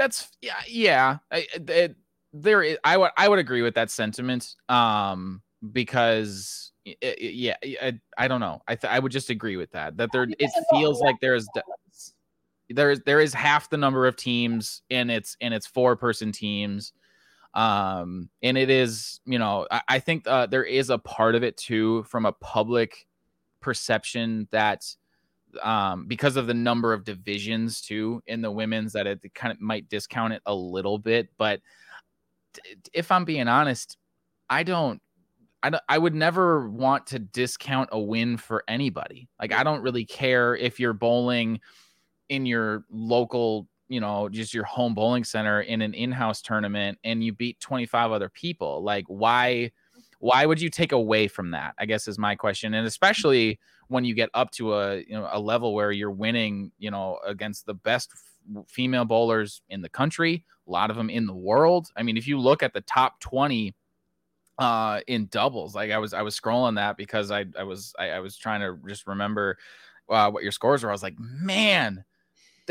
That's 0.00 0.30
yeah, 0.40 0.54
yeah. 0.66 1.18
I, 1.30 1.46
it, 1.52 1.94
there 2.32 2.62
is, 2.62 2.78
I 2.82 2.96
would 2.96 3.10
I 3.18 3.28
would 3.28 3.38
agree 3.38 3.60
with 3.60 3.74
that 3.74 3.90
sentiment. 3.90 4.54
Um, 4.70 5.42
because 5.72 6.72
it, 6.86 6.96
it, 7.02 7.34
yeah, 7.34 7.56
I, 7.82 8.00
I 8.16 8.26
don't 8.26 8.40
know. 8.40 8.62
I 8.66 8.76
th- 8.76 8.90
I 8.90 8.98
would 8.98 9.12
just 9.12 9.28
agree 9.28 9.58
with 9.58 9.70
that. 9.72 9.98
That 9.98 10.08
there 10.10 10.26
it 10.26 10.50
feels 10.70 11.02
like 11.02 11.16
there 11.20 11.34
is 11.34 11.46
there 12.70 12.90
is 12.92 13.02
there 13.04 13.20
is 13.20 13.34
half 13.34 13.68
the 13.68 13.76
number 13.76 14.06
of 14.06 14.16
teams 14.16 14.80
and 14.90 15.10
it's 15.10 15.36
and 15.42 15.52
it's 15.52 15.66
four 15.66 15.96
person 15.96 16.32
teams 16.32 16.94
um 17.54 18.30
and 18.44 18.56
it 18.56 18.70
is 18.70 19.18
you 19.24 19.40
know 19.40 19.66
i, 19.72 19.82
I 19.88 19.98
think 19.98 20.24
uh, 20.28 20.46
there 20.46 20.62
is 20.62 20.88
a 20.88 20.98
part 20.98 21.34
of 21.34 21.42
it 21.42 21.56
too 21.56 22.04
from 22.04 22.24
a 22.24 22.32
public 22.32 23.08
perception 23.60 24.46
that 24.52 24.84
um 25.62 26.06
because 26.06 26.36
of 26.36 26.46
the 26.46 26.54
number 26.54 26.92
of 26.92 27.04
divisions 27.04 27.80
too 27.80 28.22
in 28.26 28.40
the 28.40 28.50
women's 28.50 28.92
that 28.92 29.06
it 29.06 29.20
kind 29.34 29.52
of 29.52 29.60
might 29.60 29.88
discount 29.88 30.32
it 30.32 30.42
a 30.46 30.54
little 30.54 30.98
bit 30.98 31.28
but 31.38 31.60
if 32.92 33.10
i'm 33.10 33.24
being 33.24 33.48
honest 33.48 33.96
i 34.48 34.62
don't 34.62 35.00
I, 35.62 35.70
don't, 35.70 35.82
I 35.88 35.98
would 35.98 36.14
never 36.14 36.68
want 36.68 37.06
to 37.08 37.18
discount 37.18 37.90
a 37.92 38.00
win 38.00 38.36
for 38.36 38.64
anybody. 38.66 39.28
Like 39.38 39.52
I 39.52 39.62
don't 39.62 39.82
really 39.82 40.04
care 40.04 40.56
if 40.56 40.80
you're 40.80 40.94
bowling 40.94 41.60
in 42.28 42.46
your 42.46 42.84
local, 42.90 43.68
you 43.88 44.00
know, 44.00 44.28
just 44.28 44.54
your 44.54 44.64
home 44.64 44.94
bowling 44.94 45.24
center 45.24 45.60
in 45.60 45.82
an 45.82 45.92
in-house 45.92 46.40
tournament 46.40 46.98
and 47.04 47.22
you 47.22 47.32
beat 47.32 47.60
25 47.60 48.12
other 48.12 48.30
people. 48.30 48.82
Like 48.82 49.04
why 49.08 49.72
why 50.20 50.44
would 50.46 50.60
you 50.60 50.70
take 50.70 50.92
away 50.92 51.26
from 51.28 51.50
that? 51.50 51.74
I 51.78 51.86
guess 51.86 52.06
is 52.06 52.18
my 52.18 52.36
question. 52.36 52.74
And 52.74 52.86
especially 52.86 53.58
when 53.88 54.04
you 54.04 54.14
get 54.14 54.28
up 54.34 54.50
to 54.52 54.74
a, 54.74 54.98
you 54.98 55.12
know, 55.12 55.28
a 55.32 55.40
level 55.40 55.74
where 55.74 55.90
you're 55.90 56.10
winning, 56.10 56.70
you 56.78 56.90
know, 56.90 57.18
against 57.26 57.66
the 57.66 57.74
best 57.74 58.12
female 58.68 59.06
bowlers 59.06 59.62
in 59.70 59.80
the 59.80 59.88
country, 59.88 60.44
a 60.68 60.70
lot 60.70 60.90
of 60.90 60.96
them 60.96 61.10
in 61.10 61.26
the 61.26 61.34
world. 61.34 61.88
I 61.96 62.02
mean, 62.02 62.16
if 62.16 62.28
you 62.28 62.38
look 62.38 62.62
at 62.62 62.72
the 62.72 62.82
top 62.82 63.18
20 63.20 63.74
uh 64.58 65.00
in 65.06 65.26
doubles 65.28 65.74
like 65.74 65.90
i 65.90 65.96
was 65.96 66.12
i 66.12 66.20
was 66.20 66.38
scrolling 66.38 66.74
that 66.74 66.98
because 66.98 67.30
i 67.30 67.46
i 67.58 67.62
was 67.62 67.94
i, 67.98 68.10
I 68.10 68.20
was 68.20 68.36
trying 68.36 68.60
to 68.60 68.76
just 68.86 69.06
remember 69.06 69.56
uh, 70.10 70.30
what 70.30 70.42
your 70.42 70.52
scores 70.52 70.82
were 70.82 70.90
i 70.90 70.92
was 70.92 71.04
like 71.04 71.18
man 71.18 72.04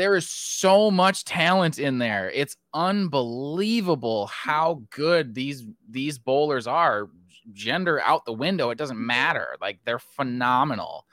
there 0.00 0.16
is 0.16 0.30
so 0.30 0.90
much 0.90 1.26
talent 1.26 1.78
in 1.78 1.98
there. 1.98 2.30
It's 2.30 2.56
unbelievable 2.72 4.28
how 4.28 4.82
good 4.88 5.34
these 5.34 5.66
these 5.90 6.18
bowlers 6.18 6.66
are. 6.66 7.10
Gender 7.52 8.00
out 8.00 8.24
the 8.24 8.32
window, 8.32 8.70
it 8.70 8.78
doesn't 8.78 8.96
mm-hmm. 8.96 9.06
matter. 9.06 9.56
Like 9.60 9.80
they're 9.84 9.98
phenomenal. 9.98 11.06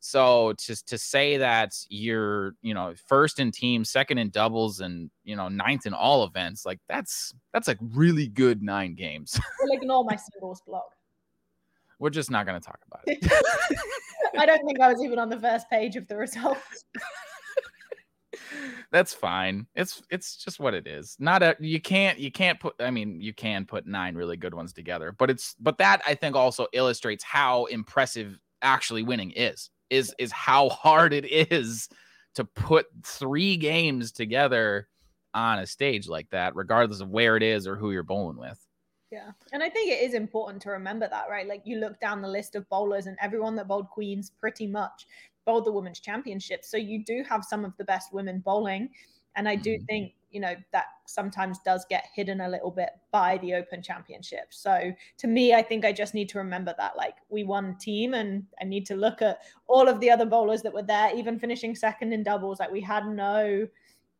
So 0.00 0.52
to 0.58 0.84
to 0.84 0.98
say 0.98 1.38
that 1.38 1.72
you're, 1.88 2.54
you 2.60 2.74
know, 2.74 2.92
first 3.08 3.40
in 3.40 3.50
team, 3.50 3.86
second 3.86 4.18
in 4.18 4.28
doubles, 4.28 4.80
and 4.80 5.10
you 5.24 5.34
know, 5.34 5.48
ninth 5.48 5.86
in 5.86 5.94
all 5.94 6.24
events, 6.24 6.66
like 6.66 6.78
that's 6.88 7.32
that's 7.54 7.68
a 7.68 7.76
really 7.80 8.28
good 8.28 8.62
nine 8.62 8.94
games. 8.94 9.40
We'll 9.62 9.78
ignore 9.78 10.04
my 10.04 10.16
singles 10.16 10.60
blog. 10.66 10.82
We're 11.98 12.10
just 12.10 12.30
not 12.30 12.44
going 12.44 12.60
to 12.60 12.66
talk 12.66 12.80
about 12.86 13.00
it. 13.06 13.18
I 14.38 14.44
don't 14.44 14.64
think 14.66 14.78
I 14.78 14.92
was 14.92 15.02
even 15.02 15.18
on 15.18 15.30
the 15.30 15.40
first 15.40 15.70
page 15.70 15.96
of 15.96 16.06
the 16.06 16.16
results 16.16 16.84
that's 18.92 19.14
fine. 19.14 19.66
It's 19.74 20.02
it's 20.10 20.36
just 20.36 20.60
what 20.60 20.74
it 20.74 20.86
is. 20.86 21.16
Not 21.18 21.42
a 21.42 21.56
you 21.60 21.80
can't 21.80 22.18
you 22.18 22.30
can't 22.30 22.58
put 22.60 22.74
I 22.80 22.90
mean 22.90 23.20
you 23.20 23.32
can 23.32 23.64
put 23.64 23.86
nine 23.86 24.14
really 24.14 24.36
good 24.36 24.54
ones 24.54 24.72
together, 24.72 25.12
but 25.12 25.30
it's 25.30 25.54
but 25.60 25.78
that 25.78 26.02
I 26.06 26.14
think 26.14 26.36
also 26.36 26.66
illustrates 26.72 27.24
how 27.24 27.66
impressive 27.66 28.38
actually 28.62 29.02
winning 29.02 29.32
is. 29.32 29.70
Is 29.90 30.14
is 30.18 30.32
how 30.32 30.70
hard 30.70 31.12
it 31.12 31.26
is 31.52 31.88
to 32.34 32.44
put 32.44 32.86
three 33.04 33.56
games 33.56 34.12
together 34.12 34.88
on 35.34 35.58
a 35.58 35.66
stage 35.66 36.08
like 36.08 36.30
that, 36.30 36.54
regardless 36.54 37.00
of 37.00 37.10
where 37.10 37.36
it 37.36 37.42
is 37.42 37.66
or 37.66 37.76
who 37.76 37.92
you're 37.92 38.02
bowling 38.02 38.38
with. 38.38 38.58
Yeah. 39.10 39.30
And 39.52 39.62
I 39.62 39.68
think 39.68 39.92
it 39.92 40.02
is 40.02 40.14
important 40.14 40.60
to 40.62 40.70
remember 40.70 41.08
that, 41.08 41.26
right? 41.30 41.46
Like 41.46 41.62
you 41.64 41.78
look 41.78 42.00
down 42.00 42.20
the 42.20 42.28
list 42.28 42.56
of 42.56 42.68
bowlers 42.68 43.06
and 43.06 43.16
everyone 43.20 43.54
that 43.56 43.68
bowled 43.68 43.88
Queens 43.90 44.32
pretty 44.40 44.66
much 44.66 45.06
bowled 45.44 45.64
the 45.64 45.72
women's 45.72 46.00
championship. 46.00 46.64
So 46.64 46.76
you 46.76 47.04
do 47.04 47.24
have 47.28 47.44
some 47.44 47.64
of 47.64 47.76
the 47.76 47.84
best 47.84 48.12
women 48.12 48.40
bowling. 48.40 48.90
And 49.36 49.48
I 49.48 49.56
do 49.56 49.74
mm-hmm. 49.74 49.84
think, 49.86 50.12
you 50.30 50.40
know, 50.40 50.54
that 50.72 50.86
sometimes 51.06 51.58
does 51.64 51.84
get 51.88 52.06
hidden 52.14 52.40
a 52.40 52.48
little 52.48 52.70
bit 52.70 52.90
by 53.12 53.38
the 53.38 53.54
open 53.54 53.82
championship. 53.82 54.46
So 54.50 54.92
to 55.18 55.26
me, 55.26 55.54
I 55.54 55.62
think 55.62 55.84
I 55.84 55.92
just 55.92 56.14
need 56.14 56.28
to 56.30 56.38
remember 56.38 56.74
that 56.78 56.96
like 56.96 57.16
we 57.28 57.44
won 57.44 57.76
team 57.78 58.14
and 58.14 58.44
I 58.60 58.64
need 58.64 58.86
to 58.86 58.96
look 58.96 59.22
at 59.22 59.40
all 59.66 59.88
of 59.88 60.00
the 60.00 60.10
other 60.10 60.26
bowlers 60.26 60.62
that 60.62 60.74
were 60.74 60.82
there, 60.82 61.14
even 61.16 61.38
finishing 61.38 61.74
second 61.74 62.12
in 62.12 62.22
doubles. 62.22 62.60
Like 62.60 62.70
we 62.70 62.80
had 62.80 63.06
no 63.06 63.66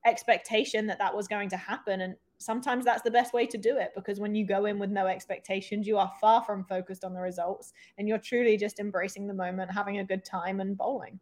expectation 0.05 0.87
that 0.87 0.99
that 0.99 1.14
was 1.14 1.29
going 1.29 1.49
to 1.49 1.57
happen. 1.57 2.01
And 2.01 2.16
sometimes 2.45 2.84
that's 2.84 3.03
the 3.03 3.11
best 3.11 3.32
way 3.32 3.47
to 3.47 3.57
do 3.57 3.78
it 3.78 3.92
because 3.95 4.20
when 4.20 4.34
you 4.34 4.45
go 4.47 4.66
in 4.66 4.78
with 4.78 4.90
no 4.90 5.07
expectations, 5.07 5.86
you 5.86 5.97
are 5.97 6.12
far 6.20 6.42
from 6.45 6.64
focused 6.64 7.05
on 7.05 7.14
the 7.14 7.20
results 7.20 7.72
and 7.97 8.07
you're 8.07 8.18
truly 8.18 8.57
just 8.57 8.80
embracing 8.80 9.26
the 9.26 9.34
moment, 9.34 9.70
having 9.72 9.99
a 9.99 10.05
good 10.05 10.24
time 10.24 10.61
and 10.61 10.76
bowling. 10.76 11.18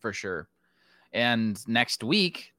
For 0.00 0.12
sure. 0.12 0.48
And 1.12 1.66
next 1.68 2.02
week, 2.02 2.52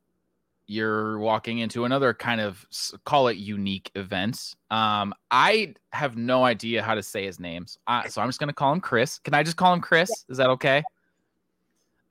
you're 0.68 1.20
walking 1.20 1.60
into 1.60 1.84
another 1.84 2.14
kind 2.14 2.40
of 2.40 2.66
call 3.04 3.28
it 3.28 3.36
unique 3.36 3.92
event. 3.96 4.56
Um, 4.70 5.14
I 5.30 5.74
have 5.92 6.16
no 6.16 6.46
idea 6.46 6.82
how 6.82 6.96
to 6.96 7.04
say 7.04 7.26
his 7.26 7.42
names, 7.42 7.78
uh, 7.88 8.08
so 8.08 8.22
I'm 8.22 8.30
just 8.30 8.40
gonna 8.40 8.54
call 8.54 8.72
him 8.72 8.80
Chris. 8.80 9.20
Can 9.20 9.34
I 9.34 9.44
just 9.44 9.58
call 9.58 9.74
him 9.74 9.82
Chris? 9.82 10.10
Is 10.30 10.38
that 10.38 10.50
okay? 10.52 10.82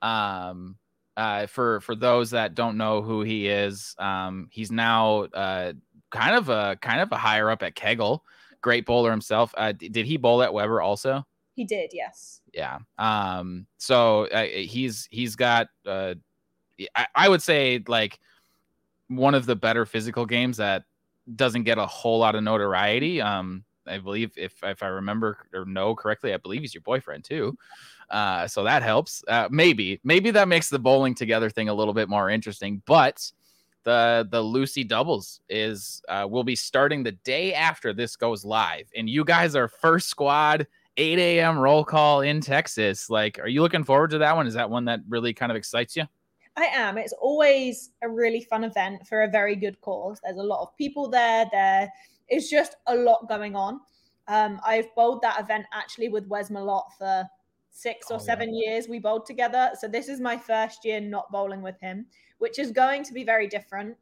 Um, 0.03 0.75
uh, 1.17 1.45
for 1.47 1.81
for 1.81 1.95
those 1.95 2.31
that 2.31 2.55
don't 2.55 2.77
know 2.77 3.01
who 3.01 3.21
he 3.21 3.47
is, 3.47 3.95
um, 3.99 4.47
he's 4.51 4.71
now 4.71 5.23
uh, 5.33 5.73
kind 6.09 6.35
of 6.35 6.49
a 6.49 6.77
kind 6.81 7.01
of 7.01 7.11
a 7.11 7.17
higher 7.17 7.49
up 7.49 7.63
at 7.63 7.75
Kegel. 7.75 8.23
Great 8.61 8.85
bowler 8.85 9.11
himself. 9.11 9.53
Uh, 9.57 9.71
did 9.71 10.05
he 10.05 10.17
bowl 10.17 10.43
at 10.43 10.53
Webber 10.53 10.81
also? 10.81 11.25
He 11.53 11.65
did, 11.65 11.91
yes. 11.93 12.41
Yeah. 12.53 12.79
Um. 12.97 13.67
So 13.77 14.25
uh, 14.27 14.45
he's 14.45 15.07
he's 15.11 15.35
got. 15.35 15.67
Uh, 15.85 16.15
I, 16.95 17.07
I 17.15 17.29
would 17.29 17.41
say 17.41 17.83
like 17.87 18.19
one 19.07 19.35
of 19.35 19.45
the 19.45 19.55
better 19.55 19.85
physical 19.85 20.25
games 20.25 20.57
that 20.57 20.83
doesn't 21.35 21.63
get 21.63 21.77
a 21.77 21.85
whole 21.85 22.19
lot 22.19 22.35
of 22.35 22.43
notoriety. 22.43 23.21
Um. 23.21 23.63
I 23.87 23.97
believe 23.97 24.31
if 24.37 24.63
if 24.63 24.83
I 24.83 24.87
remember 24.87 25.47
or 25.53 25.65
know 25.65 25.95
correctly, 25.95 26.35
I 26.35 26.37
believe 26.37 26.61
he's 26.61 26.73
your 26.73 26.81
boyfriend 26.81 27.23
too. 27.23 27.57
Uh, 28.11 28.47
so 28.47 28.63
that 28.63 28.83
helps. 28.83 29.23
Uh, 29.27 29.47
maybe, 29.49 29.99
maybe 30.03 30.31
that 30.31 30.47
makes 30.47 30.69
the 30.69 30.77
bowling 30.77 31.15
together 31.15 31.49
thing 31.49 31.69
a 31.69 31.73
little 31.73 31.93
bit 31.93 32.09
more 32.09 32.29
interesting. 32.29 32.81
But 32.85 33.31
the 33.83 34.27
the 34.29 34.41
Lucy 34.41 34.83
doubles 34.83 35.41
is 35.49 36.01
uh, 36.09 36.27
will 36.29 36.43
be 36.43 36.55
starting 36.55 37.03
the 37.03 37.13
day 37.13 37.53
after 37.53 37.93
this 37.93 38.15
goes 38.15 38.45
live, 38.45 38.89
and 38.95 39.09
you 39.09 39.23
guys 39.23 39.55
are 39.55 39.67
first 39.67 40.09
squad. 40.09 40.67
8 40.97 41.17
a.m. 41.19 41.57
roll 41.57 41.85
call 41.85 42.19
in 42.19 42.41
Texas. 42.41 43.09
Like, 43.09 43.39
are 43.39 43.47
you 43.47 43.61
looking 43.61 43.85
forward 43.85 44.09
to 44.09 44.17
that 44.17 44.35
one? 44.35 44.45
Is 44.45 44.55
that 44.55 44.69
one 44.69 44.83
that 44.85 44.99
really 45.07 45.33
kind 45.33 45.49
of 45.49 45.55
excites 45.55 45.95
you? 45.95 46.03
I 46.57 46.65
am. 46.65 46.97
It's 46.97 47.13
always 47.13 47.91
a 48.03 48.09
really 48.09 48.41
fun 48.41 48.65
event 48.65 49.07
for 49.07 49.23
a 49.23 49.29
very 49.29 49.55
good 49.55 49.79
cause. 49.79 50.19
There's 50.21 50.37
a 50.37 50.43
lot 50.43 50.61
of 50.61 50.75
people 50.77 51.09
there. 51.09 51.45
There 51.49 51.89
is 52.29 52.49
just 52.49 52.75
a 52.87 52.95
lot 52.95 53.29
going 53.29 53.55
on. 53.55 53.79
Um, 54.27 54.59
I've 54.65 54.93
bowled 54.95 55.21
that 55.21 55.39
event 55.39 55.65
actually 55.73 56.09
with 56.09 56.27
Wes 56.27 56.49
Malott 56.49 56.91
for 56.97 57.25
six 57.71 58.11
or 58.11 58.15
oh, 58.15 58.19
seven 58.19 58.53
yeah. 58.53 58.71
years 58.71 58.87
we 58.87 58.99
bowled 58.99 59.25
together. 59.25 59.71
So 59.79 59.87
this 59.87 60.09
is 60.09 60.19
my 60.19 60.37
first 60.37 60.85
year 60.85 60.99
not 60.99 61.31
bowling 61.31 61.61
with 61.61 61.79
him, 61.79 62.05
which 62.37 62.59
is 62.59 62.71
going 62.71 63.03
to 63.05 63.13
be 63.13 63.23
very 63.23 63.47
different. 63.47 63.95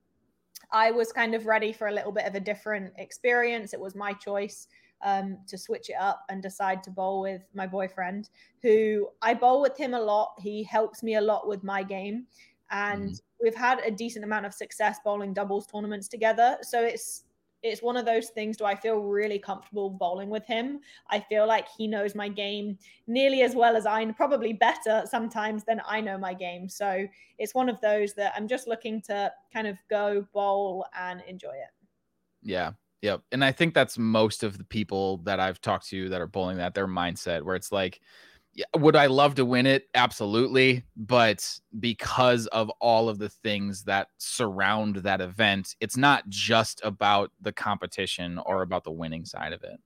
I 0.71 0.91
was 0.91 1.11
kind 1.11 1.33
of 1.33 1.45
ready 1.45 1.71
for 1.71 1.87
a 1.87 1.93
little 1.93 2.11
bit 2.11 2.25
of 2.25 2.35
a 2.35 2.39
different 2.39 2.93
experience. 2.97 3.73
It 3.73 3.79
was 3.79 3.95
my 3.95 4.13
choice 4.13 4.67
um, 5.01 5.37
to 5.47 5.57
switch 5.57 5.89
it 5.89 5.95
up 5.99 6.25
and 6.29 6.41
decide 6.41 6.83
to 6.83 6.91
bowl 6.91 7.21
with 7.21 7.41
my 7.53 7.65
boyfriend, 7.65 8.29
who 8.61 9.07
I 9.21 9.33
bowl 9.33 9.61
with 9.61 9.77
him 9.77 9.93
a 9.93 9.99
lot. 9.99 10.33
He 10.37 10.63
helps 10.63 11.01
me 11.01 11.15
a 11.15 11.21
lot 11.21 11.47
with 11.47 11.63
my 11.63 11.83
game. 11.83 12.25
And 12.71 13.11
mm. 13.11 13.21
we've 13.41 13.55
had 13.55 13.79
a 13.79 13.91
decent 13.91 14.25
amount 14.25 14.45
of 14.45 14.53
success 14.53 14.99
bowling 15.03 15.33
doubles 15.33 15.65
tournaments 15.67 16.07
together. 16.07 16.57
So 16.61 16.83
it's 16.83 17.23
it's 17.63 17.81
one 17.81 17.97
of 17.97 18.05
those 18.05 18.29
things 18.29 18.57
do 18.57 18.65
I 18.65 18.75
feel 18.75 18.97
really 18.97 19.39
comfortable 19.39 19.89
bowling 19.89 20.29
with 20.29 20.45
him? 20.45 20.79
I 21.09 21.19
feel 21.19 21.47
like 21.47 21.67
he 21.77 21.87
knows 21.87 22.15
my 22.15 22.29
game 22.29 22.77
nearly 23.07 23.41
as 23.41 23.55
well 23.55 23.75
as 23.75 23.85
I 23.85 24.05
probably 24.11 24.53
better 24.53 25.03
sometimes 25.05 25.63
than 25.63 25.81
I 25.85 26.01
know 26.01 26.17
my 26.17 26.33
game. 26.33 26.69
So 26.69 27.05
it's 27.37 27.53
one 27.53 27.69
of 27.69 27.79
those 27.81 28.13
that 28.15 28.33
I'm 28.35 28.47
just 28.47 28.67
looking 28.67 29.01
to 29.03 29.31
kind 29.51 29.67
of 29.67 29.77
go 29.89 30.25
bowl 30.33 30.85
and 30.97 31.21
enjoy 31.27 31.49
it. 31.49 31.71
Yeah. 32.41 32.71
Yep. 33.01 33.21
And 33.31 33.43
I 33.43 33.51
think 33.51 33.73
that's 33.73 33.97
most 33.97 34.43
of 34.43 34.57
the 34.57 34.65
people 34.65 35.17
that 35.19 35.39
I've 35.39 35.61
talked 35.61 35.87
to 35.89 36.09
that 36.09 36.21
are 36.21 36.27
bowling 36.27 36.57
that 36.57 36.73
their 36.73 36.87
mindset 36.87 37.43
where 37.43 37.55
it's 37.55 37.71
like 37.71 38.01
would 38.75 38.95
I 38.95 39.07
love 39.07 39.35
to 39.35 39.45
win 39.45 39.65
it? 39.65 39.87
Absolutely. 39.93 40.83
But 40.95 41.47
because 41.79 42.47
of 42.47 42.69
all 42.81 43.09
of 43.09 43.19
the 43.19 43.29
things 43.29 43.83
that 43.83 44.07
surround 44.17 44.97
that 44.97 45.21
event, 45.21 45.75
it's 45.79 45.97
not 45.97 46.27
just 46.29 46.81
about 46.83 47.31
the 47.41 47.51
competition 47.51 48.39
or 48.45 48.61
about 48.61 48.83
the 48.83 48.91
winning 48.91 49.25
side 49.25 49.53
of 49.53 49.63
it. 49.63 49.79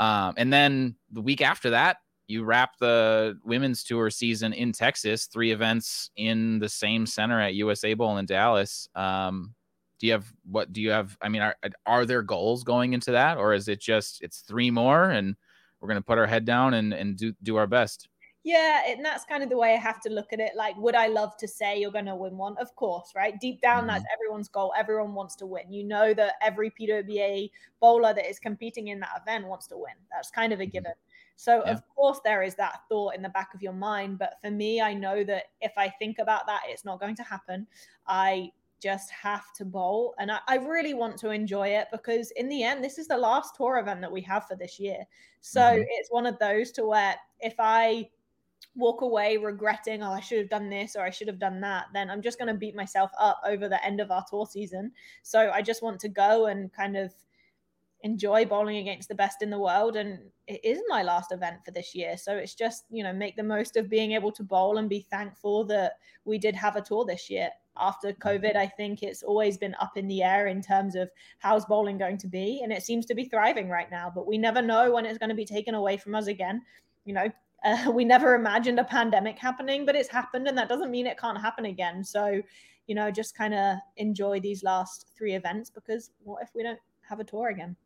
Um, 0.00 0.34
and 0.36 0.52
then 0.52 0.96
the 1.10 1.20
week 1.20 1.42
after 1.42 1.70
that, 1.70 1.98
you 2.26 2.44
wrap 2.44 2.78
the 2.78 3.38
women's 3.44 3.84
tour 3.84 4.08
season 4.08 4.52
in 4.52 4.72
Texas, 4.72 5.26
three 5.26 5.52
events 5.52 6.10
in 6.16 6.58
the 6.60 6.68
same 6.68 7.06
center 7.06 7.40
at 7.40 7.54
USA 7.54 7.94
Bowl 7.94 8.16
in 8.18 8.26
Dallas. 8.26 8.88
Um, 8.94 9.54
do 10.02 10.06
you 10.06 10.12
have 10.14 10.32
what 10.50 10.72
do 10.72 10.82
you 10.82 10.90
have 10.90 11.16
i 11.22 11.28
mean 11.28 11.40
are, 11.40 11.54
are 11.86 12.04
there 12.04 12.22
goals 12.22 12.64
going 12.64 12.92
into 12.92 13.12
that 13.12 13.38
or 13.38 13.54
is 13.54 13.68
it 13.68 13.80
just 13.80 14.20
it's 14.20 14.40
three 14.40 14.68
more 14.68 15.10
and 15.10 15.36
we're 15.82 15.88
going 15.88 16.00
to 16.00 16.04
put 16.04 16.16
our 16.16 16.26
head 16.26 16.44
down 16.44 16.74
and, 16.74 16.94
and 16.94 17.16
do, 17.16 17.34
do 17.42 17.56
our 17.56 17.66
best 17.66 18.08
yeah, 18.44 18.82
and 18.88 19.04
that's 19.04 19.24
kind 19.24 19.44
of 19.44 19.50
the 19.50 19.56
way 19.56 19.72
I 19.72 19.78
have 19.78 20.00
to 20.00 20.10
look 20.10 20.32
at 20.32 20.40
it. 20.40 20.52
Like, 20.56 20.76
would 20.76 20.96
I 20.96 21.06
love 21.06 21.36
to 21.36 21.46
say 21.46 21.78
you're 21.78 21.92
going 21.92 22.06
to 22.06 22.16
win 22.16 22.36
one? 22.36 22.56
Of 22.58 22.74
course, 22.74 23.12
right? 23.14 23.38
Deep 23.38 23.60
down, 23.60 23.80
mm-hmm. 23.80 23.88
that's 23.88 24.04
everyone's 24.12 24.48
goal. 24.48 24.72
Everyone 24.76 25.14
wants 25.14 25.36
to 25.36 25.46
win. 25.46 25.72
You 25.72 25.84
know 25.84 26.12
that 26.14 26.34
every 26.42 26.70
PWBA 26.70 27.50
bowler 27.80 28.12
that 28.14 28.28
is 28.28 28.40
competing 28.40 28.88
in 28.88 28.98
that 28.98 29.20
event 29.20 29.46
wants 29.46 29.68
to 29.68 29.76
win. 29.76 29.94
That's 30.10 30.30
kind 30.30 30.52
of 30.52 30.58
a 30.58 30.64
mm-hmm. 30.64 30.70
given. 30.70 30.92
So, 31.36 31.62
yeah. 31.64 31.72
of 31.72 31.82
course, 31.94 32.18
there 32.24 32.42
is 32.42 32.56
that 32.56 32.80
thought 32.88 33.14
in 33.14 33.22
the 33.22 33.28
back 33.28 33.54
of 33.54 33.62
your 33.62 33.72
mind. 33.72 34.18
But 34.18 34.34
for 34.42 34.50
me, 34.50 34.80
I 34.80 34.92
know 34.92 35.22
that 35.22 35.44
if 35.60 35.72
I 35.76 35.88
think 36.00 36.18
about 36.18 36.46
that, 36.48 36.62
it's 36.66 36.84
not 36.84 37.00
going 37.00 37.16
to 37.16 37.22
happen. 37.22 37.68
I 38.08 38.50
just 38.82 39.10
have 39.10 39.52
to 39.54 39.64
bowl. 39.64 40.14
And 40.18 40.30
I, 40.30 40.38
I, 40.48 40.56
really 40.56 40.94
want 40.94 41.16
to 41.18 41.30
enjoy 41.30 41.68
it 41.68 41.88
because, 41.92 42.32
in 42.32 42.48
the 42.48 42.64
end, 42.64 42.82
this 42.82 42.98
is 42.98 43.06
the 43.06 43.16
last 43.16 43.54
tour 43.56 43.78
event 43.78 44.00
that 44.00 44.10
we 44.10 44.20
have 44.22 44.46
for 44.48 44.56
this 44.56 44.80
year. 44.80 45.06
So, 45.40 45.60
mm-hmm. 45.60 45.82
it's 45.86 46.10
one 46.10 46.26
of 46.26 46.38
those 46.38 46.72
to 46.72 46.84
where 46.84 47.14
if 47.40 47.54
I 47.58 48.08
walk 48.74 49.02
away 49.02 49.36
regretting, 49.36 50.02
oh, 50.02 50.12
I 50.12 50.20
should 50.20 50.38
have 50.38 50.50
done 50.50 50.70
this 50.70 50.96
or 50.96 51.02
I 51.02 51.10
should 51.10 51.28
have 51.28 51.38
done 51.38 51.60
that, 51.60 51.86
then 51.92 52.10
I'm 52.10 52.22
just 52.22 52.38
going 52.38 52.52
to 52.52 52.58
beat 52.58 52.74
myself 52.74 53.10
up 53.18 53.40
over 53.46 53.68
the 53.68 53.84
end 53.84 54.00
of 54.00 54.10
our 54.10 54.24
tour 54.28 54.46
season. 54.46 54.92
So 55.22 55.50
I 55.52 55.62
just 55.62 55.82
want 55.82 56.00
to 56.00 56.08
go 56.08 56.46
and 56.46 56.72
kind 56.72 56.96
of 56.96 57.12
enjoy 58.02 58.44
bowling 58.44 58.78
against 58.78 59.08
the 59.08 59.14
best 59.14 59.42
in 59.42 59.50
the 59.50 59.58
world. 59.58 59.96
And 59.96 60.18
it 60.46 60.60
is 60.64 60.80
my 60.88 61.02
last 61.02 61.32
event 61.32 61.64
for 61.64 61.70
this 61.70 61.94
year. 61.94 62.16
So 62.16 62.36
it's 62.36 62.54
just, 62.54 62.84
you 62.90 63.02
know, 63.02 63.12
make 63.12 63.36
the 63.36 63.42
most 63.42 63.76
of 63.76 63.88
being 63.88 64.12
able 64.12 64.32
to 64.32 64.42
bowl 64.42 64.78
and 64.78 64.88
be 64.88 65.06
thankful 65.10 65.64
that 65.64 65.98
we 66.24 66.38
did 66.38 66.56
have 66.56 66.76
a 66.76 66.80
tour 66.80 67.04
this 67.04 67.30
year. 67.30 67.50
After 67.76 68.12
COVID, 68.12 68.56
I 68.56 68.66
think 68.66 69.02
it's 69.02 69.22
always 69.22 69.56
been 69.56 69.74
up 69.80 69.96
in 69.96 70.06
the 70.06 70.22
air 70.22 70.46
in 70.46 70.62
terms 70.62 70.94
of 70.94 71.10
how's 71.38 71.64
bowling 71.64 71.98
going 71.98 72.18
to 72.18 72.26
be. 72.26 72.60
And 72.62 72.72
it 72.72 72.82
seems 72.82 73.06
to 73.06 73.14
be 73.14 73.24
thriving 73.24 73.68
right 73.68 73.90
now, 73.90 74.12
but 74.14 74.26
we 74.26 74.38
never 74.38 74.60
know 74.60 74.92
when 74.92 75.06
it's 75.06 75.18
going 75.18 75.30
to 75.30 75.34
be 75.34 75.44
taken 75.44 75.74
away 75.74 75.96
from 75.96 76.14
us 76.14 76.26
again. 76.26 76.62
You 77.04 77.14
know, 77.14 77.30
uh, 77.64 77.90
we 77.90 78.04
never 78.04 78.34
imagined 78.34 78.78
a 78.78 78.84
pandemic 78.84 79.38
happening, 79.38 79.86
but 79.86 79.96
it's 79.96 80.08
happened, 80.08 80.48
and 80.48 80.58
that 80.58 80.68
doesn't 80.68 80.90
mean 80.90 81.06
it 81.06 81.18
can't 81.18 81.40
happen 81.40 81.66
again. 81.66 82.04
So, 82.04 82.42
you 82.86 82.94
know, 82.94 83.10
just 83.10 83.36
kind 83.36 83.54
of 83.54 83.78
enjoy 83.96 84.40
these 84.40 84.62
last 84.62 85.06
three 85.16 85.34
events 85.34 85.70
because 85.70 86.10
what 86.22 86.42
if 86.42 86.50
we 86.54 86.62
don't 86.62 86.80
have 87.08 87.20
a 87.20 87.24
tour 87.24 87.48
again? 87.48 87.76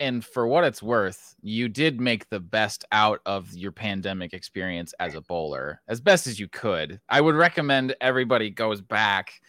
And 0.00 0.24
for 0.24 0.46
what 0.46 0.64
it's 0.64 0.82
worth, 0.82 1.34
you 1.42 1.68
did 1.68 2.00
make 2.00 2.28
the 2.28 2.40
best 2.40 2.84
out 2.92 3.20
of 3.26 3.52
your 3.54 3.72
pandemic 3.72 4.32
experience 4.32 4.94
as 5.00 5.14
a 5.14 5.20
bowler, 5.20 5.80
as 5.88 6.00
best 6.00 6.26
as 6.26 6.38
you 6.38 6.48
could. 6.48 7.00
I 7.08 7.20
would 7.20 7.34
recommend 7.34 7.94
everybody 8.00 8.50
goes 8.50 8.80
back 8.80 9.40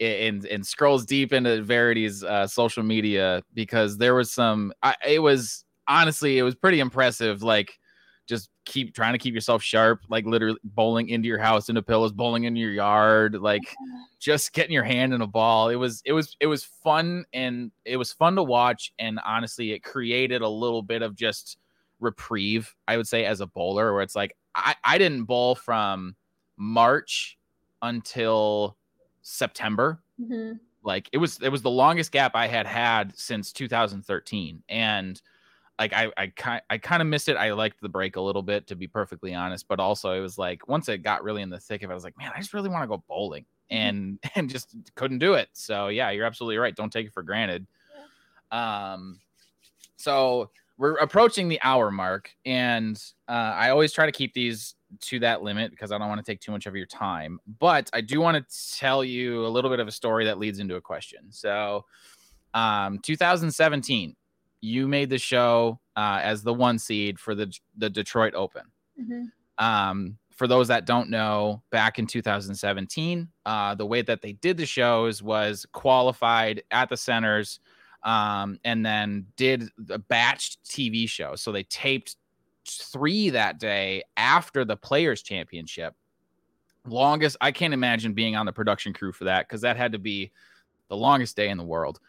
and 0.00 0.44
and 0.46 0.66
scrolls 0.66 1.06
deep 1.06 1.32
into 1.32 1.62
Verity's 1.62 2.24
uh, 2.24 2.46
social 2.46 2.82
media 2.82 3.42
because 3.54 3.98
there 3.98 4.14
was 4.14 4.32
some. 4.32 4.72
I, 4.82 4.94
it 5.06 5.20
was 5.20 5.64
honestly, 5.88 6.38
it 6.38 6.42
was 6.42 6.54
pretty 6.54 6.80
impressive. 6.80 7.42
Like 7.42 7.78
just 8.26 8.50
keep 8.64 8.94
trying 8.94 9.12
to 9.12 9.18
keep 9.18 9.34
yourself 9.34 9.62
sharp, 9.62 10.00
like 10.08 10.24
literally 10.24 10.58
bowling 10.64 11.08
into 11.08 11.28
your 11.28 11.38
house 11.38 11.68
into 11.68 11.82
pillows, 11.82 12.12
bowling 12.12 12.44
in 12.44 12.56
your 12.56 12.70
yard, 12.70 13.34
like 13.34 13.62
just 14.20 14.52
getting 14.52 14.72
your 14.72 14.84
hand 14.84 15.12
in 15.12 15.22
a 15.22 15.26
ball. 15.26 15.68
It 15.68 15.76
was 15.76 16.02
it 16.04 16.12
was 16.12 16.36
it 16.40 16.46
was 16.46 16.64
fun 16.64 17.24
and 17.32 17.70
it 17.84 17.96
was 17.96 18.12
fun 18.12 18.36
to 18.36 18.42
watch 18.42 18.92
and 18.98 19.20
honestly 19.24 19.72
it 19.72 19.82
created 19.82 20.42
a 20.42 20.48
little 20.48 20.82
bit 20.82 21.02
of 21.02 21.16
just 21.16 21.58
reprieve, 22.00 22.74
I 22.86 22.96
would 22.96 23.06
say, 23.06 23.24
as 23.24 23.40
a 23.40 23.46
bowler, 23.46 23.92
where 23.92 24.02
it's 24.02 24.16
like 24.16 24.36
I, 24.54 24.74
I 24.84 24.98
didn't 24.98 25.24
bowl 25.24 25.54
from 25.54 26.16
March 26.56 27.38
until 27.80 28.76
September. 29.22 30.02
Mm-hmm. 30.20 30.56
Like 30.84 31.08
it 31.12 31.18
was 31.18 31.38
it 31.42 31.48
was 31.48 31.62
the 31.62 31.70
longest 31.70 32.12
gap 32.12 32.34
I 32.34 32.46
had 32.46 32.66
had 32.66 33.16
since 33.16 33.52
2013 33.52 34.62
and 34.68 35.22
like 35.78 35.92
I 35.92 36.10
I 36.16 36.26
kind 36.28 36.62
I 36.70 36.78
kind 36.78 37.02
of 37.02 37.08
missed 37.08 37.28
it. 37.28 37.36
I 37.36 37.52
liked 37.52 37.80
the 37.80 37.88
break 37.88 38.16
a 38.16 38.20
little 38.20 38.42
bit 38.42 38.66
to 38.68 38.76
be 38.76 38.86
perfectly 38.86 39.34
honest, 39.34 39.66
but 39.68 39.80
also 39.80 40.12
it 40.12 40.20
was 40.20 40.38
like 40.38 40.68
once 40.68 40.88
it 40.88 40.98
got 40.98 41.24
really 41.24 41.42
in 41.42 41.50
the 41.50 41.58
thick 41.58 41.82
of 41.82 41.90
it, 41.90 41.92
I 41.92 41.94
was 41.94 42.04
like, 42.04 42.16
man, 42.18 42.30
I 42.34 42.38
just 42.38 42.54
really 42.54 42.68
want 42.68 42.82
to 42.82 42.88
go 42.88 43.02
bowling 43.08 43.44
mm-hmm. 43.70 43.76
and 43.76 44.18
and 44.34 44.50
just 44.50 44.74
couldn't 44.94 45.18
do 45.18 45.34
it. 45.34 45.48
So 45.52 45.88
yeah, 45.88 46.10
you're 46.10 46.26
absolutely 46.26 46.58
right. 46.58 46.74
Don't 46.74 46.92
take 46.92 47.06
it 47.06 47.12
for 47.12 47.22
granted. 47.22 47.66
Yeah. 48.52 48.92
Um, 48.92 49.20
so 49.96 50.50
we're 50.78 50.96
approaching 50.96 51.48
the 51.48 51.60
hour 51.62 51.90
mark, 51.90 52.30
and 52.44 53.00
uh, 53.28 53.54
I 53.54 53.70
always 53.70 53.92
try 53.92 54.06
to 54.06 54.12
keep 54.12 54.34
these 54.34 54.74
to 55.00 55.20
that 55.20 55.42
limit 55.42 55.70
because 55.70 55.92
I 55.92 55.98
don't 55.98 56.08
want 56.08 56.24
to 56.24 56.30
take 56.30 56.40
too 56.40 56.52
much 56.52 56.66
of 56.66 56.74
your 56.74 56.86
time. 56.86 57.38
But 57.58 57.88
I 57.92 58.00
do 58.00 58.20
want 58.20 58.36
to 58.36 58.78
tell 58.78 59.04
you 59.04 59.46
a 59.46 59.48
little 59.48 59.70
bit 59.70 59.80
of 59.80 59.88
a 59.88 59.92
story 59.92 60.24
that 60.24 60.38
leads 60.38 60.58
into 60.58 60.76
a 60.76 60.80
question. 60.80 61.30
So, 61.30 61.84
um, 62.52 62.98
2017 62.98 64.16
you 64.62 64.88
made 64.88 65.10
the 65.10 65.18
show 65.18 65.78
uh, 65.96 66.20
as 66.22 66.42
the 66.42 66.54
one 66.54 66.78
seed 66.78 67.18
for 67.18 67.34
the 67.34 67.54
the 67.76 67.90
Detroit 67.90 68.34
Open. 68.34 68.62
Mm-hmm. 68.98 69.64
Um, 69.64 70.16
for 70.30 70.46
those 70.46 70.68
that 70.68 70.86
don't 70.86 71.10
know, 71.10 71.62
back 71.70 71.98
in 71.98 72.06
2017, 72.06 73.28
uh, 73.44 73.74
the 73.74 73.84
way 73.84 74.00
that 74.00 74.22
they 74.22 74.32
did 74.32 74.56
the 74.56 74.64
shows 74.64 75.22
was 75.22 75.66
qualified 75.72 76.62
at 76.70 76.88
the 76.88 76.96
centers 76.96 77.60
um, 78.02 78.58
and 78.64 78.84
then 78.84 79.26
did 79.36 79.68
a 79.90 79.98
batched 79.98 80.58
TV 80.64 81.08
show. 81.08 81.36
So 81.36 81.52
they 81.52 81.64
taped 81.64 82.16
three 82.66 83.30
that 83.30 83.58
day 83.58 84.02
after 84.16 84.64
the 84.64 84.76
Players 84.76 85.22
Championship. 85.22 85.94
Longest, 86.86 87.36
I 87.40 87.52
can't 87.52 87.74
imagine 87.74 88.12
being 88.12 88.34
on 88.34 88.46
the 88.46 88.52
production 88.52 88.92
crew 88.92 89.12
for 89.12 89.24
that 89.24 89.46
because 89.46 89.60
that 89.60 89.76
had 89.76 89.92
to 89.92 89.98
be 89.98 90.32
the 90.88 90.96
longest 90.96 91.36
day 91.36 91.48
in 91.48 91.58
the 91.58 91.64
world. 91.64 92.00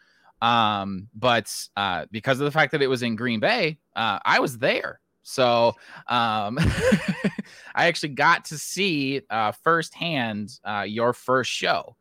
Um, 0.42 1.08
but 1.14 1.52
uh, 1.76 2.06
because 2.10 2.40
of 2.40 2.44
the 2.44 2.50
fact 2.50 2.72
that 2.72 2.82
it 2.82 2.86
was 2.86 3.02
in 3.02 3.16
Green 3.16 3.40
Bay, 3.40 3.78
uh, 3.96 4.18
I 4.24 4.40
was 4.40 4.58
there. 4.58 5.00
So 5.22 5.74
um, 6.06 6.58
I 7.74 7.86
actually 7.86 8.10
got 8.10 8.44
to 8.46 8.58
see 8.58 9.22
uh, 9.30 9.52
firsthand 9.52 10.50
uh, 10.64 10.84
your 10.86 11.12
first 11.12 11.50
show. 11.50 11.96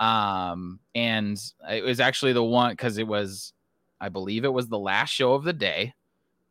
Um, 0.00 0.80
and 0.94 1.38
it 1.68 1.84
was 1.84 2.00
actually 2.00 2.32
the 2.32 2.44
one 2.44 2.72
because 2.72 2.98
it 2.98 3.06
was, 3.06 3.52
I 4.00 4.08
believe 4.08 4.44
it 4.44 4.52
was 4.52 4.68
the 4.68 4.78
last 4.78 5.10
show 5.10 5.34
of 5.34 5.44
the 5.44 5.52
day 5.52 5.94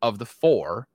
of 0.02 0.18
the 0.18 0.26
four. 0.26 0.86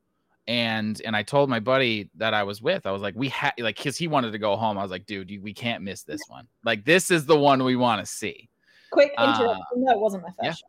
And 0.47 0.99
and 1.05 1.15
I 1.15 1.22
told 1.22 1.47
my 1.47 1.59
buddy 1.59 2.09
that 2.15 2.34
I 2.34 2.41
was 2.41 2.59
with, 2.59 2.88
I 2.88 2.91
was 2.91 3.03
like, 3.03 3.13
we 3.15 3.30
had 3.30 3.53
like 3.59 3.78
because 3.78 3.97
he 3.97 4.07
wanted 4.07 4.32
to 4.32 4.39
go 4.39 4.55
home. 4.55 4.80
I 4.80 4.82
was 4.82 4.89
like, 4.89 5.05
dude, 5.05 5.30
you, 5.30 5.41
we 5.43 5.53
can't 5.53 5.84
miss 5.84 6.01
this 6.01 6.22
one. 6.28 6.47
Like 6.63 6.86
this 6.86 7.11
is 7.11 7.28
the 7.28 7.38
one 7.38 7.63
we 7.63 7.76
want 7.76 8.03
to 8.03 8.11
see. 8.11 8.49
Quick 8.91 9.11
uh, 9.17 9.23
interruption. 9.23 9.65
Uh, 9.71 9.77
no, 9.77 9.91
it 9.91 9.99
wasn't 9.99 10.23
my 10.23 10.29
first 10.29 10.39
yeah. 10.43 10.51
show. 10.53 10.67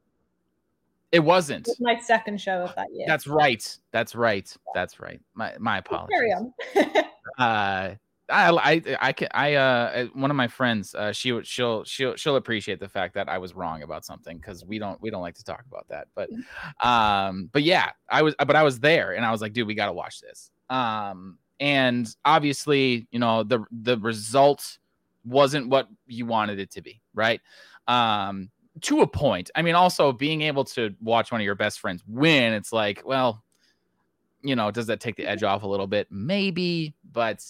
It 1.12 1.20
wasn't. 1.20 1.66
It 1.66 1.70
was 1.70 1.80
my 1.80 1.98
second 1.98 2.40
show 2.40 2.62
of 2.62 2.74
that 2.76 2.86
year. 2.92 3.04
That's 3.06 3.26
right. 3.26 3.76
That's 3.90 4.14
right. 4.14 4.54
That's 4.74 5.00
right. 5.00 5.20
My 5.34 5.54
my 5.58 5.78
apologies. 5.78 6.16
Carry 6.16 6.32
on. 6.32 6.52
uh, 7.38 7.94
I 8.30 8.50
I 8.50 8.96
I 9.00 9.12
can 9.12 9.28
I 9.32 9.54
uh 9.54 10.06
one 10.12 10.30
of 10.30 10.36
my 10.36 10.48
friends 10.48 10.94
uh 10.94 11.12
she 11.12 11.38
she'll 11.42 11.84
she'll 11.84 12.16
she'll 12.16 12.36
appreciate 12.36 12.80
the 12.80 12.88
fact 12.88 13.14
that 13.14 13.28
I 13.28 13.38
was 13.38 13.54
wrong 13.54 13.82
about 13.82 14.04
something 14.04 14.38
because 14.38 14.64
we 14.64 14.78
don't 14.78 15.00
we 15.00 15.10
don't 15.10 15.22
like 15.22 15.34
to 15.36 15.44
talk 15.44 15.64
about 15.68 15.88
that 15.88 16.08
but 16.14 16.30
mm. 16.30 16.86
um 16.86 17.50
but 17.52 17.62
yeah 17.62 17.90
I 18.08 18.22
was 18.22 18.34
but 18.38 18.56
I 18.56 18.62
was 18.62 18.80
there 18.80 19.12
and 19.12 19.24
I 19.24 19.30
was 19.30 19.40
like 19.40 19.52
dude 19.52 19.66
we 19.66 19.74
got 19.74 19.86
to 19.86 19.92
watch 19.92 20.20
this 20.20 20.50
um 20.70 21.38
and 21.58 22.14
obviously 22.24 23.06
you 23.10 23.18
know 23.18 23.42
the 23.42 23.64
the 23.70 23.98
result 23.98 24.78
wasn't 25.24 25.68
what 25.68 25.88
you 26.06 26.26
wanted 26.26 26.58
it 26.58 26.70
to 26.72 26.82
be 26.82 27.00
right 27.14 27.40
um, 27.88 28.50
to 28.82 29.00
a 29.00 29.06
point. 29.06 29.50
I 29.54 29.62
mean, 29.62 29.74
also 29.74 30.12
being 30.12 30.42
able 30.42 30.64
to 30.64 30.94
watch 31.00 31.32
one 31.32 31.40
of 31.40 31.44
your 31.44 31.54
best 31.54 31.80
friends 31.80 32.02
win, 32.06 32.52
it's 32.52 32.72
like, 32.72 33.02
well, 33.04 33.42
you 34.42 34.56
know, 34.56 34.70
does 34.70 34.86
that 34.86 35.00
take 35.00 35.16
the 35.16 35.26
edge 35.26 35.42
off 35.42 35.62
a 35.62 35.66
little 35.66 35.86
bit? 35.86 36.06
Maybe, 36.10 36.94
but 37.12 37.44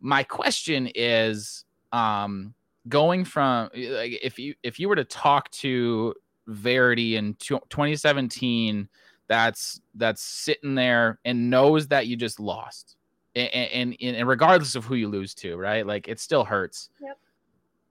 my 0.00 0.22
question 0.22 0.90
is, 0.94 1.64
um, 1.92 2.54
going 2.88 3.24
from 3.24 3.70
like 3.74 4.18
if 4.22 4.38
you 4.38 4.54
if 4.62 4.78
you 4.78 4.88
were 4.88 4.96
to 4.96 5.04
talk 5.04 5.50
to 5.50 6.14
Verity 6.46 7.16
in 7.16 7.34
2017, 7.34 8.88
that's 9.28 9.80
that's 9.94 10.22
sitting 10.22 10.74
there 10.74 11.18
and 11.24 11.50
knows 11.50 11.86
that 11.88 12.06
you 12.06 12.16
just 12.16 12.40
lost, 12.40 12.96
and, 13.36 13.48
and, 13.54 13.96
and 14.00 14.28
regardless 14.28 14.74
of 14.74 14.84
who 14.84 14.96
you 14.96 15.08
lose 15.08 15.34
to, 15.34 15.56
right? 15.56 15.86
Like 15.86 16.08
it 16.08 16.18
still 16.18 16.44
hurts. 16.44 16.90
Yep 17.00 17.18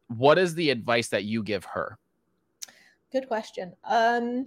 what 0.07 0.37
is 0.37 0.55
the 0.55 0.69
advice 0.69 1.07
that 1.09 1.23
you 1.23 1.43
give 1.43 1.65
her? 1.65 1.97
Good 3.11 3.27
question. 3.27 3.73
Um, 3.83 4.45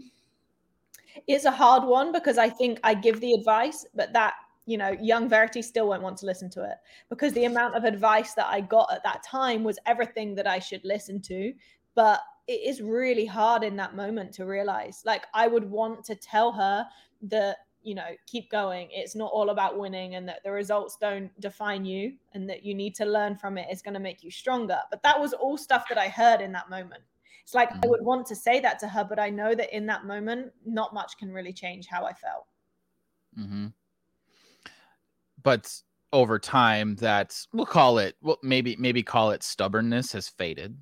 it's 1.26 1.44
a 1.44 1.50
hard 1.50 1.84
one 1.84 2.12
because 2.12 2.38
I 2.38 2.48
think 2.48 2.78
I 2.84 2.94
give 2.94 3.20
the 3.20 3.32
advice, 3.32 3.86
but 3.94 4.12
that 4.12 4.34
you 4.66 4.76
know, 4.76 4.96
young 5.00 5.28
Verity 5.28 5.62
still 5.62 5.88
won't 5.88 6.02
want 6.02 6.18
to 6.18 6.26
listen 6.26 6.50
to 6.50 6.64
it 6.64 6.76
because 7.08 7.32
the 7.32 7.44
amount 7.44 7.76
of 7.76 7.84
advice 7.84 8.34
that 8.34 8.46
I 8.46 8.60
got 8.60 8.92
at 8.92 9.04
that 9.04 9.22
time 9.22 9.62
was 9.62 9.78
everything 9.86 10.34
that 10.34 10.48
I 10.48 10.58
should 10.58 10.84
listen 10.84 11.22
to. 11.22 11.52
But 11.94 12.20
it 12.48 12.60
is 12.64 12.82
really 12.82 13.26
hard 13.26 13.62
in 13.62 13.76
that 13.76 13.94
moment 13.94 14.32
to 14.34 14.44
realize. 14.44 15.02
Like, 15.06 15.24
I 15.34 15.46
would 15.46 15.70
want 15.70 16.04
to 16.06 16.16
tell 16.16 16.52
her 16.52 16.84
that 17.22 17.58
you 17.86 17.94
know, 17.94 18.08
keep 18.26 18.50
going. 18.50 18.88
It's 18.90 19.14
not 19.14 19.30
all 19.32 19.50
about 19.50 19.78
winning 19.78 20.16
and 20.16 20.28
that 20.28 20.42
the 20.42 20.50
results 20.50 20.96
don't 21.00 21.30
define 21.40 21.84
you 21.84 22.14
and 22.34 22.50
that 22.50 22.64
you 22.64 22.74
need 22.74 22.96
to 22.96 23.04
learn 23.04 23.36
from 23.36 23.56
it 23.56 23.68
is 23.70 23.80
going 23.80 23.94
to 23.94 24.00
make 24.00 24.24
you 24.24 24.30
stronger. 24.30 24.80
But 24.90 25.04
that 25.04 25.20
was 25.20 25.32
all 25.32 25.56
stuff 25.56 25.88
that 25.88 25.96
I 25.96 26.08
heard 26.08 26.40
in 26.40 26.50
that 26.52 26.68
moment. 26.68 27.02
It's 27.44 27.54
like. 27.54 27.70
I 27.70 27.86
would 27.86 28.02
want 28.02 28.26
to 28.26 28.34
say 28.34 28.58
that 28.58 28.80
to 28.80 28.88
her, 28.88 29.04
but 29.04 29.20
I 29.20 29.30
know 29.30 29.54
that 29.54 29.74
in 29.74 29.86
that 29.86 30.04
moment, 30.04 30.50
not 30.64 30.92
much 30.92 31.16
can 31.16 31.30
really 31.30 31.52
change 31.52 31.86
how 31.86 32.04
I 32.04 32.12
felt. 32.12 32.46
Mm-hmm. 33.38 33.66
But 35.44 35.72
over 36.12 36.40
time, 36.40 36.96
that 36.96 37.38
we'll 37.52 37.66
call 37.66 37.98
it, 37.98 38.16
well, 38.20 38.38
maybe 38.42 38.74
maybe 38.80 39.04
call 39.04 39.30
it 39.30 39.44
stubbornness 39.44 40.10
has 40.12 40.26
faded. 40.28 40.76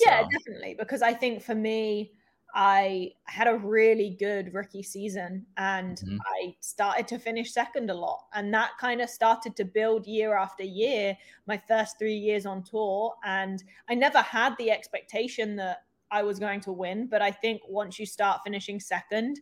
Yeah, 0.00 0.22
so. 0.22 0.28
definitely. 0.30 0.76
Because 0.78 1.02
I 1.02 1.14
think 1.14 1.42
for 1.42 1.56
me, 1.56 2.12
I 2.60 3.12
had 3.22 3.46
a 3.46 3.56
really 3.56 4.16
good 4.18 4.52
rookie 4.52 4.82
season 4.82 5.46
and 5.58 5.96
mm-hmm. 5.96 6.16
I 6.20 6.56
started 6.58 7.06
to 7.06 7.18
finish 7.20 7.52
second 7.52 7.88
a 7.88 7.94
lot. 7.94 8.24
And 8.34 8.52
that 8.52 8.72
kind 8.80 9.00
of 9.00 9.08
started 9.08 9.54
to 9.56 9.64
build 9.64 10.08
year 10.08 10.36
after 10.36 10.64
year, 10.64 11.16
my 11.46 11.62
first 11.68 12.00
three 12.00 12.16
years 12.16 12.46
on 12.46 12.64
tour. 12.64 13.14
And 13.24 13.62
I 13.88 13.94
never 13.94 14.18
had 14.18 14.56
the 14.58 14.72
expectation 14.72 15.54
that 15.54 15.84
I 16.10 16.24
was 16.24 16.40
going 16.40 16.60
to 16.62 16.72
win. 16.72 17.06
But 17.06 17.22
I 17.22 17.30
think 17.30 17.60
once 17.68 17.96
you 17.96 18.06
start 18.06 18.40
finishing 18.42 18.80
second, 18.80 19.40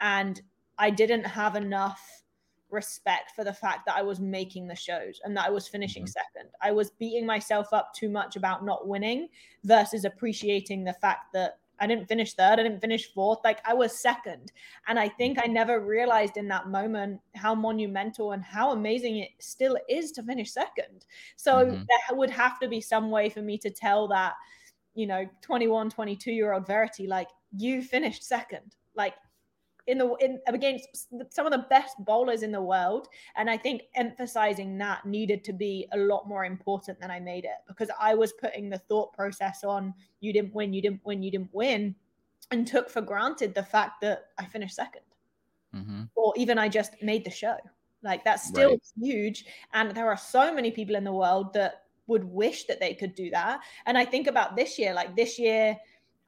and 0.00 0.42
I 0.76 0.90
didn't 0.90 1.24
have 1.24 1.56
enough 1.56 2.22
respect 2.68 3.30
for 3.34 3.44
the 3.44 3.54
fact 3.54 3.86
that 3.86 3.96
I 3.96 4.02
was 4.02 4.20
making 4.20 4.68
the 4.68 4.76
shows 4.76 5.22
and 5.24 5.34
that 5.38 5.46
I 5.46 5.50
was 5.50 5.66
finishing 5.66 6.02
mm-hmm. 6.02 6.08
second. 6.36 6.50
I 6.60 6.72
was 6.72 6.90
beating 6.90 7.24
myself 7.24 7.72
up 7.72 7.94
too 7.94 8.10
much 8.10 8.36
about 8.36 8.62
not 8.62 8.86
winning 8.86 9.28
versus 9.64 10.04
appreciating 10.04 10.84
the 10.84 10.92
fact 10.92 11.32
that 11.32 11.60
I 11.80 11.86
didn't 11.86 12.06
finish 12.06 12.34
third. 12.34 12.58
I 12.58 12.62
didn't 12.62 12.80
finish 12.80 13.12
fourth. 13.12 13.38
Like 13.44 13.60
I 13.66 13.74
was 13.74 13.98
second. 13.98 14.52
And 14.86 14.98
I 14.98 15.08
think 15.08 15.38
I 15.42 15.46
never 15.46 15.80
realized 15.80 16.36
in 16.36 16.48
that 16.48 16.68
moment 16.68 17.20
how 17.34 17.54
monumental 17.54 18.32
and 18.32 18.42
how 18.42 18.72
amazing 18.72 19.18
it 19.18 19.30
still 19.38 19.76
is 19.88 20.12
to 20.12 20.22
finish 20.22 20.50
second. 20.52 21.06
So 21.36 21.56
mm-hmm. 21.56 21.74
there 21.74 22.18
would 22.18 22.30
have 22.30 22.58
to 22.60 22.68
be 22.68 22.80
some 22.80 23.10
way 23.10 23.28
for 23.28 23.42
me 23.42 23.58
to 23.58 23.70
tell 23.70 24.08
that, 24.08 24.34
you 24.94 25.06
know, 25.06 25.28
21, 25.42 25.90
22 25.90 26.32
year 26.32 26.52
old 26.52 26.66
Verity, 26.66 27.06
like 27.06 27.28
you 27.56 27.82
finished 27.82 28.24
second. 28.24 28.74
Like 28.94 29.14
in 29.88 29.98
the 29.98 30.14
in 30.20 30.38
against 30.46 31.08
some 31.30 31.46
of 31.46 31.52
the 31.52 31.66
best 31.70 31.96
bowlers 32.04 32.42
in 32.42 32.52
the 32.52 32.62
world. 32.62 33.08
And 33.36 33.50
i 33.50 33.56
think 33.56 33.82
emphasizing 33.94 34.78
that 34.78 35.04
needed 35.06 35.42
to 35.44 35.52
be 35.52 35.88
a 35.92 35.98
lot 35.98 36.28
more 36.28 36.44
important 36.44 37.00
than 37.00 37.10
i 37.10 37.18
made 37.18 37.44
it 37.44 37.58
because 37.66 37.90
i 38.00 38.14
was 38.14 38.32
putting 38.34 38.68
the 38.68 38.78
thought 38.78 39.12
process 39.12 39.64
on 39.64 39.94
you 40.20 40.32
didn't 40.32 40.54
win 40.54 40.72
you 40.72 40.82
didn't 40.82 41.04
win 41.04 41.22
you 41.22 41.30
didn't 41.30 41.52
win 41.52 41.94
and 42.50 42.66
took 42.66 42.88
for 42.90 43.00
granted 43.00 43.54
the 43.54 43.62
fact 43.62 44.00
that 44.00 44.26
i 44.38 44.44
finished 44.44 44.78
2nd 44.78 45.04
mm-hmm. 45.74 46.02
or 46.14 46.32
even 46.36 46.58
i 46.58 46.68
just 46.68 46.92
made 47.02 47.24
the 47.24 47.30
show. 47.30 47.56
Like 48.02 48.22
that's 48.24 48.46
still 48.46 48.70
right. 48.70 48.92
huge. 49.02 49.44
And 49.72 49.90
there 49.90 50.08
are 50.08 50.16
so 50.16 50.54
many 50.54 50.70
people 50.70 50.94
in 50.94 51.02
the 51.02 51.12
world 51.12 51.52
that 51.54 51.82
would 52.06 52.22
wish 52.22 52.64
that 52.66 52.78
they 52.78 52.94
could 52.94 53.14
do 53.14 53.28
that. 53.30 53.60
And 53.86 53.98
i 53.98 54.04
think 54.04 54.26
about 54.28 54.56
this 54.56 54.78
year 54.78 54.94
like 54.94 55.16
this 55.16 55.38
year 55.38 55.76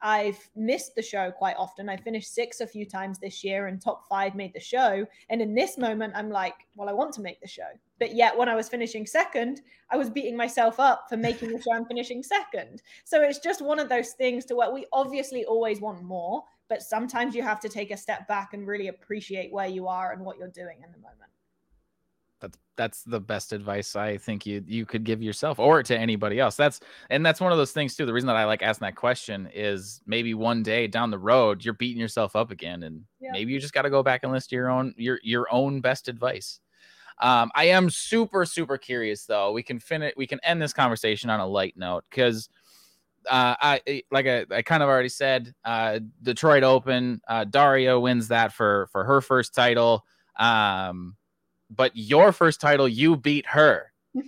I've 0.03 0.39
missed 0.57 0.95
the 0.95 1.03
show 1.03 1.31
quite 1.31 1.57
often. 1.59 1.89
I 1.89 1.97
finished 1.97 2.35
six 2.35 2.61
a 2.61 2.67
few 2.67 2.87
times 2.87 3.19
this 3.19 3.45
year 3.45 3.67
and 3.67 3.81
top 3.81 4.09
five 4.09 4.35
made 4.35 4.55
the 4.55 4.61
show. 4.61 5.07
And 5.29 5.43
in 5.43 5.55
this 5.55 5.77
moment, 5.77 6.15
I'm 6.17 6.31
like, 6.31 6.55
well, 6.75 6.89
I 6.89 6.93
want 6.93 7.13
to 7.15 7.21
make 7.21 7.41
the 7.41 7.49
show. 7.49 7.69
But 7.99 8.15
yet, 8.15 8.37
when 8.37 8.49
I 8.49 8.55
was 8.55 8.69
finishing 8.69 9.07
second, 9.07 9.61
I 9.91 9.97
was 9.97 10.09
beating 10.09 10.37
myself 10.37 10.81
up 10.81 11.07
for 11.09 11.17
making 11.17 11.51
the 11.53 11.61
show 11.61 11.73
and 11.73 11.87
finishing 11.87 12.23
second. 12.23 12.83
So 13.05 13.21
it's 13.23 13.41
just 13.41 13.61
one 13.61 13.79
of 13.79 13.89
those 13.89 14.13
things 14.13 14.47
to 14.47 14.57
where 14.57 14.73
we 14.73 14.87
obviously 14.93 15.45
always 15.45 15.81
want 15.81 16.03
more, 16.03 16.45
but 16.69 16.83
sometimes 16.83 17.35
you 17.35 17.43
have 17.43 17.61
to 17.61 17.69
take 17.69 17.91
a 17.91 17.97
step 17.97 18.27
back 18.27 18.55
and 18.55 18.67
really 18.67 18.89
appreciate 18.89 19.53
where 19.53 19.69
you 19.69 19.87
are 19.87 20.13
and 20.13 20.25
what 20.25 20.39
you're 20.39 20.49
doing 20.49 20.79
in 20.83 20.93
the 20.93 20.99
moment 20.99 21.31
that's 22.41 22.59
that's 22.77 23.03
the 23.03 23.21
best 23.21 23.53
advice 23.53 23.95
I 23.95 24.17
think 24.17 24.47
you 24.47 24.65
you 24.67 24.87
could 24.87 25.05
give 25.05 25.23
yourself 25.23 25.59
or 25.59 25.83
to 25.83 25.97
anybody 25.97 26.41
else. 26.41 26.57
That's 26.57 26.81
and 27.11 27.25
that's 27.25 27.41
one 27.41 27.53
of 27.53 27.59
those 27.59 27.73
things 27.73 27.95
too. 27.95 28.07
The 28.07 28.13
reason 28.13 28.27
that 28.29 28.37
I 28.37 28.45
like 28.45 28.63
asking 28.63 28.87
that 28.87 28.97
question 28.97 29.49
is 29.53 30.01
maybe 30.07 30.35
one 30.35 30.63
day 30.63 30.87
down 30.87 31.11
the 31.11 31.19
road 31.19 31.65
you're 31.65 31.75
beating 31.75 32.01
yourself 32.01 32.35
up 32.35 32.51
again, 32.51 32.83
and 32.83 33.05
yeah. 33.21 33.33
maybe 33.33 33.53
you 33.53 33.61
just 33.61 33.75
got 33.75 33.83
to 33.83 33.91
go 33.91 34.03
back 34.03 34.21
and 34.23 34.33
list 34.33 34.53
your 34.53 34.71
own 34.71 34.95
your 34.97 35.21
your 35.23 35.47
own 35.53 35.81
best 35.81 36.09
advice. 36.09 36.61
Um, 37.21 37.51
I 37.55 37.65
am 37.65 37.91
super 37.91 38.47
super 38.47 38.79
curious 38.79 39.27
though. 39.27 39.53
We 39.53 39.63
can 39.63 39.79
finish 39.79 40.15
we 40.17 40.27
can 40.27 40.41
end 40.43 40.63
this 40.63 40.73
conversation 40.73 41.29
on 41.29 41.41
a 41.41 41.47
light 41.47 41.75
note 41.77 42.05
because 42.09 42.49
uh, 43.29 43.55
I 43.61 44.03
like 44.11 44.27
I, 44.27 44.47
I 44.51 44.63
kind 44.63 44.83
of 44.83 44.89
already 44.89 45.11
said 45.11 45.55
uh, 45.65 46.01
Detroit 46.23 46.63
Open. 46.63 47.21
Uh, 47.29 47.45
Daria 47.45 48.01
wins 48.01 48.29
that 48.29 48.53
for 48.53 48.89
for 48.93 49.05
her 49.05 49.21
first 49.21 49.55
title. 49.55 50.07
Um, 50.39 51.17
but 51.75 51.93
your 51.95 52.33
first 52.33 52.61
title, 52.61 52.89
you 52.89 53.17
beat 53.17 53.47
her. 53.47 53.93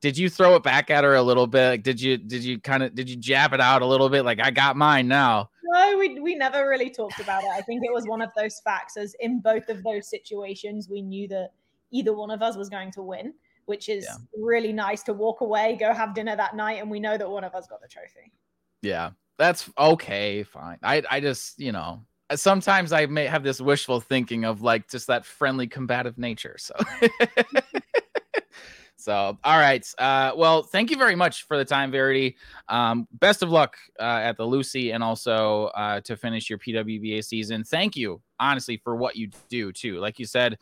did 0.00 0.16
you 0.16 0.28
throw 0.28 0.54
it 0.56 0.62
back 0.62 0.90
at 0.90 1.04
her 1.04 1.14
a 1.14 1.22
little 1.22 1.46
bit? 1.46 1.68
Like, 1.68 1.82
did 1.82 2.00
you 2.00 2.16
did 2.16 2.44
you 2.44 2.60
kind 2.60 2.82
of 2.82 2.94
did 2.94 3.08
you 3.08 3.16
jab 3.16 3.52
it 3.52 3.60
out 3.60 3.82
a 3.82 3.86
little 3.86 4.08
bit? 4.08 4.24
Like 4.24 4.40
I 4.40 4.50
got 4.50 4.76
mine 4.76 5.08
now. 5.08 5.50
No, 5.64 5.96
we 5.98 6.20
we 6.20 6.34
never 6.34 6.68
really 6.68 6.90
talked 6.90 7.20
about 7.20 7.42
it. 7.42 7.50
I 7.50 7.60
think 7.62 7.82
it 7.84 7.92
was 7.92 8.06
one 8.06 8.22
of 8.22 8.30
those 8.36 8.60
facts. 8.60 8.96
As 8.96 9.14
in 9.20 9.40
both 9.40 9.68
of 9.68 9.82
those 9.82 10.08
situations, 10.08 10.88
we 10.88 11.02
knew 11.02 11.26
that 11.28 11.50
either 11.90 12.14
one 12.14 12.30
of 12.30 12.42
us 12.42 12.56
was 12.56 12.68
going 12.68 12.92
to 12.92 13.02
win, 13.02 13.32
which 13.64 13.88
is 13.88 14.04
yeah. 14.04 14.16
really 14.38 14.72
nice 14.72 15.02
to 15.04 15.12
walk 15.12 15.40
away, 15.40 15.76
go 15.78 15.92
have 15.92 16.14
dinner 16.14 16.36
that 16.36 16.54
night, 16.54 16.80
and 16.80 16.90
we 16.90 17.00
know 17.00 17.16
that 17.16 17.28
one 17.28 17.44
of 17.44 17.54
us 17.54 17.66
got 17.66 17.80
the 17.80 17.88
trophy. 17.88 18.32
Yeah, 18.82 19.10
that's 19.38 19.70
okay, 19.78 20.42
fine. 20.42 20.78
I 20.82 21.02
I 21.10 21.20
just 21.20 21.58
you 21.58 21.72
know 21.72 22.02
sometimes 22.34 22.92
I 22.92 23.06
may 23.06 23.26
have 23.26 23.42
this 23.42 23.60
wishful 23.60 24.00
thinking 24.00 24.44
of 24.44 24.62
like 24.62 24.88
just 24.88 25.06
that 25.06 25.24
friendly 25.24 25.66
combative 25.66 26.18
nature. 26.18 26.56
So 26.58 26.74
So, 29.06 29.38
all 29.44 29.58
right. 29.58 29.86
Uh, 29.98 30.32
well, 30.36 30.64
thank 30.64 30.90
you 30.90 30.96
very 30.96 31.14
much 31.14 31.46
for 31.46 31.56
the 31.56 31.64
time, 31.64 31.92
Verity. 31.92 32.36
Um, 32.68 33.06
best 33.12 33.40
of 33.44 33.50
luck 33.50 33.76
uh, 34.00 34.02
at 34.02 34.36
the 34.36 34.44
Lucy 34.44 34.90
and 34.90 35.04
also 35.04 35.66
uh, 35.76 36.00
to 36.00 36.16
finish 36.16 36.50
your 36.50 36.58
PWBA 36.58 37.24
season. 37.24 37.62
Thank 37.62 37.94
you, 37.94 38.20
honestly, 38.40 38.78
for 38.78 38.96
what 38.96 39.14
you 39.14 39.30
do, 39.48 39.70
too. 39.70 40.00
Like 40.00 40.18
you 40.18 40.26
said, 40.26 40.58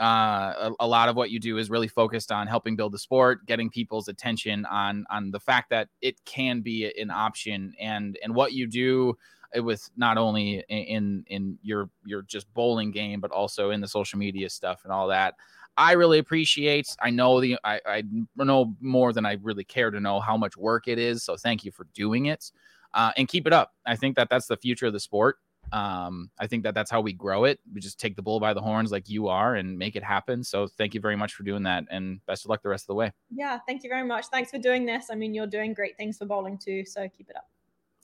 uh, 0.00 0.70
a, 0.70 0.72
a, 0.80 0.88
lot 0.88 1.10
of 1.10 1.16
what 1.16 1.30
you 1.30 1.38
do 1.38 1.58
is 1.58 1.68
really 1.68 1.86
focused 1.86 2.32
on 2.32 2.46
helping 2.46 2.76
build 2.76 2.92
the 2.92 2.98
sport, 2.98 3.44
getting 3.44 3.68
people's 3.68 4.08
attention 4.08 4.64
on 4.64 5.04
on 5.10 5.30
the 5.30 5.38
fact 5.38 5.68
that 5.68 5.88
it 6.00 6.16
can 6.24 6.62
be 6.62 6.90
an 6.98 7.10
option, 7.10 7.74
and 7.78 8.18
and 8.22 8.34
what 8.34 8.54
you 8.54 8.66
do 8.66 9.14
with 9.56 9.90
not 9.96 10.18
only 10.18 10.64
in 10.68 11.24
in 11.26 11.58
your 11.62 11.90
your 12.04 12.22
just 12.22 12.52
bowling 12.54 12.90
game, 12.90 13.20
but 13.20 13.30
also 13.30 13.70
in 13.70 13.80
the 13.80 13.88
social 13.88 14.18
media 14.18 14.48
stuff 14.48 14.82
and 14.84 14.92
all 14.92 15.08
that. 15.08 15.34
I 15.76 15.92
really 15.92 16.18
appreciate. 16.18 16.94
I 17.00 17.10
know 17.10 17.40
the 17.40 17.58
I, 17.64 17.80
I 17.86 18.02
know 18.36 18.74
more 18.80 19.12
than 19.12 19.24
I 19.24 19.38
really 19.42 19.64
care 19.64 19.90
to 19.90 20.00
know 20.00 20.20
how 20.20 20.36
much 20.36 20.56
work 20.56 20.86
it 20.86 20.98
is. 20.98 21.22
So 21.22 21.36
thank 21.36 21.64
you 21.64 21.70
for 21.70 21.86
doing 21.94 22.26
it, 22.26 22.52
uh, 22.94 23.12
and 23.16 23.26
keep 23.26 23.46
it 23.46 23.52
up. 23.52 23.72
I 23.86 23.96
think 23.96 24.16
that 24.16 24.28
that's 24.28 24.46
the 24.46 24.56
future 24.56 24.86
of 24.86 24.92
the 24.92 25.00
sport. 25.00 25.36
Um, 25.72 26.30
I 26.38 26.46
think 26.46 26.64
that 26.64 26.74
that's 26.74 26.90
how 26.90 27.00
we 27.00 27.14
grow 27.14 27.44
it. 27.44 27.58
We 27.72 27.80
just 27.80 27.98
take 27.98 28.16
the 28.16 28.22
bull 28.22 28.40
by 28.40 28.52
the 28.52 28.60
horns 28.60 28.92
like 28.92 29.08
you 29.08 29.28
are 29.28 29.54
and 29.54 29.78
make 29.78 29.96
it 29.96 30.02
happen. 30.02 30.44
So 30.44 30.66
thank 30.66 30.92
you 30.92 31.00
very 31.00 31.16
much 31.16 31.32
for 31.32 31.44
doing 31.44 31.62
that, 31.62 31.84
and 31.90 32.24
best 32.26 32.44
of 32.44 32.50
luck 32.50 32.62
the 32.62 32.68
rest 32.68 32.84
of 32.84 32.88
the 32.88 32.94
way. 32.94 33.12
Yeah, 33.30 33.58
thank 33.66 33.82
you 33.82 33.88
very 33.88 34.06
much. 34.06 34.26
Thanks 34.26 34.50
for 34.50 34.58
doing 34.58 34.84
this. 34.84 35.06
I 35.10 35.14
mean, 35.14 35.32
you're 35.32 35.46
doing 35.46 35.72
great 35.72 35.96
things 35.96 36.18
for 36.18 36.26
bowling 36.26 36.58
too. 36.58 36.84
So 36.84 37.08
keep 37.08 37.30
it 37.30 37.36
up. 37.36 37.48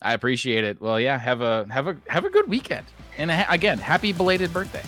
I 0.00 0.12
appreciate 0.14 0.64
it. 0.64 0.80
Well, 0.80 1.00
yeah, 1.00 1.18
have 1.18 1.40
a 1.40 1.66
have 1.70 1.88
a 1.88 1.96
have 2.08 2.24
a 2.24 2.30
good 2.30 2.48
weekend, 2.48 2.86
and 3.16 3.30
again, 3.48 3.78
happy 3.78 4.12
belated 4.12 4.52
birthday. 4.52 4.82